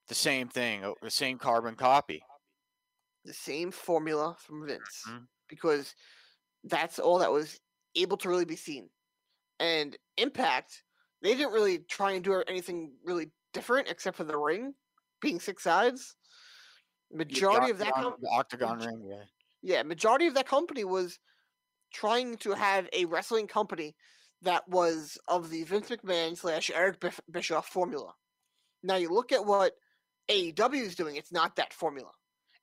[0.08, 2.22] The same thing, the same carbon copy.
[3.24, 5.04] The same formula from Vince.
[5.08, 5.26] Mhm.
[5.48, 5.94] Because
[6.64, 7.60] that's all that was
[7.94, 8.90] able to really be seen.
[9.58, 10.84] And Impact,
[11.22, 14.74] they didn't really try and do anything really different except for the ring
[15.20, 16.16] being six sides.
[17.12, 19.02] Majority of that octagon- com- octagon ring.
[19.08, 19.24] Yeah.
[19.62, 21.18] yeah, majority of that company was
[21.92, 23.94] trying to have a wrestling company
[24.42, 28.14] that was of the Vince McMahon slash Eric Bischoff formula.
[28.82, 29.74] Now you look at what
[30.28, 32.10] AEW is doing; it's not that formula.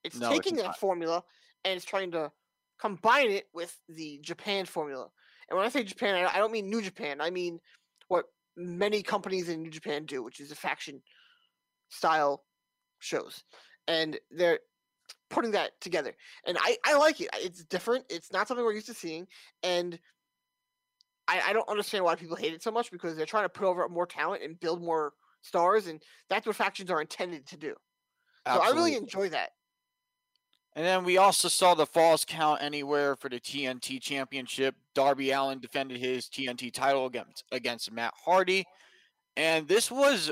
[0.04, 1.24] It's No, it's taking that formula
[1.66, 2.32] and it's trying to
[2.80, 5.09] combine it with the Japan formula.
[5.50, 7.21] And when I say Japan, I I don't mean New Japan.
[7.21, 7.59] I mean
[8.08, 11.01] what many companies in New Japan do, which is a faction
[11.89, 12.43] style
[13.00, 13.43] shows,
[13.89, 14.59] and they're
[15.29, 16.13] putting that together.
[16.45, 17.29] And I, I like it.
[17.36, 18.05] It's different.
[18.09, 19.28] It's not something we're used to seeing.
[19.63, 19.99] And
[21.28, 23.66] I, I don't understand why people hate it so much because they're trying to put
[23.66, 25.87] over more talent and build more stars.
[25.87, 27.75] And that's what factions are intended to do.
[28.47, 29.49] So I really enjoy that.
[30.75, 34.75] And then we also saw the falls count anywhere for the TNT championship.
[34.95, 38.66] Darby Allin defended his TNT title against against Matt Hardy.
[39.36, 40.32] And this was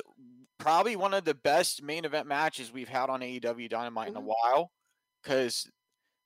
[0.57, 4.21] probably one of the best main event matches we've had on AEW Dynamite in a
[4.21, 4.33] Mhm.
[4.43, 4.71] while.
[5.21, 5.69] Because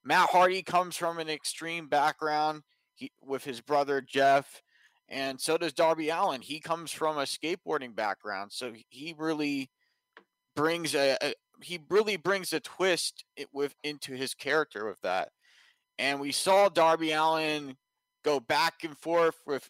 [0.03, 2.63] Matt Hardy comes from an extreme background
[2.95, 4.61] he, with his brother Jeff,
[5.07, 6.41] and so does Darby Allin.
[6.41, 9.69] He comes from a skateboarding background, so he really
[10.55, 15.31] brings a, a he really brings a twist it with into his character with that.
[15.99, 17.77] And we saw Darby Allin
[18.23, 19.69] go back and forth with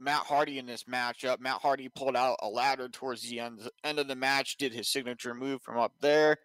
[0.00, 1.40] Matt Hardy in this matchup.
[1.40, 4.88] Matt Hardy pulled out a ladder towards the end, end of the match, did his
[4.88, 6.38] signature move from up there.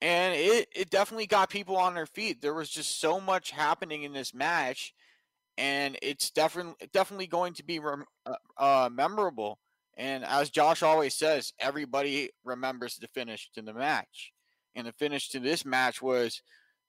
[0.00, 2.42] And it, it definitely got people on their feet.
[2.42, 4.92] There was just so much happening in this match.
[5.56, 9.58] and it's definitely definitely going to be rem- uh, uh, memorable.
[9.96, 14.32] And as Josh always says, everybody remembers the finish to the match,
[14.74, 16.42] and the finish to this match was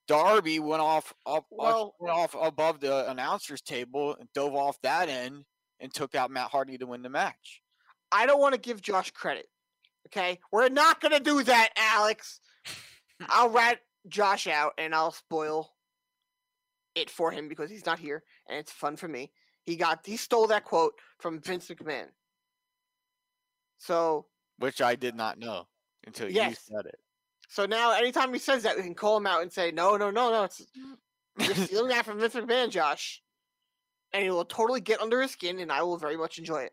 [0.07, 5.09] Darby went off up Well- went off above the announcers table and dove off that
[5.09, 5.45] end
[5.79, 7.61] and took out Matt Hardy to win the match.
[8.11, 9.47] I don't want to give Josh credit.
[10.07, 12.39] Okay, we're not gonna do that, Alex.
[13.29, 15.71] I'll rat Josh out and I'll spoil
[16.93, 19.31] it for him because he's not here and it's fun for me.
[19.63, 22.07] He got he stole that quote from Vince McMahon.
[23.77, 24.27] So
[24.59, 25.67] which I did not know
[26.05, 26.99] until you said it.
[27.49, 30.11] so now anytime he says that, we can call him out and say, No, no,
[30.11, 30.61] no, no, it's
[31.39, 33.21] you're stealing that from Vince McMahon, Josh.
[34.15, 36.71] And he will totally get under his skin and I will very much enjoy it.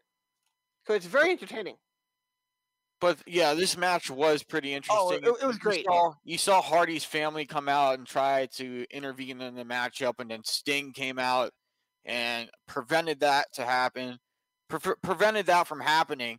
[0.84, 1.74] Because it's very entertaining.
[3.00, 5.04] But yeah, this match was pretty interesting.
[5.04, 8.46] Oh, it- it was You great, saw, you saw Hardy's family come out and try
[8.58, 11.52] to intervene in the matchup, and then Sting came out
[12.04, 14.20] and prevented that to happen,
[14.68, 16.38] pre- prevented that from happening.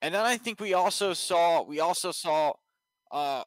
[0.00, 2.52] And then I think we also saw we also saw
[3.10, 3.44] uh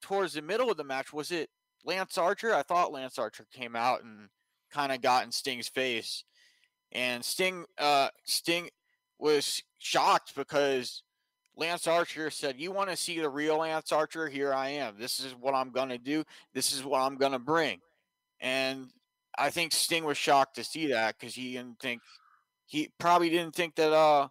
[0.00, 1.48] towards the middle of the match was it
[1.84, 2.52] Lance Archer?
[2.54, 4.30] I thought Lance Archer came out and
[4.72, 6.24] kind of got in Sting's face,
[6.92, 8.68] and Sting uh Sting
[9.18, 11.02] was shocked because
[11.56, 14.28] Lance Archer said, "You want to see the real Lance Archer?
[14.28, 14.98] Here I am.
[14.98, 16.24] This is what I'm gonna do.
[16.54, 17.80] This is what I'm gonna bring."
[18.40, 18.90] And
[19.38, 22.02] I think Sting was shocked to see that because he didn't think
[22.66, 24.28] he probably didn't think that uh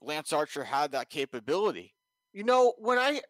[0.00, 1.94] Lance Archer had that capability.
[2.32, 3.20] You know, when I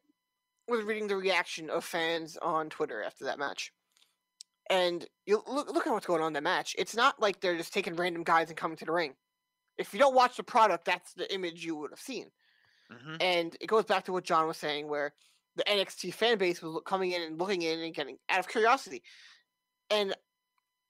[0.66, 3.72] was reading the reaction of fans on Twitter after that match,
[4.70, 6.74] and you look look at what's going on in that match.
[6.78, 9.14] It's not like they're just taking random guys and coming to the ring.
[9.78, 12.30] If you don't watch the product, that's the image you would have seen.
[12.90, 13.16] Mhm.
[13.20, 15.14] And it goes back to what John was saying, where
[15.56, 19.02] the NXT fan base was coming in and looking in and getting out of curiosity.
[19.90, 20.14] And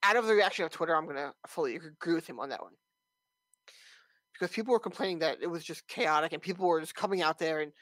[0.02, 2.74] out of the reaction of Twitter, I'm gonna fully agree with him on that one.
[4.32, 7.38] Because people were complaining that it was just chaotic and people were just coming out
[7.38, 7.72] there and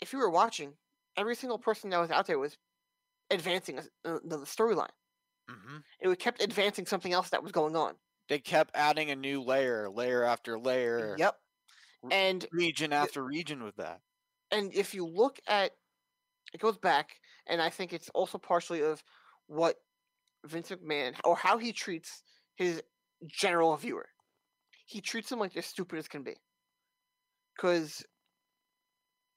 [0.00, 0.76] if you were watching,
[1.16, 2.58] every single person that was out there was
[3.30, 4.88] advancing uh, the storyline.
[5.50, 5.78] Mm-hmm.
[6.00, 7.94] It kept advancing something else that was going on.
[8.28, 11.36] They kept adding a new layer, layer after layer, Yep.
[12.10, 14.00] And region after region with that.
[14.50, 15.72] and if you look at
[16.52, 19.02] it goes back and i think it's also partially of
[19.46, 19.76] what
[20.44, 22.22] vince mcmahon or how he treats
[22.56, 22.82] his
[23.26, 24.06] general viewer
[24.84, 26.34] he treats them like they're stupid as can be
[27.56, 28.04] because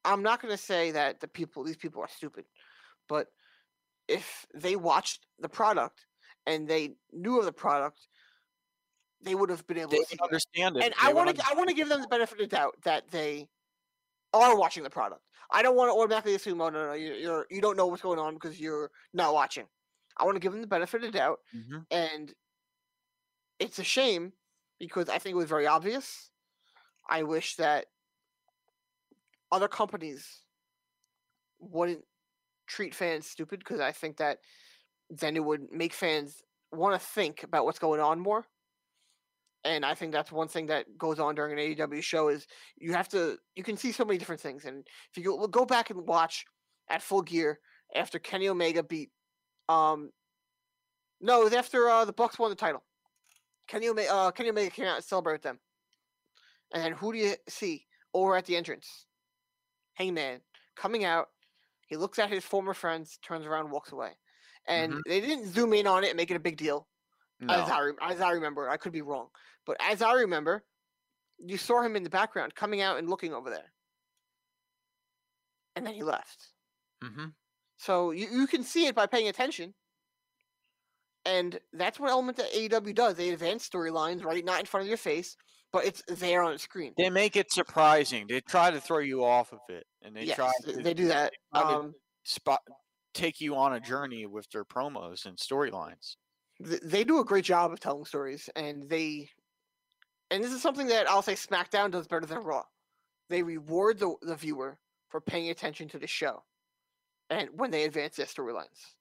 [0.04, 2.44] i'm not going to say that the people these people are stupid
[3.08, 3.28] but
[4.08, 6.06] if they watched the product
[6.46, 8.08] and they knew of the product
[9.22, 10.84] they would have been able They to see understand it.
[10.84, 12.76] and They I want to I want to give them the benefit of the doubt
[12.84, 13.50] that they
[14.34, 15.22] are watching the product.
[15.52, 18.02] I don't want to automatically assume, oh no, no, you're, you're you don't know what's
[18.04, 19.66] going on because you're not watching.
[20.18, 21.86] I want to give them the benefit of the doubt, Mhm.
[21.92, 22.34] and
[23.60, 24.34] it's a shame
[24.80, 26.30] because I think it was very obvious.
[27.10, 27.86] I wish that
[29.52, 30.44] other companies
[31.60, 32.06] wouldn't
[32.68, 34.40] treat fans stupid because I think that
[35.10, 36.42] then it would make fans
[36.72, 38.46] want to think about what's going on more.
[39.64, 42.94] And I think that's one thing that goes on during an AEW show is you
[42.94, 44.66] have to you can see so many different things.
[44.66, 46.46] And if you go go back and watch
[46.90, 47.60] at Full Gear
[47.96, 49.10] after Kenny Omega beat,
[49.68, 50.12] um,
[51.20, 52.84] no, it was after uh, the Bucks won the title.
[53.68, 55.60] Kenny Omega, uh, Kenny Omega came out and celebrate them.
[56.74, 59.06] And then who do you see over at the entrance?
[59.96, 60.42] Hangman
[60.76, 61.28] coming out.
[61.88, 64.20] He looks at his former friends, turns around, walks away.
[64.68, 65.02] And Mhm.
[65.08, 66.88] they didn't zoom in on it and make it a big deal.
[67.50, 69.30] As I re- as I remember, I could be wrong,
[69.66, 70.66] but as I remember,
[71.38, 73.74] you saw him in the background coming out and looking over there,
[75.76, 76.54] and then he left.
[77.04, 77.28] Mm-hmm.
[77.78, 79.76] So you, you can see it by paying attention,
[81.26, 83.16] and that's what element that AEW does.
[83.16, 85.38] They advance storylines right not in front of your face,
[85.72, 86.94] but it's there on the screen.
[86.98, 88.26] They make it surprising.
[88.28, 90.52] They try to throw you off of it, and they yes, try.
[90.66, 91.34] To, they do that.
[91.54, 92.62] to Um, spot
[93.14, 96.16] take you on a journey with their promos and storylines.
[96.64, 99.30] th- they do a great job of telling stories, and they,
[100.30, 102.64] and this is something that I'll say SmackDown does better than Raw.
[103.30, 104.80] They reward the the viewer
[105.10, 106.44] for paying attention to the show,
[107.30, 108.96] and when they advance their storylines,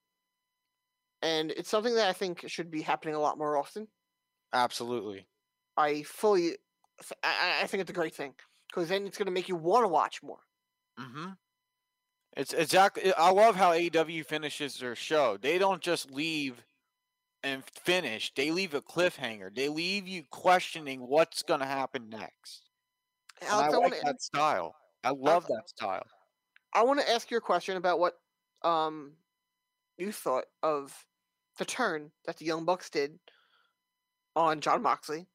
[1.22, 3.88] and it's something that I think should be happening a lot more often.
[4.52, 5.26] Absolutely.
[5.76, 6.56] I fully,
[7.22, 8.34] I, I- think it's a great thing
[8.68, 10.40] because then it's going to make you want to watch more.
[10.98, 11.32] Mm-hmm.
[12.36, 13.14] It's exactly.
[13.14, 15.38] I love how AEW finishes their show.
[15.40, 16.62] They don't just leave
[17.42, 18.32] and finish.
[18.34, 19.54] They leave a cliffhanger.
[19.54, 22.68] They leave you questioning what's going to happen next.
[23.40, 24.74] And I Alex, I like that style.
[25.04, 26.04] I love that style.
[26.74, 28.14] I want to ask you a question about what
[28.62, 29.12] um
[29.96, 30.92] you thought of
[31.58, 33.18] the turn that the Young Bucks did
[34.34, 35.26] on Jon Moxley,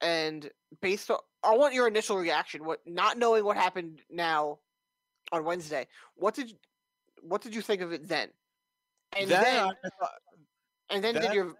[0.00, 0.50] and
[0.80, 2.64] based on, I want your initial reaction.
[2.64, 4.58] What not knowing what happened now
[5.32, 6.52] on Wednesday, what did
[7.22, 8.28] what did you think of it then?
[9.16, 9.72] And Then then,
[10.90, 11.54] and then did your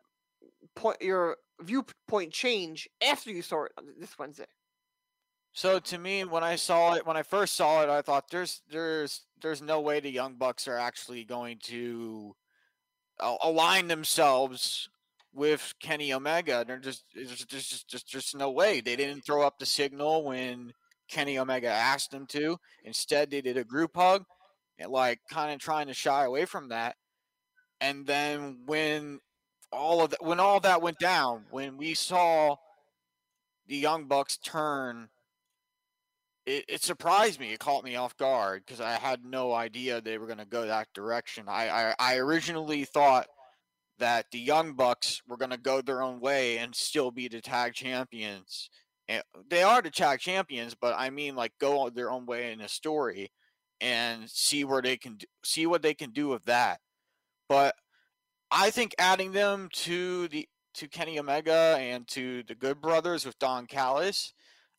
[0.74, 4.46] point your viewpoint change after you saw it this Wednesday?
[5.52, 8.62] So to me, when I saw it, when I first saw it, I thought there's
[8.70, 12.36] there's there's no way the Young Bucks are actually going to
[13.18, 14.88] align themselves
[15.32, 16.64] with Kenny Omega.
[16.66, 18.80] They're just there's just just just just no way.
[18.80, 20.72] They didn't throw up the signal when
[21.08, 22.58] Kenny Omega asked them to.
[22.84, 24.24] Instead, they did a group hug
[24.78, 26.96] and like kind of trying to shy away from that.
[27.80, 29.20] And then when
[29.72, 32.56] all of that when all that went down, when we saw
[33.66, 35.08] the Young Bucks turn
[36.48, 37.52] it, it surprised me.
[37.52, 40.66] It caught me off guard because I had no idea they were going to go
[40.66, 41.44] that direction.
[41.46, 43.26] I, I, I originally thought
[43.98, 47.40] that the Young Bucks were going to go their own way and still be the
[47.40, 48.70] tag champions.
[49.08, 52.60] And they are the tag champions, but I mean, like, go their own way in
[52.60, 53.32] a story
[53.80, 56.80] and see where they can d- see what they can do with that.
[57.48, 57.74] But
[58.50, 63.38] I think adding them to the to Kenny Omega and to the Good Brothers with
[63.38, 64.32] Don Callis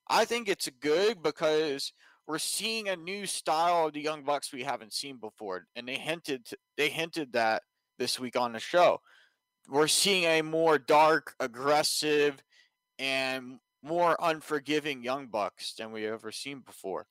[0.10, 1.94] I think it's good because
[2.28, 5.98] we're seeing a new style of the Young Bucks we haven't seen before, and they
[5.98, 6.48] hinted
[6.78, 7.62] they hinted that
[8.00, 9.02] this week on the show.
[9.68, 12.42] We're seeing a more dark, aggressive,
[12.98, 17.06] and more unforgiving Young Bucks than we've ever seen before.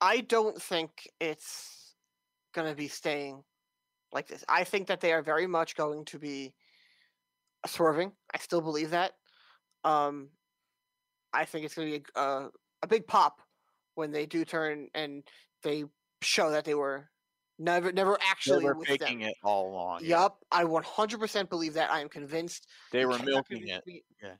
[0.00, 1.94] I don't think it's
[2.54, 3.42] going to be staying
[4.12, 4.44] like this.
[4.48, 6.54] I think that they are very much going to be
[7.66, 8.12] swerving.
[8.32, 9.12] I still believe that.
[9.84, 10.30] Um,
[11.32, 12.50] I think it's going to be a, a,
[12.82, 13.40] a big pop
[13.94, 15.22] when they do turn and
[15.62, 15.84] they
[16.22, 17.10] show that they were
[17.58, 19.28] never, never actually they were faking them.
[19.30, 20.00] it all along.
[20.02, 20.22] yeah.
[20.22, 21.90] Yup, I 100% believe that.
[21.90, 22.68] I am convinced.
[22.92, 23.86] They were milking it.
[23.86, 24.34] me- Yeah.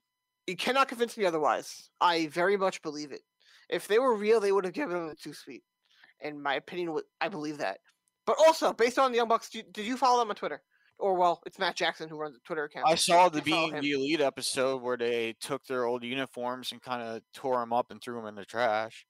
[0.46, 1.88] You cannot convince me otherwise.
[2.00, 3.22] I very much believe it.
[3.70, 5.62] If they were real, they would have given them the two sweet.
[6.20, 7.78] In my opinion, I believe that.
[8.26, 10.62] But also, based on the Young Bucks, did you follow them on Twitter?
[10.98, 12.86] Or well, it's Matt Jackson who runs the Twitter account.
[12.88, 17.02] I saw the Being the Elite episode where they took their old uniforms and kind
[17.02, 19.04] of tore them up and threw them in the trash.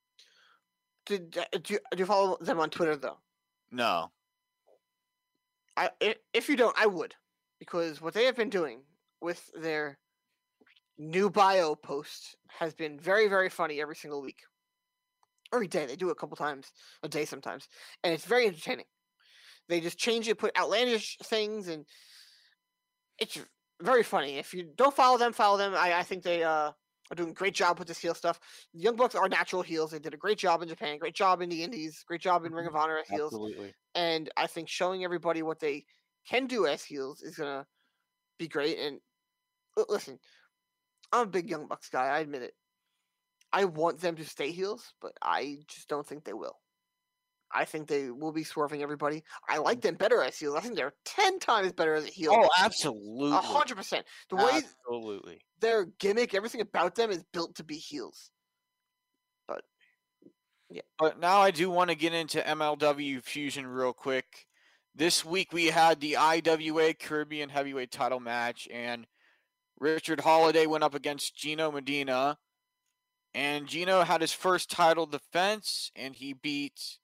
[1.06, 3.18] Did, uh, do, you, do you follow them on Twitter though?
[3.74, 4.12] No.
[5.76, 5.90] I
[6.32, 7.14] if you don't, I would,
[7.58, 8.82] because what they have been doing
[9.20, 9.98] with their
[10.96, 14.42] new bio post has been very very funny every single week.
[15.52, 16.70] Every day they do it a couple times
[17.02, 17.68] a day sometimes,
[18.04, 18.86] and it's very entertaining.
[19.68, 21.84] They just change it, put outlandish things, and
[23.18, 23.40] it's
[23.82, 24.36] very funny.
[24.36, 25.74] If you don't follow them, follow them.
[25.74, 26.70] I, I think they uh,
[27.14, 28.38] are doing a great job with this heel stuff.
[28.74, 29.90] The Young Bucks are natural heels.
[29.90, 32.52] They did a great job in Japan, great job in the Indies, great job in
[32.52, 32.76] Ring mm-hmm.
[32.76, 33.74] of Honor as heels Absolutely.
[33.94, 35.84] and I think showing everybody what they
[36.28, 37.66] can do as heels is gonna
[38.38, 38.78] be great.
[38.78, 39.00] And
[39.88, 40.18] listen,
[41.12, 42.06] I'm a big Young Bucks guy.
[42.06, 42.54] I admit it.
[43.52, 46.58] I want them to stay heels, but I just don't think they will.
[47.54, 49.22] I think they will be swerving everybody.
[49.48, 49.82] I like mm.
[49.82, 50.56] them better as heels.
[50.56, 52.32] I think they're ten times better as a heel.
[52.34, 53.30] Oh, absolutely.
[53.30, 54.04] a hundred percent.
[54.28, 55.40] The way Absolutely.
[55.60, 58.30] their gimmick, everything about them is built to be heels.
[59.46, 59.62] But
[60.68, 60.82] yeah.
[60.98, 64.26] But now I do want to get into MLW Fusion real quick.
[64.96, 69.06] This week we had the IWA Caribbean Heavyweight title match, and
[69.78, 72.38] Richard Holliday went up against Gino Medina.
[73.36, 76.98] And Gino had his first title defense, and he beat.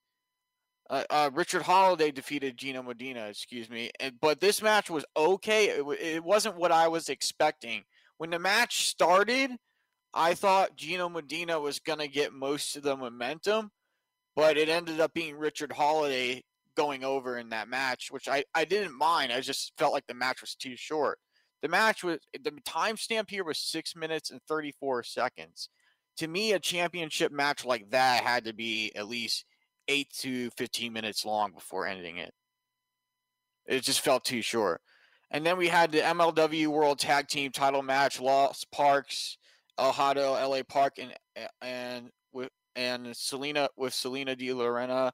[0.91, 3.93] Uh, uh, Richard Holliday defeated Gino Medina, excuse me.
[4.01, 5.69] And, but this match was okay.
[5.69, 7.85] It, wa- it wasn't what I was expecting.
[8.19, 9.53] When the match started,
[10.13, 13.71] I thought Gino Medina was going to get most of the momentum,
[14.35, 16.43] but it ended up being Richard Holliday
[16.77, 19.33] going over in that match, which I, I didn't mind.
[19.33, 21.21] I just felt like the match was too short.
[21.63, 25.69] The match was, the timestamp here was six minutes and 34 seconds.
[26.17, 29.45] To me, a championship match like that had to be at least
[29.91, 32.33] eight to 15 minutes long before ending it.
[33.67, 34.81] It just felt too short.
[35.31, 39.37] And then we had the MLW World Tag Team Title match: Los Parks,
[39.79, 41.15] El Hado, LA Park, and
[41.61, 45.13] and with and Salina with Salina de la Renta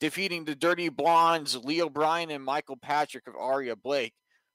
[0.00, 4.14] defeating the Dirty Blondes, Leo Brien and Michael Patrick of Aria Blake.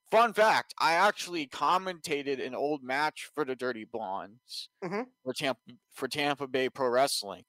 [0.10, 5.06] Fun fact: I actually commentated an old match for the Dirty Blondes Mhm.
[5.24, 5.62] for Tampa
[5.92, 7.46] for Tampa Bay Pro Wrestling.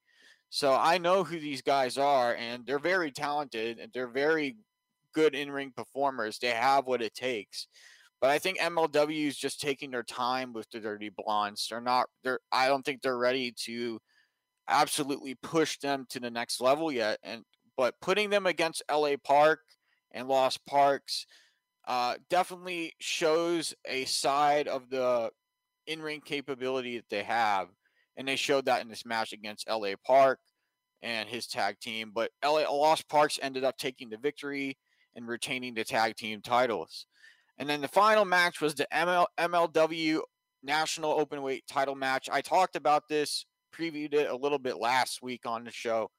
[0.51, 4.57] So I know who these guys are, and they're very talented, and they're very
[5.15, 6.39] good in-ring performers.
[6.39, 7.69] They have what it takes.
[8.21, 11.67] But I think MLW is just taking their time with the Dirty Blondes.
[11.71, 12.09] They're not.
[12.23, 12.41] They're.
[12.53, 13.99] I don't think they're ready to
[14.69, 17.19] absolutely push them to the next level yet.
[17.23, 17.45] And
[17.77, 19.61] but putting them against LA Park
[20.13, 21.27] and Los Parks,
[21.89, 25.31] uh, definitely shows a side of the
[25.87, 27.69] in-ring capability that they have,
[28.21, 30.41] and they showed that in this match against LA Park
[31.01, 32.13] and his tag team.
[32.15, 34.77] But LA Los Parks ended up taking the victory
[35.17, 37.07] and retaining the tag team titles.
[37.57, 40.21] And then the final match was the ML, MLW
[40.63, 42.29] National Openweight title match.
[42.31, 46.11] I talked about this, previewed it a little bit last week on the show.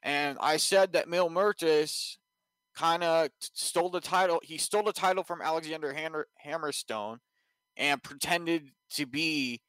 [0.00, 2.18] And I said that Mil Muertes
[2.76, 4.38] kind of stole the title.
[4.44, 7.16] He stole the title from Alexander Hammer, Hammerstone
[7.76, 9.60] and pretended to be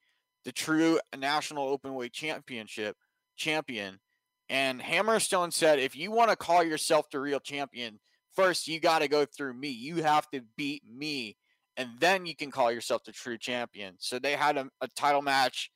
[0.45, 2.95] the true national openweight championship
[3.36, 3.99] champion.
[4.49, 7.99] And Hammerstone said, if you want to call yourself the real champion,
[8.36, 9.70] first you got to go through me.
[9.70, 11.38] You have to beat me,
[11.78, 13.95] and then you can call yourself the true champion.
[13.99, 15.72] So they had a, a title match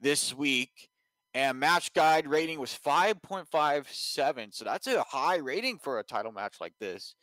[0.00, 0.88] this week,
[1.34, 4.54] and match guide rating was 5.57.
[4.54, 7.14] So that's a high rating for a title match like this.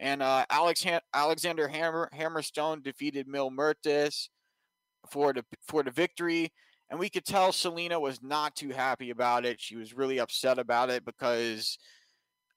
[0.00, 4.28] And uh, Alex Han- Alexander Hammer Hammerstone defeated Mil Muertes
[5.10, 6.52] for the for the victory.
[6.90, 9.60] And we could tell Salina was not too happy about it.
[9.60, 11.78] She was really upset about it because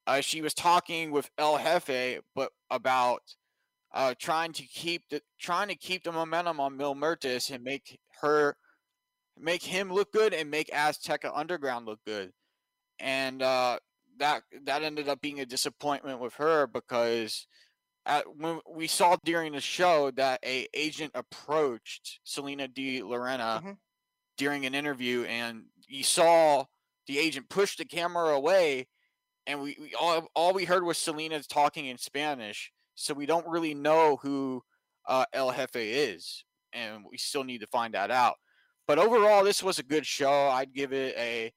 [0.08, 3.22] uh, she was talking with El Jefe, but about
[3.94, 8.00] uh, trying to keep the trying to keep the momentum on Mil Muertes and make
[8.22, 8.56] her
[9.38, 12.32] make him look good and make Azteca Underground look good.
[13.00, 13.80] And uh,
[14.20, 17.48] that that ended up being a disappointment with her because
[18.06, 23.60] at, when we saw during the show that a agent approached Salina de la Renta
[23.60, 23.72] Mm-hmm.
[24.38, 26.65] during an interview, and you saw
[27.07, 28.88] the agent push the camera away,
[29.48, 33.48] and we, we all all we heard was Salina talking in Spanish, so we don't
[33.48, 34.61] really know who
[35.07, 38.36] uh, El Jefe is, and we still need to find that out.
[38.88, 40.49] But overall, this was a good show.
[40.49, 41.52] I'd give it a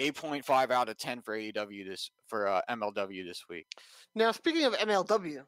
[0.00, 3.66] 8.5 out of 10 for AEW this for uh, MLW this week.
[4.14, 5.42] Now, speaking of MLW,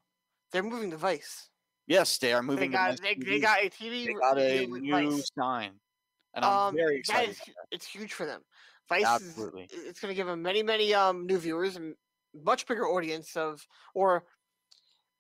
[0.56, 1.50] they're moving to Vice.
[1.86, 2.70] Yes, they are moving.
[2.70, 4.06] to got Vice they, they got a TV.
[4.06, 5.30] They got a new Vice.
[5.38, 5.72] sign,
[6.34, 7.30] and I'm Um, very excited.
[7.30, 8.40] is it's huge for them.
[8.88, 9.64] Vice Absolutely.
[9.64, 11.94] is it's going to give them many many um new viewers and
[12.34, 14.24] much bigger audience of or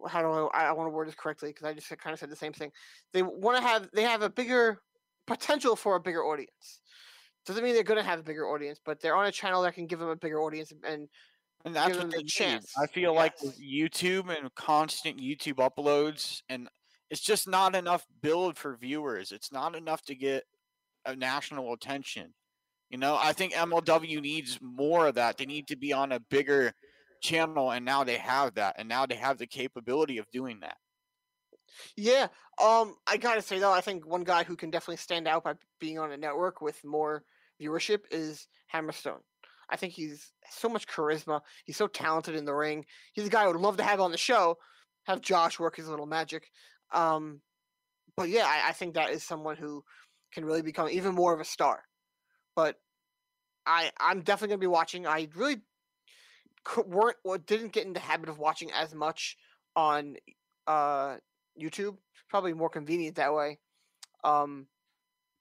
[0.08, 2.30] how do I I want to word this correctly because I just kind of said
[2.30, 2.72] the same thing.
[3.12, 4.80] They want to have they have a bigger
[5.26, 6.80] potential for a bigger audience.
[7.44, 9.74] Doesn't mean they're going to have a bigger audience, but they're on a channel that
[9.74, 11.08] can give them a bigger audience and
[11.66, 12.28] And that's what they the need.
[12.28, 12.72] chance.
[12.80, 16.68] I feel like with YouTube and constant YouTube uploads, and
[17.10, 19.32] it's just not enough build for viewers.
[19.32, 20.44] It's not enough to get
[21.04, 22.32] a national attention.
[22.88, 25.38] You know, I think MLW needs more of that.
[25.38, 26.72] They need to be on a bigger
[27.20, 30.76] channel, and now they have that, and now they have the capability of doing that.
[31.96, 32.28] Yeah,
[32.62, 35.54] um, I gotta say though, I think one guy who can definitely stand out by
[35.80, 37.24] being on a network with more
[37.60, 39.20] viewership is Hammerstone.
[39.68, 41.40] I think he's so much charisma.
[41.64, 42.84] He's so talented in the ring.
[43.12, 44.58] He's a guy I would love to have on the show.
[45.04, 46.50] Have Josh work his little magic.
[46.92, 47.40] Um,
[48.16, 49.84] but yeah, I, I think that is someone who
[50.32, 51.82] can really become even more of a star.
[52.54, 52.76] But
[53.66, 55.06] I, I'm definitely gonna be watching.
[55.06, 55.62] I really
[56.86, 57.16] weren't
[57.46, 59.36] didn't get in the habit of watching as much
[59.74, 60.16] on
[60.66, 61.16] uh
[61.60, 61.96] YouTube.
[62.28, 63.58] Probably more convenient that way.
[64.24, 64.66] Um,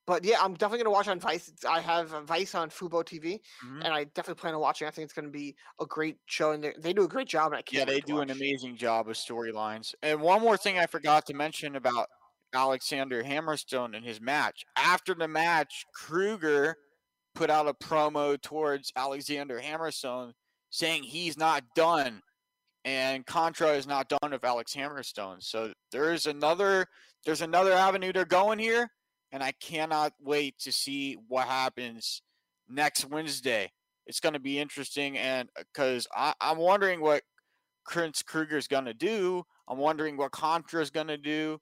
[0.07, 1.52] but yeah, I'm definitely gonna watch on Vice.
[1.68, 3.84] I have Vice on Fubo TV, Mhm.
[3.84, 4.88] and I definitely plan on watching.
[4.88, 7.48] I think it's gonna be a great show, and they- do a great job.
[7.52, 7.80] And I can't.
[7.88, 9.94] Yeah, they do an amazing job of storylines.
[10.02, 12.10] And one more thing I forgot to mention about
[12.53, 14.64] Alexander Hammerstone and his match.
[14.77, 16.77] After the match, Kruger
[17.34, 20.34] put out a promo towards Alexander Hammerstone
[20.69, 22.22] saying he's not done
[22.86, 25.41] and Contra is not done with Alex Hammerstone.
[25.44, 26.88] So there's another
[27.26, 28.88] there's another avenue they're going here
[29.36, 32.22] and I cannot wait to see what happens
[32.70, 33.70] next Wednesday.
[34.07, 37.24] It's going to be interesting and uh, because I'm wondering what
[37.86, 39.44] Prince Kruger's going to do.
[39.68, 41.60] I'm wondering what Contra's going to do.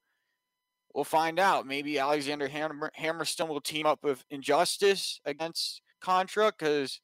[0.93, 1.65] We'll find out.
[1.65, 7.01] Maybe Alexander Hammer, Hammerstone will team up with Injustice against Contra because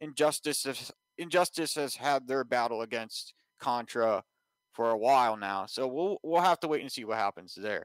[0.00, 4.24] Injustice has, Injustice has had their battle against Contra
[4.72, 5.66] for a while now.
[5.66, 7.84] So we'll we'll have to wait and see what happens there.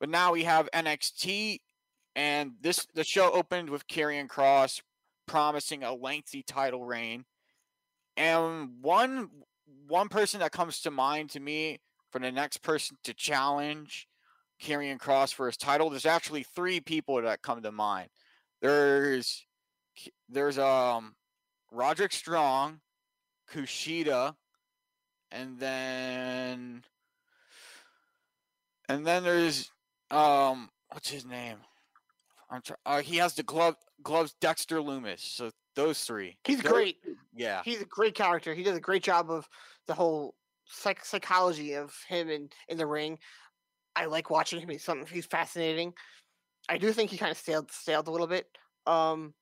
[0.00, 1.60] But now we have NXT,
[2.16, 4.80] and this the show opened with Karrion Kross
[5.26, 7.24] promising a lengthy title reign.
[8.16, 9.30] And one
[9.86, 11.80] one person that comes to mind to me
[12.10, 14.08] for the next person to challenge
[14.62, 18.08] Karrion Kross for his title, there's actually three people that come to mind.
[18.62, 19.44] There's
[20.28, 21.14] there's um
[21.70, 22.80] Roderick Strong,
[23.52, 24.36] Kushida,
[25.30, 26.84] and then
[28.88, 29.70] and then there's
[30.14, 31.58] um what's his name?
[32.50, 35.20] I'm try- uh, he has the glove gloves Dexter Lumis.
[35.20, 36.36] So those three.
[36.44, 36.98] He's great.
[37.34, 37.62] Yeah.
[37.64, 38.54] He's a great character.
[38.54, 39.48] He does a great job of
[39.86, 40.34] the whole
[40.66, 43.18] psych- psychology of him in in the ring.
[43.96, 44.68] I like watching him.
[44.68, 45.06] He's something.
[45.12, 45.94] He's fascinating.
[46.68, 48.46] I do think he kind of sailed staled a little bit.
[48.86, 49.34] Um,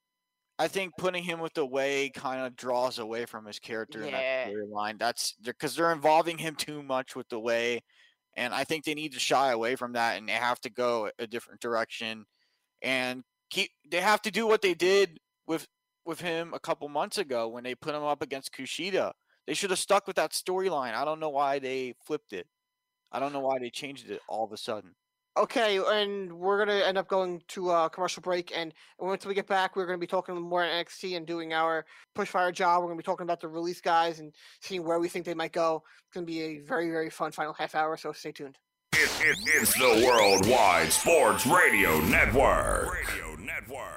[0.58, 4.08] I think putting him with the way kind of draws away from his character in
[4.10, 4.46] Yeah.
[4.46, 4.98] that storyline.
[4.98, 7.82] That's because they're involving him too much with the way,
[8.36, 11.10] and I think they need to shy away from that and they have to go
[11.18, 12.24] a different direction
[12.82, 13.70] and keep.
[13.90, 15.66] They have to do what they did with
[16.04, 19.12] with him a couple months ago when they put him up against Kushida.
[19.46, 20.94] They should have stuck with that storyline.
[20.94, 22.46] I don't know why they flipped it.
[23.10, 24.94] I don't know why they changed it all of a sudden.
[25.34, 29.46] Okay, and we're gonna end up going to a commercial break, and once we get
[29.46, 32.82] back, we're gonna be talking more NXT and doing our push fire job.
[32.82, 35.52] We're gonna be talking about the release guys and seeing where we think they might
[35.52, 35.84] go.
[36.06, 38.58] It's gonna be a very very fun final half hour, so stay tuned.
[38.92, 42.92] It, it, it's the Worldwide Sports Radio Network.
[42.92, 43.88] Radio Network.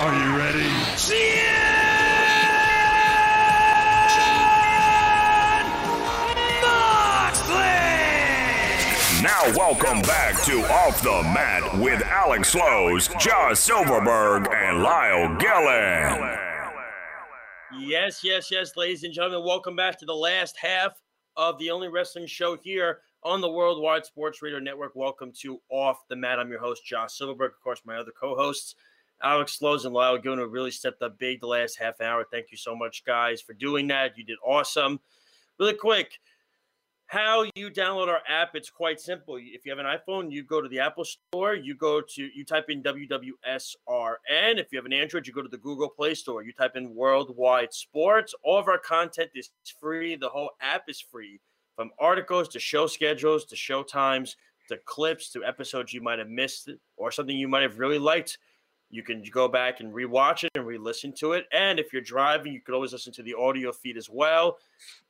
[0.00, 1.71] Are you ready?
[9.22, 16.36] Now, welcome back to Off the Mat with Alex Slows, Josh Silverberg, and Lyle Gillen.
[17.78, 21.00] Yes, yes, yes, ladies and gentlemen, welcome back to the last half
[21.36, 24.96] of the only wrestling show here on the Worldwide Sports Radio Network.
[24.96, 26.40] Welcome to Off the Mat.
[26.40, 27.52] I'm your host, Josh Silverberg.
[27.52, 28.74] Of course, my other co-hosts,
[29.22, 32.26] Alex Slows and Lyle Gillen, who really stepped up big the last half hour.
[32.28, 34.18] Thank you so much, guys, for doing that.
[34.18, 34.98] You did awesome.
[35.60, 36.18] Really quick,
[37.12, 39.36] how you download our app it's quite simple.
[39.38, 42.42] If you have an iphone you go to the apple store you go to you
[42.42, 43.28] type in wwsrn
[44.26, 46.42] if you have an android you go to the google play store.
[46.42, 48.34] You type in worldwide sports.
[48.42, 50.16] All of our content is free.
[50.16, 51.38] The whole app is free.
[51.76, 54.36] From articles to show schedules to show times
[54.70, 58.38] to clips to episodes you might have missed or something you might have really liked
[58.92, 62.52] you can go back and rewatch it and re-listen to it and if you're driving
[62.52, 64.58] you could always listen to the audio feed as well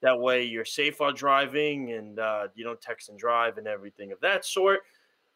[0.01, 4.13] that way you're safe while driving and uh, you don't text and drive and everything
[4.13, 4.81] of that sort.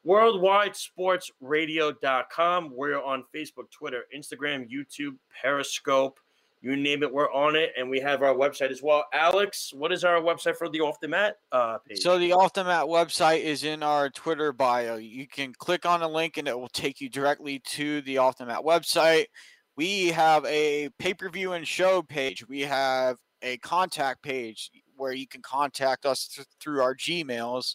[0.07, 2.71] WorldwideSportsRadio.com.
[2.73, 6.21] We're on Facebook, Twitter, Instagram, YouTube, Periscope.
[6.67, 7.71] You name it, we're on it.
[7.79, 9.05] And we have our website as well.
[9.13, 12.01] Alex, what is our website for the Off the Mat uh, page?
[12.01, 14.97] So the Off the Mat website is in our Twitter bio.
[14.97, 18.39] You can click on a link and it will take you directly to the Off
[18.39, 19.27] the Mat website.
[19.77, 22.49] We have a pay-per-view and show page.
[22.49, 27.75] We have a contact page where you can contact us th- through our Gmails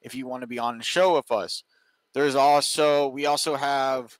[0.00, 1.62] if you want to be on the show with us.
[2.14, 4.16] There's also we also have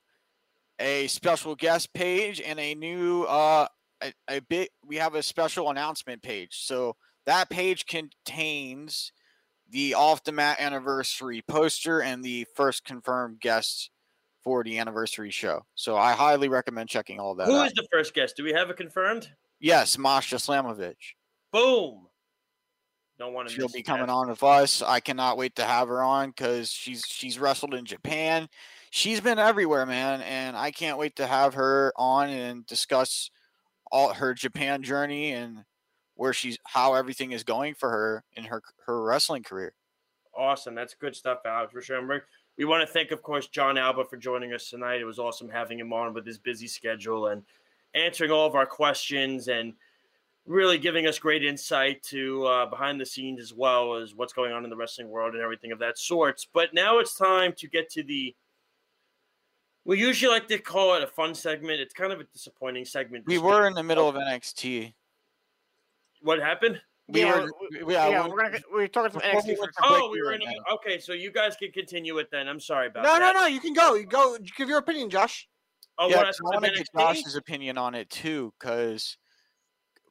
[0.79, 3.67] a special guest page and a new uh
[4.01, 6.57] a, a bit we have a special announcement page.
[6.63, 6.95] So
[7.25, 9.11] that page contains
[9.69, 13.89] the off the mat anniversary poster and the first confirmed guests
[14.43, 15.61] for the anniversary show.
[15.75, 17.67] So I highly recommend checking all that Who out.
[17.67, 18.35] is the first guest?
[18.35, 19.29] Do we have it confirmed?
[19.59, 21.13] yes, Masha Slamovich.
[21.51, 22.07] Boom.
[23.19, 23.85] Don't want to She'll be that.
[23.85, 24.81] coming on with us.
[24.81, 28.49] I cannot wait to have her on because she's she's wrestled in Japan.
[28.89, 33.29] She's been everywhere, man, and I can't wait to have her on and discuss
[33.91, 35.63] all her Japan journey and
[36.15, 39.73] where she's how everything is going for her in her her wrestling career.
[40.37, 40.75] Awesome.
[40.75, 42.23] That's good stuff, Alex, for sure.
[42.57, 45.01] We want to thank, of course, John Alba for joining us tonight.
[45.01, 47.43] It was awesome having him on with his busy schedule and
[47.93, 49.73] answering all of our questions and
[50.45, 54.51] really giving us great insight to uh, behind the scenes as well as what's going
[54.51, 56.47] on in the wrestling world and everything of that sorts.
[56.51, 58.35] But now it's time to get to the.
[59.83, 61.79] We usually like to call it a fun segment.
[61.79, 63.25] It's kind of a disappointing segment.
[63.25, 64.93] We were in the middle of NXT.
[66.21, 66.79] What happened?
[67.07, 69.53] We Yeah, were, we- we- yeah, yeah, we- we're gonna we're talking some before we
[69.53, 69.59] NXT.
[69.59, 70.41] went For, to Oh, we were in.
[70.43, 72.47] in A, okay, so you guys can continue it then.
[72.47, 73.33] I'm sorry about no, that.
[73.33, 73.47] no, no.
[73.47, 73.95] You can go.
[73.95, 74.37] You go.
[74.55, 75.47] Give your opinion, Josh.
[75.97, 78.53] Oh, yeah, what 'cause I happened want to with get Josh's opinion on it too,
[78.59, 79.17] because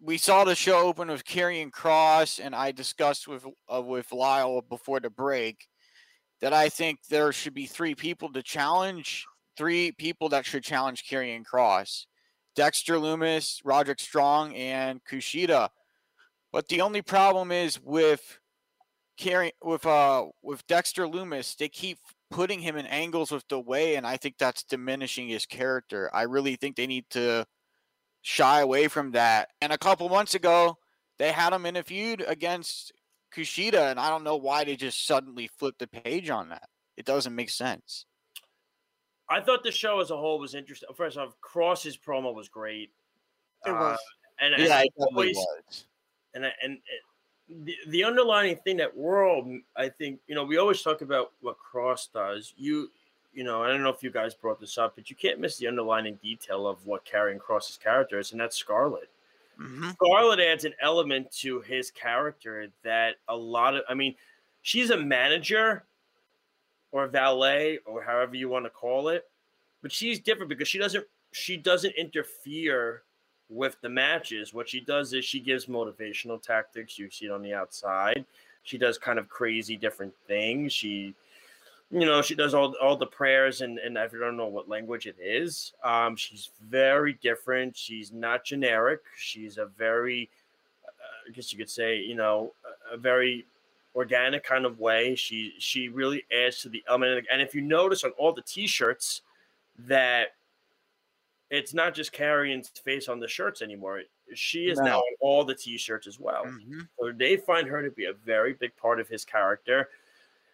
[0.00, 4.60] we saw the show open with Karrion Kross, and I discussed with uh, with Lyle
[4.62, 5.68] before the break
[6.40, 9.26] that I think there should be three people to challenge,
[9.60, 12.06] three people that should challenge Karrion Kross:
[12.56, 15.68] Dexter Lumis, Roderick Strong, and Kushida.
[16.50, 18.38] But the only problem is with
[19.18, 21.98] carrying with uh with Dexter Lumis, they keep
[22.30, 26.08] putting him in angles with the way, and I think that's diminishing his character.
[26.14, 27.44] I really think they need to
[28.22, 29.50] shy away from that.
[29.60, 30.78] And a couple months ago,
[31.18, 32.92] they had him in a feud against
[33.36, 36.70] Kushida, and I don't know why they just suddenly flipped the page on that.
[36.96, 38.06] It doesn't make sense.
[39.30, 40.88] I thought the show as a whole was interesting.
[40.94, 42.90] First off, Kross's promo was great.
[43.64, 43.98] It Uh, was.
[44.40, 45.84] and, and Yeah, I it definitely always, was.
[46.34, 47.02] and I- and it-
[47.64, 51.32] the, the underlying thing that we're all, I think, you know, we always talk about
[51.40, 52.54] what Kross does.
[52.56, 52.90] You,
[53.32, 55.56] you know, I don't know if you guys brought this up, but you can't miss
[55.58, 59.10] the underlining detail of what Karrion Kross's character is, and that's Scarlett.
[59.58, 59.92] Mhm.
[59.94, 64.14] Scarlett adds an element to his character that a lot of, I mean,
[64.62, 65.84] she's a manager
[66.92, 69.24] or valet or however you want to call it,
[69.82, 73.02] but she's different because she doesn't she doesn't interfere
[73.48, 74.54] with the matches.
[74.54, 76.98] What she does is she gives motivational tactics.
[76.98, 78.24] You see it on the outside.
[78.62, 80.72] She does kind of crazy different things.
[80.72, 81.14] She
[81.92, 85.06] you know, she does all all the prayers and and I don't know what language
[85.06, 85.72] it is.
[85.82, 87.76] Um, she's very different.
[87.76, 89.00] She's not generic.
[89.16, 90.30] She's a very,
[90.86, 92.52] uh, I guess you could say, you know,
[92.92, 93.44] a, a very
[93.94, 95.14] organic kind of way.
[95.14, 97.26] She she really adds to the element.
[97.30, 99.22] And if you notice on all the T-shirts
[99.78, 100.28] that
[101.50, 104.02] it's not just Karrion's face on the shirts anymore.
[104.34, 106.44] She is now on all the T-shirts as well.
[106.44, 106.88] Mhm.
[106.98, 109.90] So they find her to be a very big part of his character.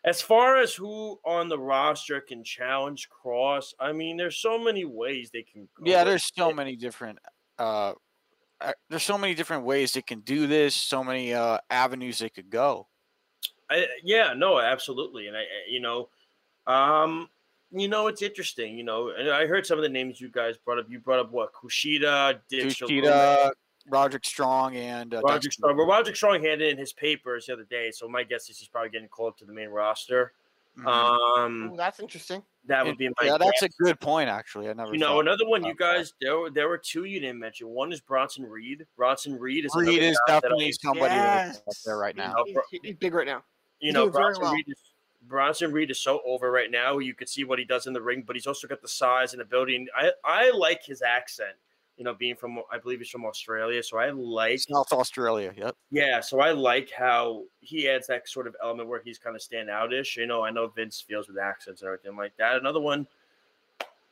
[0.05, 4.85] As far as who on the roster can challenge Kross, I mean, there's so many
[4.85, 5.83] ways they can go.
[5.85, 6.57] Yeah, there's so it.
[6.57, 7.19] many different.
[7.59, 7.95] Uh,
[8.61, 10.75] uh, there's so many different ways they can do this.
[10.75, 12.89] So many uh, avenues they could go.
[13.71, 16.09] I, yeah, no, absolutely, and I, I- you know,
[16.67, 17.29] um,
[17.73, 18.77] you know, it's interesting.
[18.79, 20.87] You know, and I heard some of the names you guys brought up.
[20.89, 23.51] You brought up what Kushida, Dick Kushida,
[23.89, 25.51] Roderick Strong, and uh, Roger Dexter.
[25.63, 25.77] Strong.
[25.77, 28.69] Well, Roger Strong handed in his papers the other day, so my guess is he's
[28.69, 30.33] probably getting called up to the main roster.
[30.79, 30.87] Mhm.
[30.87, 32.43] Um, Ooh, that's interesting.
[32.67, 34.29] that would be my yeah, that's a good point.
[34.29, 34.93] Actually, I never.
[34.93, 35.97] You know, another one you about that.
[35.97, 37.69] guys there were there were two you didn't mention.
[37.69, 38.85] One is Bronson Reed.
[38.95, 42.23] Bronson Reed is Reed is guy that I- definitely somebody that's up there right You
[42.23, 42.33] now.
[42.35, 43.43] know, He's, he's big right now.
[43.81, 44.53] You know Bronson well.
[44.53, 44.79] Reed is
[45.23, 46.99] Bronson Reed is so over right now.
[46.99, 49.33] You could see what he does in the ring, but he's also got the size
[49.33, 49.77] and ability.
[49.77, 51.55] And I I like his accent.
[51.97, 55.53] You know, being from I believe he's from Australia, so I like South Australia.
[55.57, 55.77] Yep.
[55.91, 59.41] yeah, so I like how he adds that sort of element where he's kind of
[59.41, 60.17] stand outish.
[60.17, 62.57] You know, I know Vince feels with accents and everything like that.
[62.57, 63.07] Another one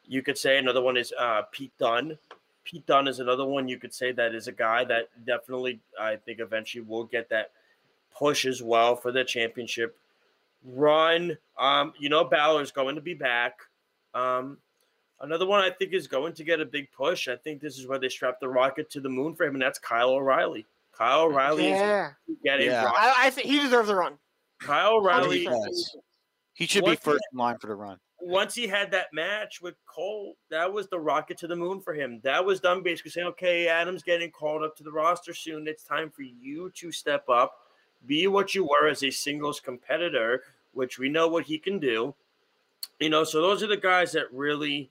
[0.06, 2.18] you could say another one is uh, Pete Dunn.
[2.64, 6.16] Pete Dunn is another one you could say that is a guy that definitely I
[6.16, 7.52] think eventually will get that
[8.16, 9.96] push as well for the championship
[10.64, 11.36] run.
[11.58, 13.58] Um, you know, Balor's going to be back.
[14.14, 14.58] Um,
[15.20, 17.28] another one I think is going to get a big push.
[17.28, 19.62] I think this is where they strap the rocket to the moon for him, and
[19.62, 20.66] that's Kyle O'Reilly.
[20.96, 22.90] Kyle O'Reilly Yeah, is getting Yeah.
[22.94, 24.14] I, I think he deserves a run.
[24.60, 25.48] Kyle O'Reilly.
[26.54, 27.98] He should be Once he- first in line for the run.
[28.20, 31.92] Once he had that match with Cole, that was the rocket to the moon for
[31.92, 32.20] him.
[32.22, 35.68] That was done basically saying, "Okay, Adam's getting called up to the roster soon.
[35.68, 37.58] It's time for you to step up,
[38.06, 42.14] be what you were as a singles competitor, which we know what he can do."
[43.00, 44.90] You know, so those are the guys that really,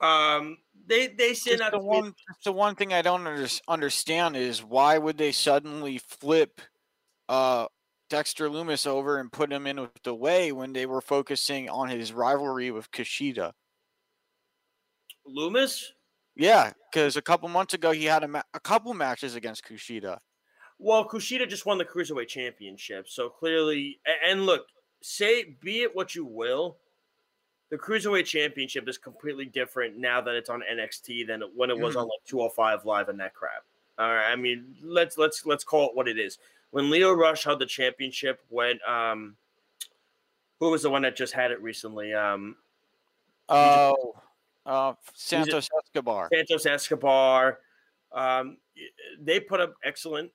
[0.00, 2.14] um, they they Just the one,
[2.44, 6.60] the one thing I don't under, understand is why would they suddenly flip
[7.28, 7.66] uh,
[8.08, 11.88] Dexter Lumis over and put him in with the way when they were focusing on
[11.88, 13.52] his rivalry with Kushida?
[15.26, 15.92] Loomis.
[16.36, 20.18] Yeah, because a couple months ago he had a, ma- a couple matches against Kushida.
[20.78, 24.66] Well, Kushida just won the cruiserweight championship, so clearly, and look,
[25.00, 26.76] say be it what you will,
[27.70, 31.96] the cruiserweight championship is completely different now that it's on NXT than when it was
[31.96, 33.64] on like 205 Live and that crap.
[33.98, 36.38] All right, I mean, let's let's let's call it what it is.
[36.70, 39.36] When Lio Rush held the championship, when um,
[40.60, 42.14] who was the one that just had it recently?
[42.14, 42.54] Um,
[43.48, 44.14] Oh,
[44.66, 46.28] uh, Santos Escobar.
[46.32, 47.60] Santos Escobar.
[48.12, 48.58] Um,
[49.20, 50.30] they put up excellent,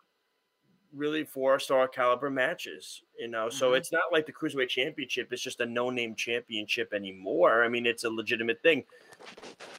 [0.95, 3.01] really four star caliber matches.
[3.19, 3.77] You know, so Mhm.
[3.77, 7.63] it's not like the cruiserweight championship is just a no name championship anymore.
[7.63, 8.85] I mean, it's a legitimate thing.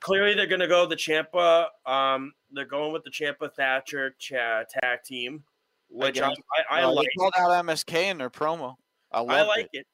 [0.00, 1.68] Clearly, they're going to go the Ciampa.
[1.86, 5.44] Um, they're going with the Ciampa Thatcher cha- tag team,
[5.88, 6.36] which I, Again,
[6.70, 7.06] I, I Uh, like.
[7.06, 8.76] They called out MSK in their promo.
[9.12, 9.80] I, I like it.
[9.80, 9.86] it.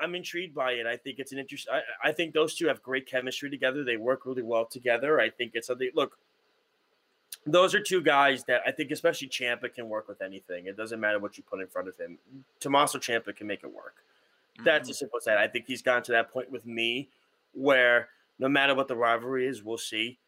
[0.00, 0.86] I'm intrigued by it.
[0.86, 1.68] I think it's an interest.
[1.72, 3.82] I, I think those two have great chemistry together.
[3.82, 5.18] They work really well together.
[5.20, 5.90] I think it's something.
[5.94, 6.18] Look,
[7.46, 10.66] those are two guys that I think, especially Ciampa, can work with anything.
[10.66, 12.18] It doesn't matter what you put in front of him.
[12.60, 13.94] Tommaso Ciampa can make it work.
[14.64, 14.90] That's Mhm.
[14.92, 15.38] as simple as that.
[15.38, 17.08] I think he's gotten to that point with me
[17.52, 18.08] where
[18.38, 20.18] no matter what the rivalry is, we'll see.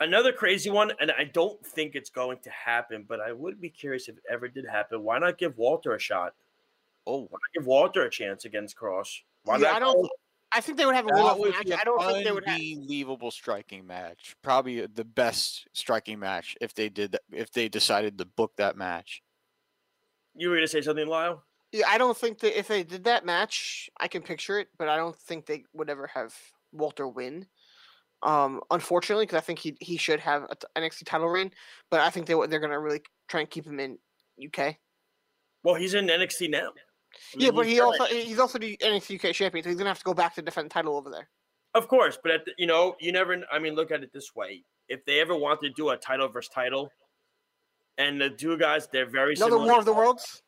[0.00, 3.68] Another crazy one, and I don't think it's going to happen, but I would be
[3.70, 5.02] curious if it ever did happen.
[5.02, 6.34] Why not give Walter a shot?
[7.06, 9.22] Oh, Why not give Walter a chance against Kross?
[9.44, 10.10] Why Yeah, not I don't.
[10.52, 11.80] Go- I think they would have a that little would match.
[11.80, 12.60] I don't think they would have.
[12.60, 14.36] unbelievable striking match.
[14.42, 18.76] Probably the best striking match if they did that, if they decided to book that
[18.76, 19.22] match.
[20.34, 21.44] You were going to say something, Lyle?
[21.72, 24.88] Yeah, I don't think that if they did that match, I can picture it, but
[24.88, 26.34] I don't think they would ever have
[26.72, 27.46] Walter win.
[28.22, 31.52] Um, unfortunately, because I think he he should have an NXT title reign,
[31.90, 33.98] but I think they they're gonna really try and keep him in
[34.44, 34.76] UK.
[35.62, 36.70] Well, he's in NXT now.
[37.34, 39.90] I Yeah, but he also a- he's also the NXT UK champion, so he's gonna
[39.90, 41.28] have to go back to defend the title over there.
[41.74, 43.42] Of course, but at the, you know, you never.
[43.52, 46.28] I mean, look at it this way: if they ever want to do a title
[46.28, 46.90] versus title,
[47.98, 49.66] and the two guys, they're very Another similar.
[49.70, 50.42] War of the Worlds.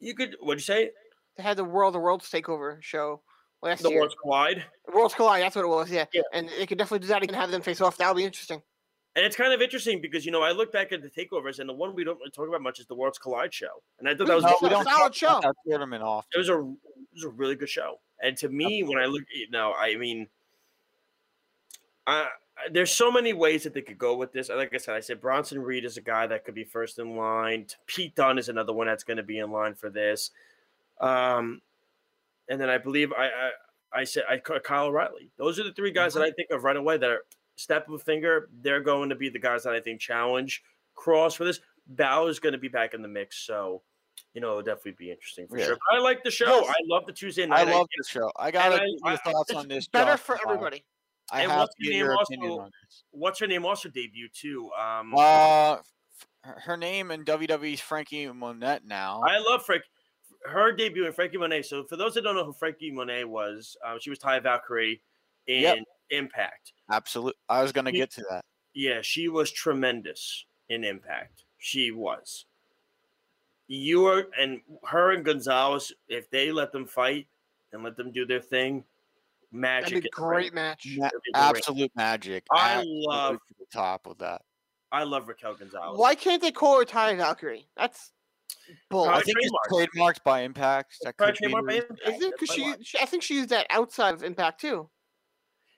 [0.00, 0.36] You could.
[0.40, 0.90] What'd you say?
[1.36, 3.22] They had the World of the Worlds takeover show
[3.62, 4.00] last The year.
[4.00, 4.64] Worlds Collide.
[4.92, 5.90] Worlds Collide, that's what it was.
[5.90, 6.06] Yeah.
[6.12, 6.22] Yeah.
[6.32, 7.98] and they could definitely do that and have them face off.
[7.98, 8.62] That would be interesting.
[9.16, 11.68] And it's kind of interesting because you know I look back at the takeovers, and
[11.68, 14.14] the one we don't really talk about much is the Worlds Collide show, and I
[14.14, 15.40] thought that was No, we we don't solid show.
[15.42, 16.26] that tournament off.
[16.34, 17.98] it was a it was a really good show.
[18.22, 20.28] And to me, when I look, you know, I mean,
[22.06, 22.26] uh,
[22.70, 24.48] there's so many ways that they could go with this.
[24.50, 27.16] Like I said, I said Bronson Reed is a guy that could be first in
[27.16, 27.66] line.
[27.86, 30.30] Pete Dunn is another one that's going to be in line for this.
[31.00, 31.62] Um,
[32.48, 33.50] and then I believe I I,
[34.00, 35.30] I said I Kyle O'Reilly.
[35.38, 37.22] Those are the three guys that I think of right away that are
[37.56, 38.48] step of a finger.
[38.62, 40.62] They're going to be the guys that I think challenge
[40.96, 41.60] Kross for this.
[41.88, 43.82] Bow is going to be back in the mix, so
[44.34, 45.66] you know it'll definitely be interesting for Yeah.
[45.66, 45.78] sure.
[45.90, 46.60] But I like the show.
[46.60, 46.68] Yes.
[46.68, 47.68] I love the Tuesday night.
[47.68, 48.30] I love the show.
[48.36, 49.86] I got I- your I- thoughts on this.
[49.88, 50.52] better Josh, for before.
[50.54, 50.84] everybody.
[51.32, 52.34] I And have what's to her get name your also?
[52.34, 53.04] opinion on this.
[53.10, 54.70] What's her name also debuted too?
[54.78, 55.78] Um, Uh,
[56.42, 59.22] her name in WWE's Franky Monet now.
[59.26, 59.82] I love Frank.
[60.44, 61.62] Her debut in Franky Monet.
[61.62, 65.02] So for those that don't know who Franky Monet was, um, she was Taya Valkyrie
[65.48, 65.78] in Yep.
[66.10, 66.72] Impact.
[66.90, 67.38] Absolutely.
[67.48, 68.44] I was going to get to that.
[68.74, 71.44] Yeah, she was tremendous in Impact.
[71.58, 72.44] She was.
[73.68, 77.26] You are, and her and Gonzalez, if they let them fight
[77.72, 78.84] and let them do their thing,
[79.50, 79.88] magic.
[79.88, 80.86] That'd be a in great match.
[80.96, 81.56] Ma- be great.
[81.56, 82.44] absolute magic.
[82.52, 84.42] I Absolutely love- to the top of that.
[84.92, 85.98] I love Raquel Gonzalez.
[85.98, 87.66] Why can't they call her Taya Valkyrie?
[87.76, 88.12] That's
[88.88, 89.04] bull.
[89.04, 90.96] Uh, I think it's trademarked by Impact.
[91.02, 92.34] That Probably could be trademarked by Impact, Is it?
[92.38, 94.88] Because she, she, I think she used that outside of Impact too.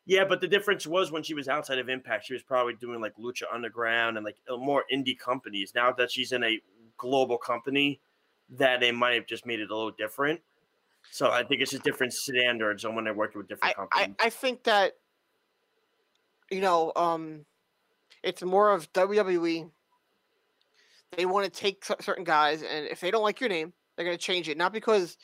[0.09, 2.99] Yeah, but the difference was when she was outside of Impact, she was probably doing
[2.99, 5.73] like Lucha Underground and like uh, more indie companies.
[5.75, 6.59] Now that she's in a
[6.97, 8.01] global company,
[8.57, 10.41] that they might have just made it a little different.
[11.11, 14.17] So I think it's just different standards on when they're working with different I, companies.
[14.19, 14.95] I think that
[16.51, 17.45] you know, um,
[18.23, 19.71] it's more of WWE.
[21.19, 24.17] They want to take certain guys, and if they don't like your name, they're going
[24.17, 24.57] to change it.
[24.57, 25.19] Not because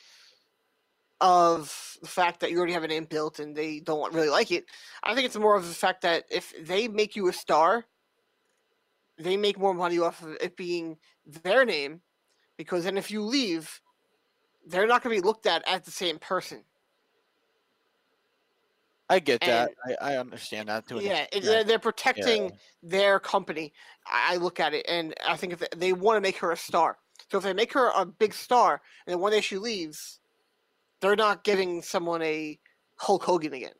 [1.21, 4.51] of the fact that you already have a name built and they don't really like
[4.51, 4.65] it.
[5.03, 7.85] I think it's more of the fact that if they make you a star,
[9.17, 12.01] they make more money off of it being their name,
[12.57, 13.81] because then if you leave,
[14.67, 16.63] they're not going to be looked at as the same person.
[19.09, 19.71] I get that.
[19.85, 20.99] And- I, I understand that too.
[20.99, 22.49] Yeah, it, they're, they're protecting Yeah.
[22.83, 23.71] their company.
[24.05, 26.51] I I look at it, and I think if they, they want to make her
[26.51, 26.97] a star,
[27.31, 30.19] so if they make her a big star, and then one day she leaves,
[31.01, 32.59] they're not giving someone a
[32.97, 33.73] Hulk Hogan again.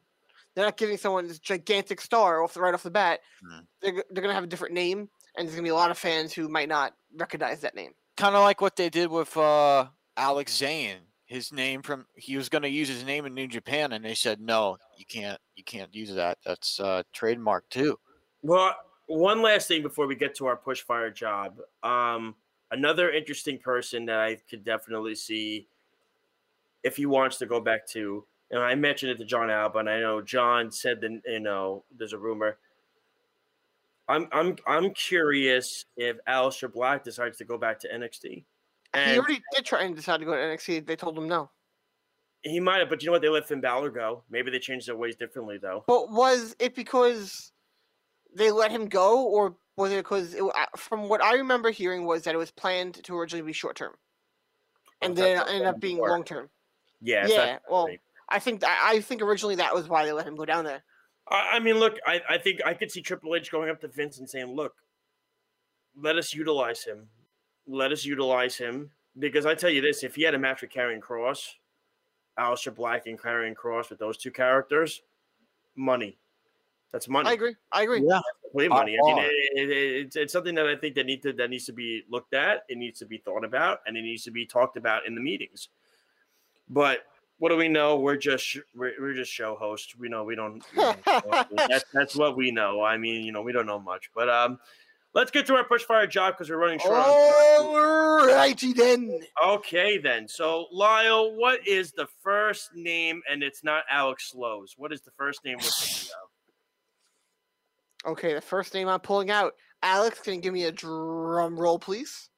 [0.54, 3.20] They're not giving someone this gigantic star off the right off the bat.
[3.44, 3.60] Hmm.
[3.82, 6.34] They're they're gonna have a different name, and there's gonna be a lot of fans
[6.34, 7.92] who might not recognize that name.
[8.18, 11.00] Kind of like what they did with uh, Alex Zayne.
[11.26, 14.14] His name from he was going to use his name in New Japan, and they
[14.14, 16.38] said no, you can't, you can't use that.
[16.46, 17.98] That's uh, trademark too.
[18.44, 18.76] Well,
[19.08, 21.58] one last thing before we get to our push fire job.
[21.82, 22.36] Um,
[22.70, 25.68] another interesting person that I could definitely see
[26.86, 29.90] if he wants to go back to, and I mentioned it to John Alba, and
[29.90, 32.57] I know John said that you know there's a rumor.
[34.07, 38.44] I'm I'm I'm curious if Aleister Black decides to go back to NXT.
[38.94, 40.86] he already did try and decide to go to NXT.
[40.86, 41.49] They told him no.
[42.44, 43.24] he might have, but you know what?
[43.24, 44.22] They let Finn Balor go.
[44.30, 45.84] Maybe they changed their ways differently, though.
[45.88, 47.52] But was it because
[48.36, 50.44] they let him go, or was it because it,
[50.78, 53.95] from what I remember hearing was that it was planned to originally be short term,
[55.02, 56.48] and then it ended up being long term?
[57.02, 57.90] Yeah, Yeah, well,
[58.30, 60.84] I think I, I think originally that was why they let him go down there.
[61.28, 63.88] I, I mean, look, I, I think I could see Triple H going up to
[63.88, 64.74] Vince and saying, "Look,
[65.96, 67.08] let us utilize him.
[67.68, 70.72] Let us utilize him." Because I tell you this: if he had a match with
[70.72, 71.54] Karrion Kross,
[72.40, 75.02] Aleister Black and Karrion Kross with those two characters,
[75.76, 76.18] money.
[76.92, 77.30] That's money.
[77.30, 77.56] I agree.
[77.72, 78.04] I agree.
[78.08, 78.98] Yeah, Complete By money.
[78.98, 81.50] I mean, it, it, it- it's, it's something that I think that need to that
[81.50, 82.64] needs to be looked at.
[82.70, 85.22] It needs to be thought about, and it needs to be talked about in the
[85.22, 85.70] meetings.
[86.70, 87.00] But
[87.38, 87.98] what do we know?
[87.98, 89.96] We're just we're, we're just show hosts.
[89.98, 90.64] We know we don't.
[90.76, 91.46] we don't know.
[91.70, 92.82] that's that's what we know.
[92.82, 94.10] I mean, you know, we don't know much.
[94.16, 94.60] But um,
[95.14, 96.94] let's get to our push fire job because we're running short.
[96.94, 99.20] on All righty then.
[99.44, 100.28] Okay, then.
[100.28, 103.22] So, Lyle, what is the first name?
[103.30, 104.76] And it's not Alex Slows.
[104.78, 105.58] What is the first name?
[105.58, 106.10] We're thinking
[108.06, 108.12] of?
[108.12, 109.54] Okay, the first name I'm pulling out.
[109.82, 112.30] Alex, can you give me a drum roll, please?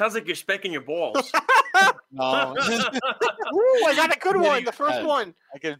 [0.00, 1.30] Sounds like you're specking your balls.
[2.10, 4.64] no, Ooh, I got a good one.
[4.64, 5.34] The first got one.
[5.54, 5.76] I could.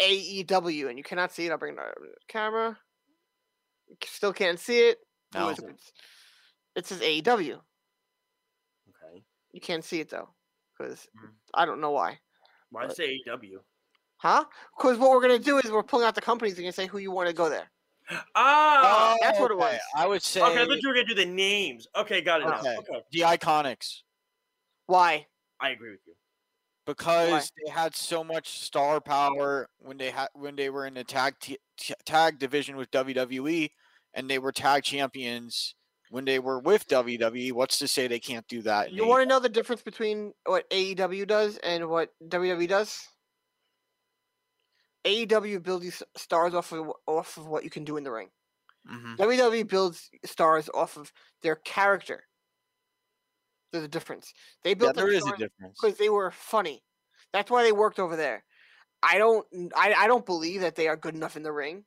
[0.00, 1.52] AEW, and you cannot see it.
[1.52, 2.76] I'll bring it up to the camera.
[4.04, 4.98] Still can't see it.
[5.36, 5.50] Ooh, No.
[5.50, 5.92] it's- it's-
[6.74, 7.60] It says AEW.
[8.88, 9.22] Okay.
[9.52, 10.34] You can't see it though,
[10.76, 11.30] because Mhm.
[11.54, 12.18] I don't know why.
[12.70, 13.62] Why But- say AEW?
[14.16, 14.44] Huh?
[14.76, 16.98] Because what we're gonna do is we're pulling out the companies and gonna say who
[16.98, 17.70] you want to go there.
[18.34, 19.78] Ah, that's what it was.
[19.96, 20.62] I would say okay.
[20.62, 21.86] I thought you were gonna do the names.
[21.96, 22.44] Okay, got it.
[22.44, 22.58] now.
[22.58, 22.76] Okay.
[22.78, 24.00] Okay, the Iconics
[24.86, 25.26] Why?
[25.60, 26.14] I agree with you.
[26.86, 31.04] because they had so much star power when they had when they were in the
[31.04, 33.70] tag t- t- tag division with WWE
[34.14, 35.74] and they were tag champions
[36.10, 37.52] when they were with WWE.
[37.52, 38.90] What's to say they can't do that?
[38.90, 43.08] in You want to know the difference between what AEW does and what WWE does?
[45.04, 48.30] AEW builds stars off of off of what you can do in the ring.
[48.84, 49.18] Mhm.
[49.18, 51.12] WWE builds stars off of
[51.42, 52.28] their character.
[53.72, 54.32] There's a difference.
[54.62, 55.80] They Yeah, built there their is a difference.
[55.80, 56.84] because they were funny.
[57.32, 58.44] That's why they worked over there.
[59.02, 59.46] I don't
[59.76, 61.86] I, I don't believe that they are good enough in the ring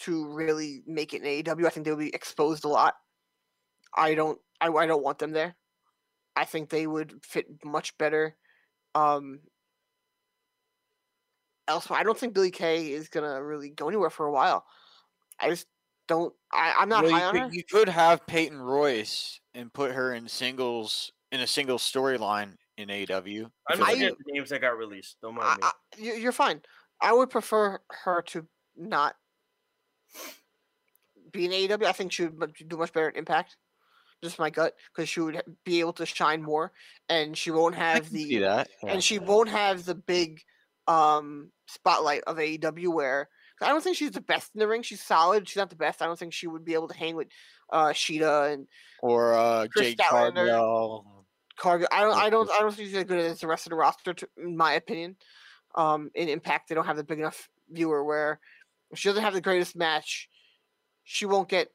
[0.00, 1.66] to really make it in AEW.
[1.66, 2.96] I think they'll be exposed a lot.
[3.96, 5.56] I don't I, I don't want them there.
[6.36, 8.36] I think they would fit much better
[8.94, 9.42] um
[11.68, 11.98] elsewhere.
[11.98, 14.64] I don't think Billie Kay is gonna really go anywhere for a while.
[15.40, 15.66] I just
[16.08, 17.44] don't I, I'm not Well, high you, on her.
[17.46, 22.56] could, you could have Peyton Royce and put her in singles in a single storyline
[22.76, 23.44] in AEW.
[23.68, 25.16] I'm because just looking at the names that got released.
[25.22, 25.62] Don't mind I, me.
[25.62, 25.70] I,
[26.14, 26.60] you- you're fine.
[27.00, 29.16] I would prefer her to not
[31.32, 31.84] be in AEW.
[31.86, 33.56] I think she would do much better at Impact.
[34.22, 36.70] Just my gut, because she would be able to shine more,
[37.08, 38.68] and she won't have the that.
[38.84, 38.92] yeah.
[38.92, 40.40] and she won't have the big
[40.88, 42.92] um spotlight of AEW.
[42.92, 43.28] Where
[43.60, 44.82] I don't think she's the best in the ring.
[44.82, 45.48] She's solid.
[45.48, 46.02] She's not the best.
[46.02, 47.28] I don't think she would be able to hang with
[47.70, 48.66] uh Shida and
[49.02, 51.02] or uh, Kris Jake Statlander.
[51.56, 51.88] Cargill.
[51.92, 52.16] I don't.
[52.16, 52.50] I don't.
[52.50, 54.72] I don't think she's as good as the rest of the roster, to, in my
[54.74, 55.16] opinion.
[55.74, 58.40] Um, in Impact, they don't have the big enough viewer where
[58.90, 60.28] if she doesn't have the greatest match,
[61.04, 61.68] she won't get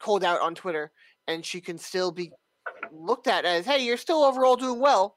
[0.00, 0.92] called out on Twitter,
[1.26, 2.32] and she can still be
[2.92, 5.16] looked at as, "Hey, you're still overall doing well,"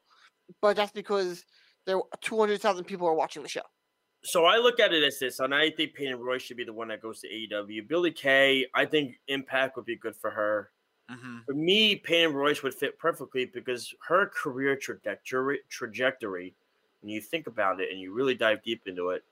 [0.60, 1.44] but that's because
[1.86, 3.62] there two hundred thousand people are watching the show.
[4.24, 6.72] So I look at it as this, and I think Peyton Royce should be the
[6.72, 7.88] one that goes to AEW.
[7.88, 10.70] Billie Kay, I think Impact would be good for her.
[11.08, 16.54] hmm For me, Peyton Royce would fit perfectly because her career trajectory, trajectory,
[17.00, 19.24] when you think about it and you really dive deep into it,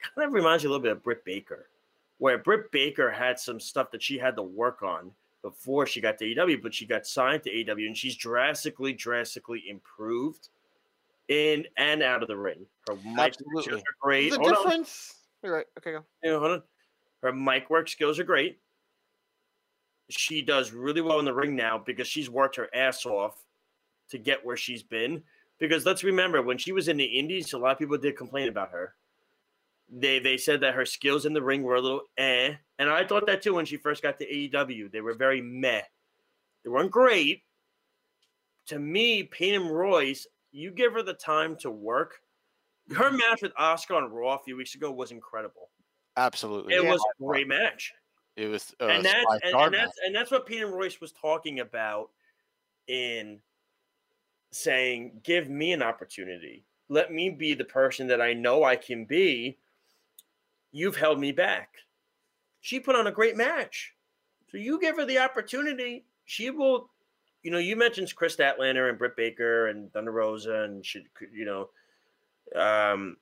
[0.00, 1.68] kind of reminds you a little bit of Britt Baker,
[2.16, 5.10] where Britt Baker had some stuff that she had to work on
[5.42, 9.64] before she got to AEW, but she got signed to AEW and she's drastically, drastically
[9.68, 10.48] improved
[11.28, 12.66] in and out of the ring.
[12.88, 14.32] Her mic skills are great.
[14.32, 14.54] The Hold on.
[14.54, 15.14] difference.
[15.42, 15.66] You're right.
[15.78, 16.04] Okay, go.
[16.22, 16.62] Yeah, hold on.
[17.22, 18.58] Her mic work skills are great.
[20.10, 23.44] She does really well in the ring now because she's worked her ass off
[24.10, 25.22] to get where she's been.
[25.58, 28.48] Because let's remember, when she was in the Indies, a lot of people did complain
[28.48, 28.94] about her.
[29.90, 33.06] They they said that her skills in the ring were a little eh, and I
[33.06, 34.90] thought that too when she first got to AEW.
[34.92, 35.82] They were very meh.
[36.62, 37.42] They weren't great.
[38.66, 42.20] To me, Peyton Royce, you give her the time to work.
[42.96, 45.70] Her match with Oscar on Raw a few weeks ago was incredible.
[46.16, 46.74] Absolutely.
[46.74, 46.90] It Yeah.
[46.90, 47.92] was a great match,
[48.36, 48.74] It was.
[48.80, 52.10] Uh, and that's and, and that's and that's what Peyton Royce was talking about
[52.86, 53.40] in
[54.50, 56.64] saying, "Give me an opportunity.
[56.88, 59.58] Let me be the person that I know I can be.
[60.72, 61.76] You've held me back."
[62.60, 63.94] She put on a great match,
[64.48, 66.06] so you give her the opportunity.
[66.24, 66.90] She will.
[67.42, 71.44] You know, you mentioned Kris Statlander and Britt Baker and Thunder Rosa, and she, you
[71.44, 71.68] know,
[72.60, 73.16] um,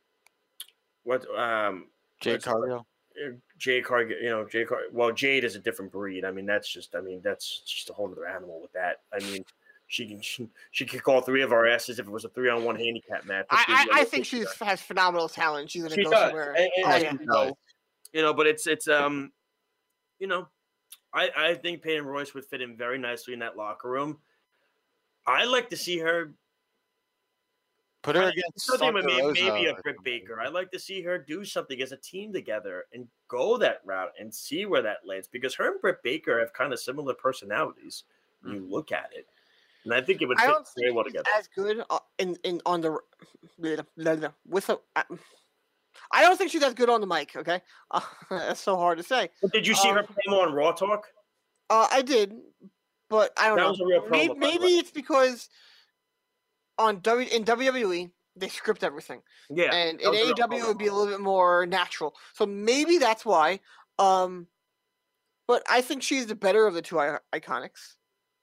[1.04, 1.86] what um,
[2.20, 2.86] Jake what's- Cargill.
[3.22, 6.24] uh, Jade Cargill, you know, Jade Car- well, Jade is a different breed.
[6.24, 9.00] I mean, that's just, I mean, that's just a whole other animal with that.
[9.12, 9.44] I mean,
[9.88, 12.48] she can, she, she could call three of our asses if it was a three
[12.50, 13.46] on one handicap match.
[13.50, 15.70] I, I, I think she has phenomenal talent.
[15.70, 16.52] She's gonna She go does, somewhere.
[16.54, 17.10] and- and- Oh, yeah.
[17.12, 17.52] she does.
[18.12, 19.32] you know, but it's, it's, um,
[20.18, 20.48] you know,
[21.16, 24.18] I, I think Peyton Royce would fit in very nicely in that locker room.
[25.26, 26.32] I like to see her
[28.02, 30.04] Put her I- against something with Thunder may- Rosa maybe a or Britt.
[30.04, 30.40] Baker.
[30.40, 34.12] I'd like to see her do something as a team together and go that route
[34.20, 38.04] and see where that lands because her and Britt Baker have kind of similar personalities
[38.42, 39.26] when you look at it,
[39.84, 41.26] and I think it would I fit very well together.
[41.36, 42.98] as good uh, in in on the
[43.58, 44.78] with a.
[46.12, 47.34] I, don't think she's as good on the mic.
[47.36, 47.60] Okay,
[47.90, 48.00] uh,
[48.30, 49.30] that's so hard to say.
[49.42, 51.06] But did you see her um, promo on Raw Talk?
[51.70, 52.34] Uh, I did,
[53.10, 53.70] but I don't That know.
[53.70, 55.48] was a real promo, maybe, maybe it's because
[56.78, 60.66] on W in WWE they script everything, Yeah, and in was a real AEW it
[60.68, 62.14] would be a little bit more natural.
[62.34, 63.60] So maybe that's why.
[63.98, 64.46] Um,
[65.48, 67.94] but I think she's the better of the two I- iconics.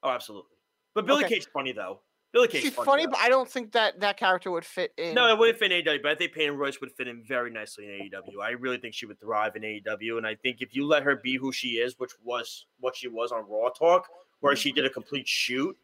[0.02, 0.50] Oh, absolutely.
[0.96, 1.36] But Billie Okay.
[1.36, 2.00] Kate's funny though.
[2.34, 5.14] Billie Kate's She's funny, funny, but I don't think that that character would fit in.
[5.14, 7.52] No, it wouldn't fit in AEW, but I think Peyton Royce would fit in very
[7.52, 8.42] nicely in AEW.
[8.44, 11.16] I really think she would thrive in AEW, and I think if you let her
[11.16, 14.08] be who she is, which was what she was on Raw Talk,
[14.40, 15.78] where she did a complete shoot.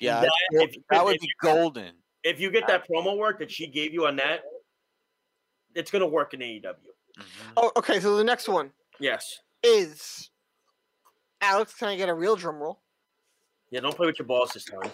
[0.00, 1.94] Yeah, That- that, if- that would if be you- golden.
[2.24, 4.42] If you get that promo work that she gave you on that,
[5.74, 6.62] it's gonna work in AEW.
[7.18, 7.52] Mm-hmm.
[7.56, 8.00] Oh, okay.
[8.00, 9.40] So the next one Yes.
[9.62, 10.30] is
[11.40, 11.74] Alex.
[11.74, 12.80] Can I get a real drum roll?
[13.74, 14.88] Yeah, don't play with your balls this time.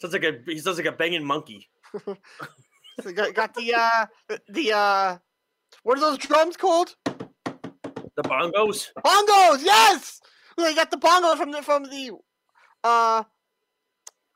[0.00, 1.68] Sounds like a he sounds like a banging monkey.
[3.02, 5.18] So got, got the uh the, the uh
[5.82, 6.96] what are those drums called?
[7.04, 8.88] The bongos.
[9.04, 9.62] Bongos.
[9.62, 10.22] Yes.
[10.56, 12.12] We got the bongo from the from the
[12.82, 13.24] uh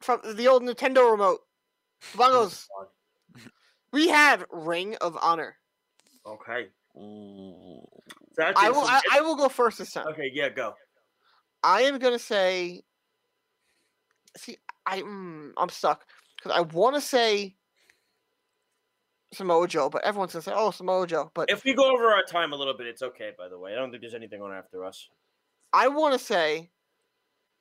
[0.02, 1.40] from the old Nintendo remote.
[2.12, 2.66] Bongos.
[3.94, 5.56] We have Ring of Honor.
[6.26, 6.66] Okay.
[6.98, 7.82] Ooh.
[8.34, 8.84] So I will.
[8.84, 10.06] I, I will go first this time.
[10.08, 10.74] okay, yeah, go.
[11.62, 12.82] I am gonna say.
[14.36, 16.04] See, I mm, I'm stuck
[16.36, 17.56] because I want to say
[19.32, 22.22] Samoa Joe, but everyone's gonna say, "Oh, Samoa Joe." But If we go over our
[22.24, 23.30] time a little bit, it's okay.
[23.36, 25.08] By the way, I don't think there's anything on after us.
[25.72, 26.70] I want to say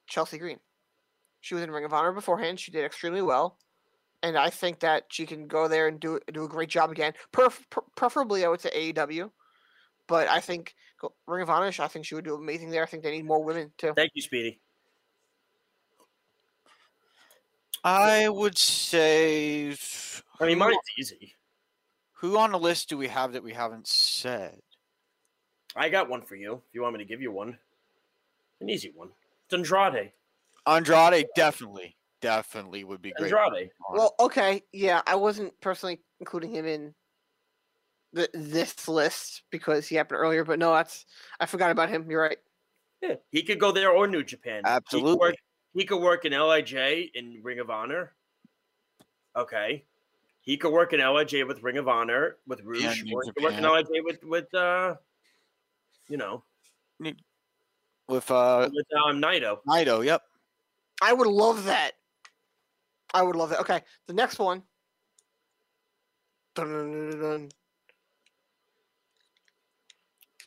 [0.07, 0.59] Chelsea Green.
[1.41, 2.59] She was in Ring of Honor beforehand.
[2.59, 3.57] She did extremely well,
[4.23, 7.13] and I think that she can go there and do do a great job again.
[7.95, 9.31] Preferably, I would say AEW,
[10.09, 10.75] but I think
[11.27, 11.71] Ring of Honor.
[11.79, 12.83] I think she would do amazing there.
[12.83, 13.93] I think they need more women too.
[13.95, 14.59] Thank you, Speedy.
[17.83, 19.73] I would say.
[20.41, 21.35] I mean, who- mine's easy.
[22.15, 24.61] Who on the list do we have that we haven't said?
[25.73, 26.55] I got one for you.
[26.67, 27.57] If you want me to give you one,
[28.59, 29.09] an easy one.
[29.45, 30.11] It's Andrade.
[30.67, 33.31] Andrade definitely, definitely would be great.
[33.31, 33.71] Andrade.
[33.89, 36.93] Well, okay, yeah, I wasn't personally including him in
[38.13, 41.05] the this list because he happened earlier, but no, that's
[41.39, 42.09] I forgot about him.
[42.09, 42.37] You're right.
[43.01, 44.57] Yeah, he could go there or New Japan.
[44.57, 45.17] He could Absolutely.
[45.17, 45.35] work,
[45.73, 48.13] he could work in LIJ in Ring of Honor.
[49.35, 49.85] Okay.
[50.41, 53.53] He could work in LIJ with Ring of Honor with Rush, or he could work
[53.53, 54.95] in LIJ with with uh,
[56.07, 56.43] you know,
[58.07, 59.59] with uh with um, Naito.
[59.67, 60.03] Naito.
[60.03, 60.23] Yep.
[61.01, 61.91] I would love that.
[63.13, 63.61] I would love that.
[63.61, 64.63] Okay, the next one.
[66.55, 67.49] Dun-dun-dun-dun-dun.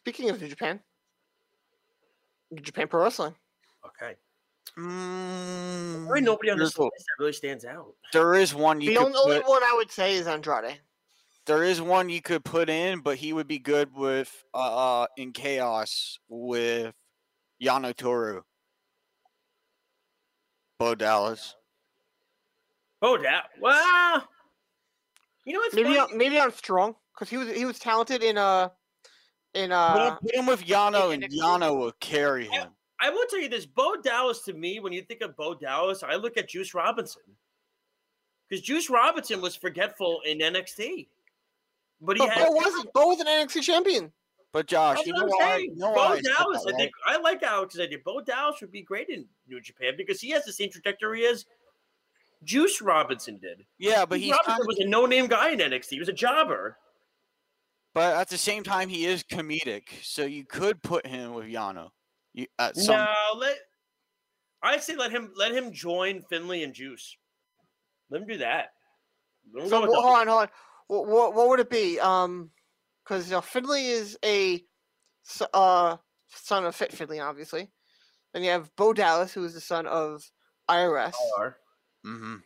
[0.03, 0.81] Speaking of New Japan,
[2.51, 3.35] New Japan Pro Wrestling.
[3.87, 4.17] Okay.
[4.77, 7.95] Mm, Really, nobody on this there's list that really stands out.
[8.13, 10.81] There is one you the could only, only put, one I would say is Andrade.
[11.47, 15.33] there is one you could put in, but he would be good with uh in
[15.33, 16.95] chaos with
[17.63, 18.43] Yano Toru.
[20.81, 21.55] Bo Dallas.
[23.03, 23.45] Oh, Dallas.
[23.61, 24.27] well,
[25.45, 25.99] you know what's Maybe funny?
[25.99, 28.71] on, maybe on Strong because he was he was talented in uh
[29.55, 31.39] in Put uh him, put him with Yano, and NXT.
[31.39, 32.69] Yano will carry him.
[33.01, 36.03] I will tell you this: Bo Dallas to me, when you think of Bo Dallas,
[36.03, 37.23] I look at Juice Robinson
[38.49, 41.09] because Juice Robinson was forgetful in NXT,
[42.01, 42.47] but he But had.
[42.49, 42.93] Bo wasn't.
[42.93, 44.13] Bo was an NXT champion.
[44.53, 45.57] But Josh, That's you what know I'm why?
[45.57, 45.71] saying.
[45.71, 47.99] You know Bo why I said Dallas, that, I think I like Alex's idea.
[48.05, 51.47] Bo Dallas would be great in New Japan because he has the same trajectory as
[52.45, 53.65] Juice Robinson did.
[53.79, 55.89] Yeah, but Juice he's Robinson kind of, was a no-name guy in NXT.
[55.89, 56.77] He was a jobber.
[57.95, 61.91] But at the same time, he is comedic, so you could put him with Yano.
[62.33, 63.57] You at some No, let
[64.63, 67.17] I say let him let him join Finlay and Juice.
[68.11, 68.71] Let him do that.
[69.55, 70.49] Him So go with wha- the- hold on, hold on.
[70.89, 71.99] What, what, what would it be?
[72.01, 72.51] Um,
[73.05, 74.65] because you know Finlay is a
[75.53, 75.97] uh
[76.29, 77.71] son of Fit Finlay, obviously.
[78.33, 80.23] Then you have Bo Dallas, who is the son of
[80.71, 81.13] IRS.
[81.39, 81.55] LR.
[82.03, 82.37] hmm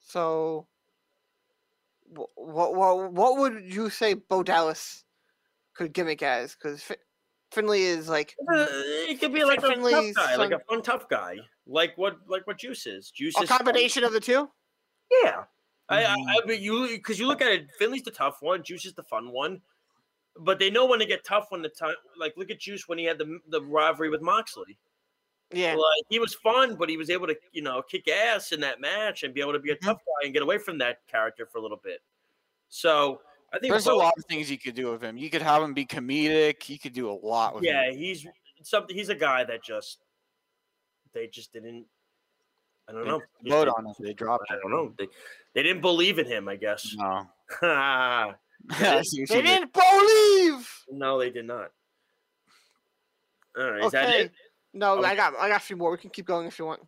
[0.00, 0.66] So,
[2.14, 5.04] what, what what would you say Bo Dallas
[5.74, 6.54] could gimmick as?
[6.54, 6.96] Because Fi-
[7.52, 8.66] Finlay is like Uh,
[9.08, 12.16] It could be like a tough Finlay's guy, like a fun tough guy, like what
[12.28, 13.10] like what Juice is.
[13.10, 13.58] Juice a is fun.
[13.58, 14.48] combination of the two.
[15.22, 15.44] Yeah,
[15.88, 16.28] I, I, Mm-hmm.
[16.28, 19.02] I but you because you look at it, Finlay's the tough one, Juice is the
[19.02, 19.60] fun one,
[20.38, 21.94] but they know when to get tough when the time.
[22.18, 24.78] Like look at Juice when he had the the rivalry with Moxley.
[25.52, 25.72] Yeah.
[25.74, 28.80] Like he was fun, but he was able to you know kick ass in that
[28.80, 29.86] match and be able to be a Mm-hmm.
[29.86, 32.00] tough guy and get away from that character for a little bit.
[32.68, 33.20] So
[33.52, 35.16] I think There's a lot of things you could do with him.
[35.18, 36.68] You could have him be comedic.
[36.68, 37.98] You could do a lot with Yeah, him.
[37.98, 38.24] he's
[38.62, 38.94] something.
[38.96, 39.98] He's a guy that just
[41.12, 41.86] they just didn't.
[42.88, 43.20] I don't They know.
[43.48, 43.94] vote on him.
[43.98, 44.92] They dropped I don't know.
[44.98, 45.08] They,
[45.54, 46.48] they didn't believe in him.
[46.48, 46.94] I guess.
[46.96, 47.26] No.
[47.62, 47.68] no,
[48.70, 49.44] I see what They did.
[49.46, 50.68] didn't believe.
[50.92, 51.70] No, they did not.
[53.58, 54.32] All right, is that it?
[54.72, 55.04] No, Oh.
[55.04, 55.90] I got I got a few more.
[55.90, 56.80] We can keep going if you want.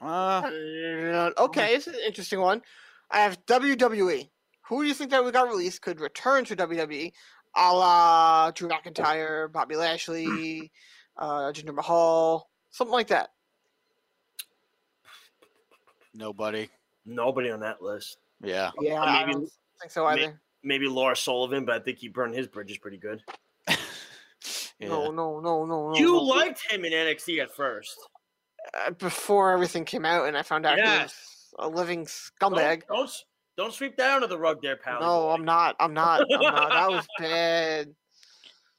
[0.00, 2.62] Uh, Uh, Okay, this is an interesting one.
[3.10, 4.30] I have WWE.
[4.68, 7.12] Who do you think that we got released could return to WWE,
[7.56, 10.70] a la Drew McIntyre, Bobby Lashley,
[11.16, 13.30] uh, Jinder Mahal, something like that?
[16.14, 16.68] nobody.
[17.06, 18.18] Nobody on that list.
[18.42, 18.70] Yeah.
[18.80, 19.48] Yeah, Uh, I don't
[19.80, 20.40] think so may- either.
[20.62, 23.22] Maybe Lars Sullivan, but I think he burned his bridges pretty good.
[24.80, 25.96] No, no, no, no, no.
[25.96, 26.22] You no.
[26.22, 27.96] liked him in NXT at first.
[28.86, 31.14] uh, before everything came out, and I found out he was
[31.58, 32.06] a living
[32.40, 32.82] Don't, scumbag.
[32.88, 33.10] don't
[33.56, 35.00] don't sweep that under the rug there, pal.
[35.00, 35.76] No, I'm not.
[35.80, 36.22] I'm not.
[36.32, 36.70] I'm not.
[36.70, 37.88] That was bad.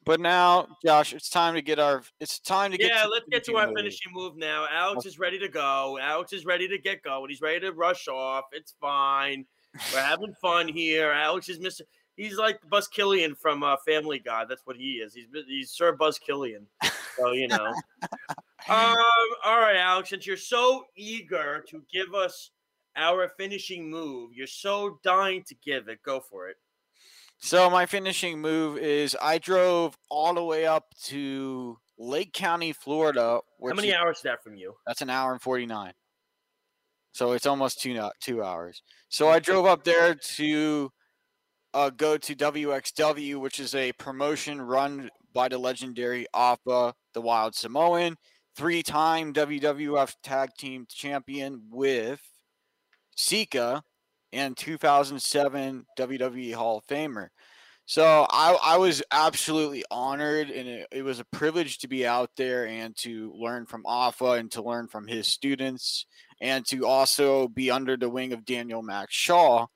[0.04, 2.02] But now, Josh, it's time to get our.
[2.18, 2.90] It's time to get.
[2.90, 3.76] Yeah, to let's get to our move.
[3.76, 4.66] finishing move now.
[4.68, 5.98] Alex is ready to go.
[6.02, 7.30] Alex is ready to get going.
[7.30, 8.46] He's ready to rush off.
[8.50, 9.44] It's fine.
[9.94, 11.12] We're having fun here.
[11.12, 11.86] Alex is missing.
[12.16, 14.44] He's like Buzz Killian from uh, Family Guy.
[14.44, 15.14] That's what he is.
[15.14, 16.66] He's he's Sir Buzz Killian.
[17.16, 17.72] So you know.
[18.68, 18.96] um.
[19.44, 20.10] All right, Alex.
[20.10, 22.50] Since you're so eager to give us
[22.96, 26.02] our finishing move, you're so dying to give it.
[26.02, 26.56] Go for it.
[27.38, 33.40] So my finishing move is I drove all the way up to Lake County, Florida.
[33.60, 34.74] How many hours is that from you?
[34.86, 35.92] That's an hour and forty nine.
[37.12, 38.82] So it's almost two two hours.
[39.08, 40.92] So I drove up there to
[41.74, 47.54] uh, go to WXW, which is a promotion run by the legendary Afa, the Wild
[47.54, 48.16] Samoan,
[48.56, 52.20] three time WWF Tag Team Champion with
[53.16, 53.82] Sika,
[54.32, 57.28] and 2007 WWE Hall of Famer.
[57.84, 62.30] So I, I was absolutely honored, and it, it was a privilege to be out
[62.36, 66.06] there and to learn from Afa and to learn from his students,
[66.40, 69.66] and to also be under the wing of Daniel Max Shaw,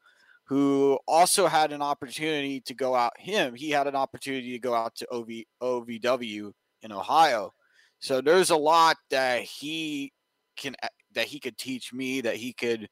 [0.47, 3.13] who also had an opportunity to go out.
[3.19, 5.29] Him, he had an opportunity to go out to OV,
[5.63, 6.53] OVW
[6.83, 7.53] in Ohio.
[7.99, 10.13] So there's a lot that he
[10.57, 10.77] can
[11.15, 12.89] that he could teach me, that he could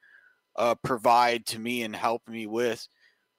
[0.56, 2.86] uh, provide to me and help me with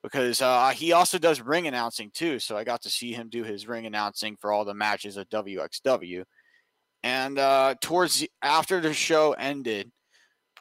[0.02, 2.38] because uh, he also does ring announcing too.
[2.38, 5.28] So I got to see him do his ring announcing for all the matches at
[5.30, 6.24] WXW.
[7.02, 9.90] And uh, towards the, after the show ended,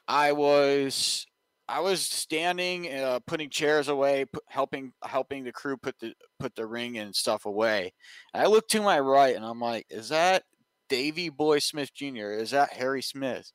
[0.08, 1.26] I was
[1.68, 6.56] I was standing, uh, putting chairs away, pu- helping helping the crew put the put
[6.56, 7.92] the ring and stuff away.
[8.34, 10.44] And I looked to my right, and I'm like, "Is that
[10.90, 12.32] Davy Boy Smith Jr.?
[12.32, 13.52] Is that Harry Smith?"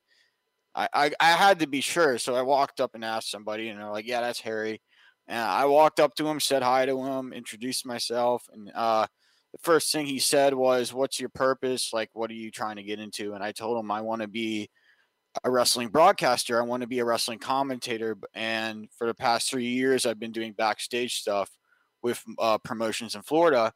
[0.74, 3.80] I, I, I had to be sure, so I walked up and asked somebody, and
[3.80, 4.82] they're like, "Yeah, that's Harry."
[5.28, 9.06] And I walked up to him, said hi to him, introduced myself, and uh,
[9.52, 11.92] the first thing he said was, "What's your purpose?
[11.92, 14.28] Like, what are you trying to get into?" And I told him I want to
[14.28, 14.70] be
[15.44, 16.60] a wrestling broadcaster.
[16.60, 18.16] I want to be a wrestling commentator.
[18.34, 21.50] And for the past three years, I've been doing backstage stuff
[22.02, 23.72] with uh, promotions in Florida.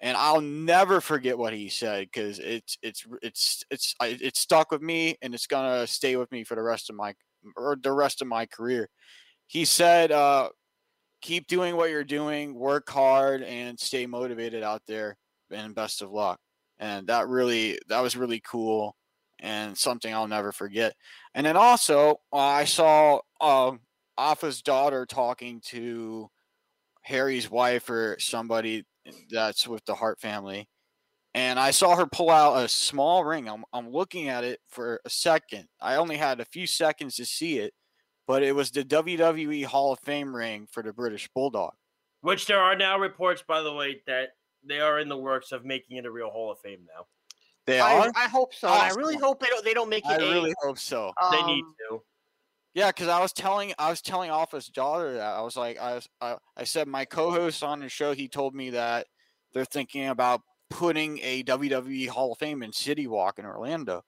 [0.00, 4.82] And I'll never forget what he said because it's it's it's it's it's stuck with
[4.82, 7.14] me and it's gonna stay with me for the rest of my
[7.56, 8.90] or the rest of my career.
[9.46, 10.50] He said, uh,
[11.22, 15.16] "Keep doing what you're doing, work hard, and stay motivated out there,
[15.50, 16.38] and best of luck."
[16.78, 18.96] And that really that was really cool
[19.40, 20.94] and something I'll never forget.
[21.34, 23.80] And then also, uh, I saw um,
[24.16, 26.30] Afa's daughter talking to
[27.02, 28.84] Harry's wife or somebody
[29.30, 30.68] that's with the Hart family.
[31.34, 33.48] And I saw her pull out a small ring.
[33.48, 35.66] I'm, I'm looking at it for a second.
[35.80, 37.74] I only had a few seconds to see it,
[38.26, 41.72] but it was the WWE Hall of Fame ring for the British Bulldog.
[42.20, 44.30] Which there are now reports, by the way, that
[44.66, 47.06] they are in the works of making it a real Hall of Fame now.
[47.66, 48.12] They I, are?
[48.14, 48.68] I hope so.
[48.68, 49.64] and I really hope they don't.
[49.64, 50.10] They don't make it.
[50.10, 51.12] I a, really hope so.
[51.30, 52.02] they need um, to.
[52.74, 55.94] Yeah, because I was telling I was telling Office daughter that I was like I
[55.94, 59.06] was I, I said my co-host on the show he told me that
[59.52, 64.02] they're thinking about putting a WWE Hall of Fame in City Walk in Orlando.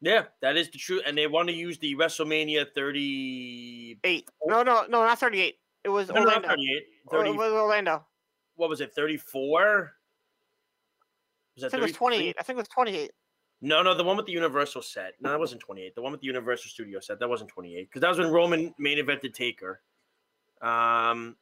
[0.00, 1.02] Yeah, that is the truth.
[1.04, 4.28] And they want to use the WrestleMania thirty eight.
[4.44, 5.56] No, no, no, not thirty-eight.
[5.84, 6.48] It was No, not Orlando.
[6.48, 6.82] 38.
[7.06, 8.06] Or 30, It was Orlando.
[8.56, 9.92] what was it, 34?
[11.56, 11.98] Was I that think it was 33?
[11.98, 12.36] twenty-eight.
[12.38, 13.10] I think it was twenty-eight.
[13.62, 15.14] No, no, the one with the Universal set.
[15.20, 15.94] No, that wasn't 28.
[15.94, 17.18] The one with the Universal Studio set.
[17.18, 17.88] That wasn't 28.
[17.88, 19.80] Because that was when Roman main evented Taker.
[20.60, 21.36] Um,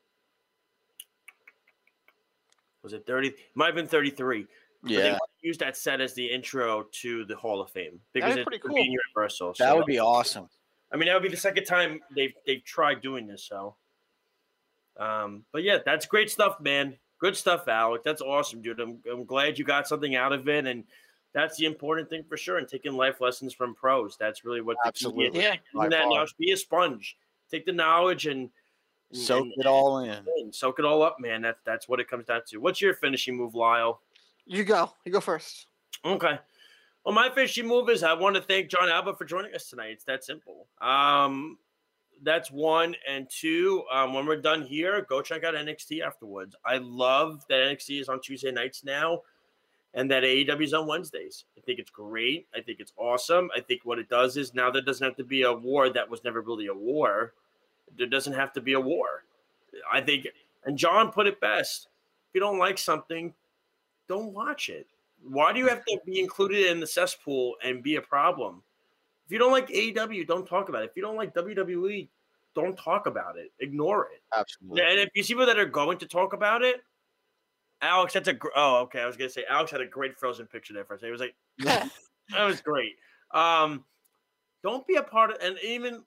[2.84, 3.34] was it 30?
[3.56, 4.46] Might have been 33.
[4.82, 8.34] But they Yeah, use that set as the intro to the Hall of Fame because
[8.34, 8.96] That'd be it's pretty would be cool.
[9.16, 9.54] Universal.
[9.58, 10.48] that would be awesome.
[10.92, 13.44] I mean, that would be the second time they've they've tried doing this.
[13.44, 13.74] So,
[14.98, 16.96] um, but yeah, that's great stuff, man.
[17.18, 18.02] Good stuff, Alec.
[18.04, 18.80] That's awesome, dude.
[18.80, 20.84] I'm I'm glad you got something out of it, and
[21.32, 22.58] that's the important thing for sure.
[22.58, 24.16] And taking life lessons from pros.
[24.18, 25.06] That's really what the key is.
[25.06, 25.40] Absolutely.
[25.42, 25.56] Yeah.
[25.74, 26.10] By that far.
[26.10, 27.16] knowledge, be a sponge.
[27.50, 28.50] Take the knowledge and
[29.10, 30.24] and- Soak and- it all in.
[30.38, 31.42] and soak it all up, man.
[31.42, 32.58] That's that's what it comes down to.
[32.58, 34.00] What's your finishing move, Lyle?
[34.46, 34.92] You go.
[35.04, 35.66] You go first.
[36.04, 36.38] Okay.
[37.04, 39.90] Well, my finishing move is I want to thank John Alba for joining us tonight.
[39.92, 40.66] It's that simple.
[40.80, 41.58] Um,
[42.22, 43.84] that's one and two.
[43.92, 46.54] Um, when we're done here, go check out NXT afterwards.
[46.64, 49.22] I love that NXT is on Tuesday nights now,
[49.92, 51.44] and that AEW is on Wednesdays.
[51.56, 52.46] I think it's great.
[52.54, 53.50] I think it's awesome.
[53.56, 56.08] I think what it does is now there doesn't have to be a war that
[56.08, 57.32] was never really a war.
[57.96, 59.24] There doesn't have to be a war.
[59.92, 60.28] I think,
[60.64, 61.88] and John put it best.
[62.28, 63.34] If you don't like something,
[64.08, 64.86] don't watch it.
[65.26, 68.62] Why do you have to be included in the cesspool and be a problem?
[69.26, 70.90] If you don't like AEW, don't talk about it.
[70.90, 72.08] If you don't like WWE,
[72.54, 73.52] don't talk about it.
[73.60, 74.22] Ignore it.
[74.36, 74.82] Absolutely.
[74.82, 76.80] And if you see people that are going to talk about it,
[77.80, 79.00] Alex, that's a gr- oh okay.
[79.00, 81.08] I was gonna say Alex had a great frozen picture there for a second.
[81.08, 81.34] It was like
[82.30, 82.92] that was great.
[83.32, 83.84] Um,
[84.62, 86.02] don't be a part of, and even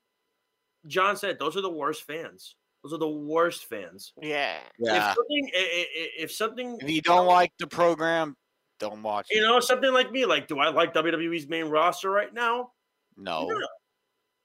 [0.87, 2.55] John said those are the worst fans.
[2.83, 4.13] Those are the worst fans.
[4.21, 4.57] Yeah.
[4.79, 5.09] Yeah.
[5.09, 8.37] If something, if something, If you don't like the program,
[8.79, 9.47] don't watch you it.
[9.47, 12.71] know, something like me, like, do I like WWE's main roster right now?
[13.17, 13.47] No.
[13.47, 13.67] No.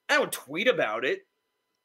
[0.09, 1.21] I don't tweet about it,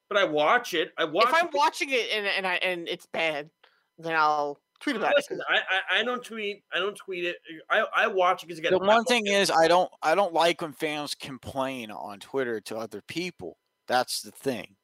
[0.09, 0.91] but I watch it.
[0.97, 1.27] I watch.
[1.27, 1.53] If I'm it.
[1.53, 3.49] watching it and and I and it's bad,
[3.97, 5.25] then I'll tweet about it.
[5.49, 6.63] I, I I don't tweet.
[6.73, 7.37] I don't tweet it.
[7.69, 9.31] I I watch it because again, The one thing it.
[9.31, 13.57] is, I don't, I don't like when fans complain on Twitter to other people.
[13.87, 14.75] That's the thing.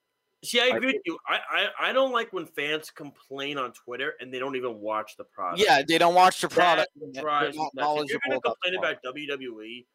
[0.43, 1.17] See, I agree with you.
[1.27, 5.15] I, I I don't like when fans complain on Twitter and they don't even watch
[5.17, 5.63] the product.
[5.65, 6.89] Yeah, they don't watch the product.
[7.01, 7.47] and they're not me.
[7.49, 9.05] If you're going to complain product.
[9.05, 9.85] about WWE,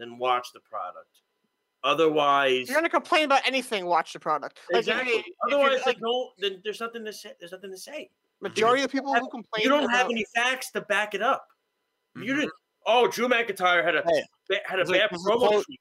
[0.00, 1.20] then watch the product.
[1.82, 4.58] Otherwise, If you're gonna complain about anything, watch the product.
[4.70, 5.12] Like, exactly.
[5.14, 7.32] if you're- Otherwise, like, like no, then there's nothing to say.
[7.40, 8.10] There's nothing to say.
[8.42, 9.62] majority of people who complain.
[9.64, 11.46] You don't have any facts to back it up.
[12.16, 12.36] You Mhm.
[12.40, 12.52] didn't.
[12.86, 15.38] Oh, Drew McIntyre had a Hey, had a there's a- bad there's a promo.
[15.48, 15.80] quote- tweet.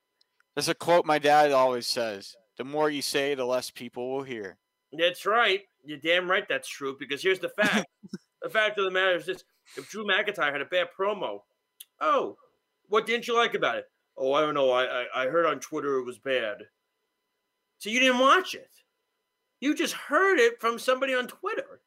[0.55, 4.23] There's a quote my dad always says: "The more you say, the less people will
[4.23, 4.57] hear."
[4.91, 5.65] That's right.
[5.85, 6.45] You're damn right.
[6.49, 6.97] That's true.
[6.99, 7.87] Because here's the fact.
[8.41, 9.43] the fact of the matter is this:
[9.77, 11.43] if Drew McIntyre had a bad promo,
[12.01, 12.37] oh,
[12.87, 13.89] what didn't you like about it?
[14.19, 14.69] Oh, I don't know.
[14.71, 16.57] I I, I heard on Twitter it was bad.
[17.77, 18.69] So you didn't watch it.
[19.61, 21.81] You just heard it from somebody on Twitter.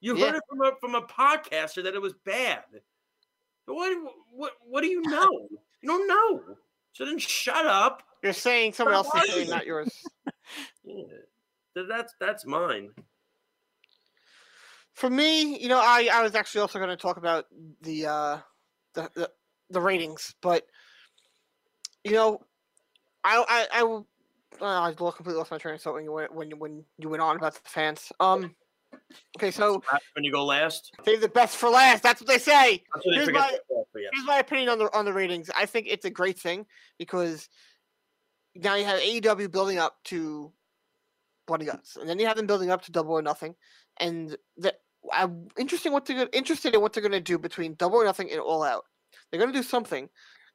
[0.00, 0.26] You Yeah.
[0.26, 2.64] heard it from a from a podcaster that it was bad.
[3.66, 3.96] What
[4.30, 5.48] what what do you know?
[5.82, 6.56] You don't know.
[6.92, 8.02] So then shut up.
[8.22, 9.50] You're saying someone else's lying.
[9.50, 9.92] not yours.
[10.84, 11.04] Yeah.
[11.88, 12.90] That's that's mine.
[14.94, 17.46] For me, you know, I, I was actually also going to talk about
[17.80, 18.38] the, uh,
[18.94, 19.30] the the
[19.70, 20.66] the ratings, but
[22.04, 22.40] you know,
[23.24, 26.50] I I I, uh, I completely lost my train of thought when you went when
[26.50, 28.12] you when you went on about the fans.
[28.20, 28.54] Um,
[29.36, 29.82] okay, so
[30.14, 32.02] When you go last, save the best for last.
[32.02, 32.82] That's what they say.
[32.92, 33.58] what they Here's my-.
[33.94, 35.50] Here's my opinion on the on the ratings.
[35.56, 36.66] I think it's a great thing
[36.98, 37.48] because
[38.54, 40.52] now you have AEW building up to
[41.46, 43.54] bloody guts, and then you have them building up to double or nothing,
[43.98, 44.74] and the,
[45.12, 48.30] I'm interesting what they're interested in what they're going to do between double or nothing
[48.30, 48.84] and all out.
[49.30, 50.08] They're going to do something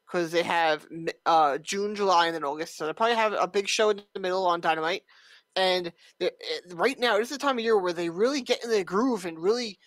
[0.08, 0.88] because they have
[1.26, 4.20] uh, June, July, and then August, so they'll probably have a big show in the
[4.20, 5.04] middle on Dynamite.
[5.56, 6.34] And the-
[6.74, 9.26] right now, this is the time of year where they really get in their groove
[9.26, 9.80] and really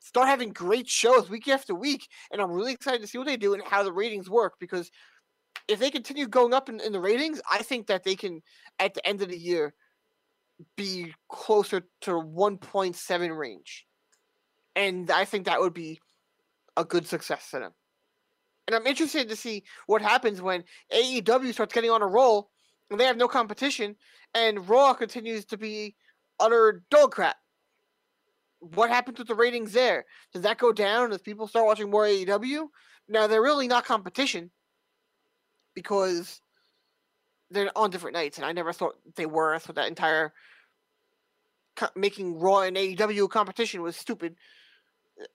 [0.00, 2.06] start having great shows week after week.
[2.30, 4.90] And I'm really excited to see what they do and how the ratings work because
[5.66, 8.42] if they continue going up in, in the ratings, I think that they can,
[8.78, 9.72] at the end of the year,
[10.76, 13.86] be closer to 1.7 range.
[14.76, 16.00] And I think that would be
[16.76, 17.72] a good success for them.
[18.66, 22.50] And I'm interested to see what happens when AEW starts getting on a roll
[22.90, 23.96] and they have no competition
[24.34, 25.94] and Raw continues to be
[26.40, 27.36] utter dog crap.
[28.60, 30.06] What happens with the ratings there?
[30.32, 32.68] Does that go down as people start watching more AEW?
[33.08, 34.50] Now they're really not competition
[35.74, 36.40] because
[37.50, 39.58] they're on different nights, and I never thought they were.
[39.58, 40.32] So that entire
[41.76, 44.36] co- making Raw and AEW competition was stupid.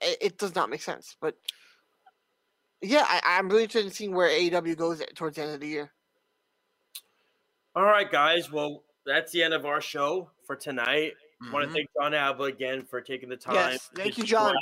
[0.01, 1.15] It, it does not make sense.
[1.21, 1.35] But
[2.81, 5.67] yeah, I, I'm really interested in seeing where AEW goes towards the end of the
[5.67, 5.91] year.
[7.75, 8.51] All right, guys.
[8.51, 11.13] Well, that's the end of our show for tonight.
[11.51, 11.67] Want Mhm.
[11.69, 13.55] to thank John Alba again for taking the time.
[13.55, 14.53] Yes, thank you, John.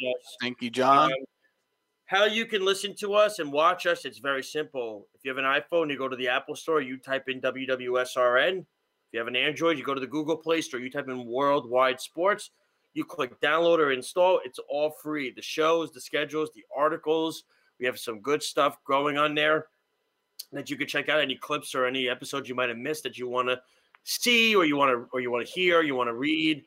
[0.41, 1.11] Thank you, John.
[1.11, 1.17] Um,
[2.05, 5.07] how you can listen to us and watch us, it's very simple.
[5.15, 8.59] If you have an iPhone, you go to the Apple Store, you type in WWSRN.
[8.59, 8.65] If
[9.13, 11.99] you have an Android, you go to the Google Play Store, you type in Worldwide
[11.99, 12.51] Sports.
[12.93, 14.39] You click download or install.
[14.45, 15.31] It's all free.
[15.31, 17.43] The shows, the schedules, the articles.
[17.79, 19.67] We have some good stuff going on there
[20.51, 21.19] that you could check out.
[21.19, 23.61] Any clips or any episodes you might have missed that you want to
[24.03, 26.63] see or you want to or you want to hear, you want to read.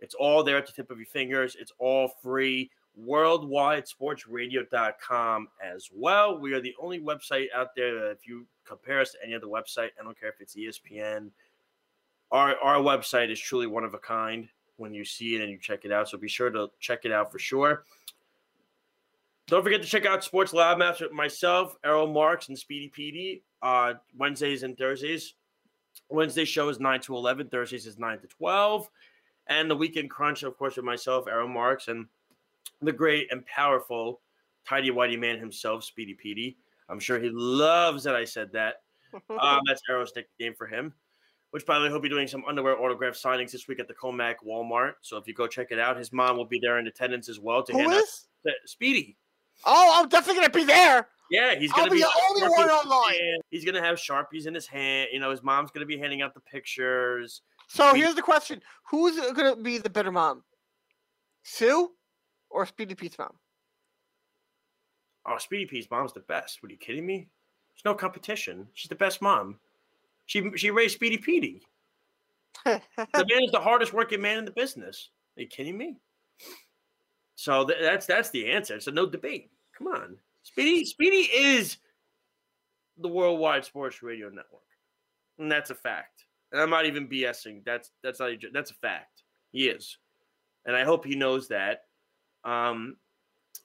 [0.00, 1.56] It's all there at the tip of your fingers.
[1.58, 2.70] It's all free.
[3.00, 6.38] WorldwideSportsRadio.com as well.
[6.38, 9.48] We are the only website out there that if you compare us to any other
[9.48, 11.30] website, I don't care if it's ESPN,
[12.30, 15.58] our our website is truly one of a kind when you see it and you
[15.58, 16.08] check it out.
[16.08, 17.84] So be sure to check it out for sure.
[19.46, 23.42] Don't forget to check out Sports Lab Maps with myself, Errol Marks, and Speedy PD
[23.62, 25.34] uh, Wednesdays and Thursdays.
[26.08, 28.88] Wednesday show is 9 to 11, Thursdays is 9 to 12.
[29.48, 32.06] And the Weekend Crunch, of course, with myself, Errol Marks, and
[32.80, 34.20] the great and powerful
[34.66, 36.56] tidy whitey man himself, Speedy PD.
[36.88, 38.76] I'm sure he loves that I said that.
[39.30, 40.92] Um, that's Arrow's nickname for him.
[41.52, 43.94] Which, by the way, he'll be doing some underwear autograph signings this week at the
[43.94, 44.94] Comac Walmart.
[45.02, 47.38] So if you go check it out, his mom will be there in attendance as
[47.38, 48.26] well to Who hand out is?
[48.44, 49.16] the- Speedy.
[49.64, 51.08] Oh, I'm definitely gonna be there.
[51.30, 53.40] Yeah, he's I'll gonna be be, the only Sharpies one online.
[53.50, 55.08] He's gonna have sharpies in his hand.
[55.12, 57.42] You know, his mom's gonna be handing out the pictures.
[57.68, 58.60] So here's the question:
[58.90, 60.44] Who's gonna be the better mom,
[61.42, 61.92] Sue
[62.50, 63.34] or Speedy Pete's mom?
[65.26, 66.62] Oh, Speedy P's mom's the best.
[66.62, 67.28] What are you kidding me?
[67.74, 68.68] There's no competition.
[68.74, 69.58] She's the best mom.
[70.26, 71.62] She she raised Speedy Petey.
[72.66, 72.80] The
[73.28, 75.10] man is the hardest working man in the business.
[75.36, 75.96] Are you kidding me?
[77.36, 78.80] So th- that's that's the answer.
[78.80, 79.50] So no debate.
[79.76, 80.84] Come on, Speedy.
[80.84, 81.78] Speedy is
[82.98, 84.62] the worldwide sports radio network,
[85.38, 86.24] and that's a fact.
[86.52, 87.64] And I'm not even BSing.
[87.64, 89.22] That's that's not even, that's a fact.
[89.50, 89.98] He is,
[90.64, 91.84] and I hope he knows that.
[92.44, 92.96] Um,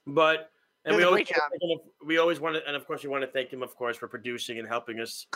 [0.08, 0.52] but
[0.86, 1.32] and we always
[2.06, 4.08] we always want to, and of course we want to thank him, of course, for
[4.08, 5.28] producing and helping us.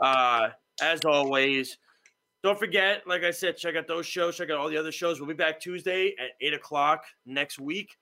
[0.00, 0.48] Uh,
[0.82, 1.78] as always,
[2.44, 4.36] don't forget, like I said, check out those shows.
[4.36, 5.18] Check out all the other shows.
[5.18, 7.96] We'll be back Tuesday at eight o'clock next week.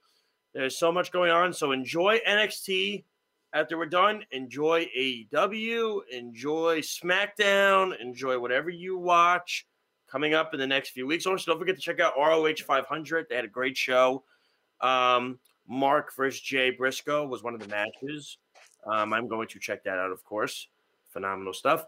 [0.52, 3.04] There's so much going on, so enjoy NXT.
[3.52, 9.64] After we're done, enjoy AEW, enjoy SmackDown, enjoy whatever you watch
[10.10, 11.24] coming up in the next few weeks.
[11.24, 13.26] Also, don't forget to check out ROH 500.
[13.28, 14.24] They had a great show.
[14.80, 15.38] Um,
[15.68, 18.38] Mark versus Jay Briscoe was one of the matches.
[18.92, 20.66] Um, I'm going to check that out, of course.
[21.10, 21.86] Phenomenal stuff.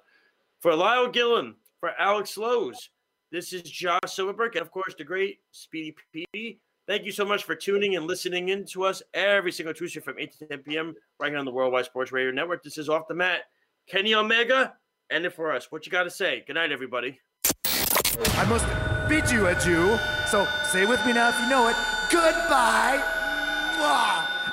[0.60, 2.89] For Lyle Gillen, for Alex Lowe's,
[3.31, 6.59] this is Josh Silverberg, and of course, the great Speedy P.
[6.89, 10.19] Thank you so much for tuning and listening in to us every single Tuesday from
[10.19, 10.94] 8 to 10 p.m.
[11.20, 12.62] right here on the Worldwide Sports Radio Network.
[12.62, 13.40] This is Off the Mat.
[13.86, 14.73] Kenny Omega,
[15.11, 15.70] and it for us.
[15.70, 16.43] What you got to say?
[16.47, 17.20] Good night, everybody.
[17.44, 18.65] I must
[19.06, 19.98] bid you adieu.
[20.28, 21.77] So say with me now if you know it.
[22.11, 23.02] Goodbye.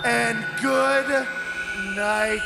[0.03, 1.25] And good
[1.95, 2.41] night.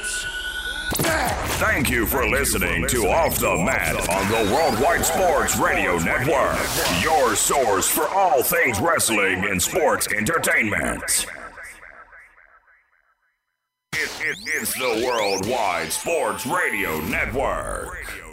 [1.58, 6.58] Thank you for listening to Off the Mat on the Worldwide Sports Radio Network,
[7.02, 11.26] your source for all things wrestling and sports entertainment.
[13.94, 17.94] It, it, it's the Worldwide Sports Radio Network.
[17.94, 18.25] Radio Network.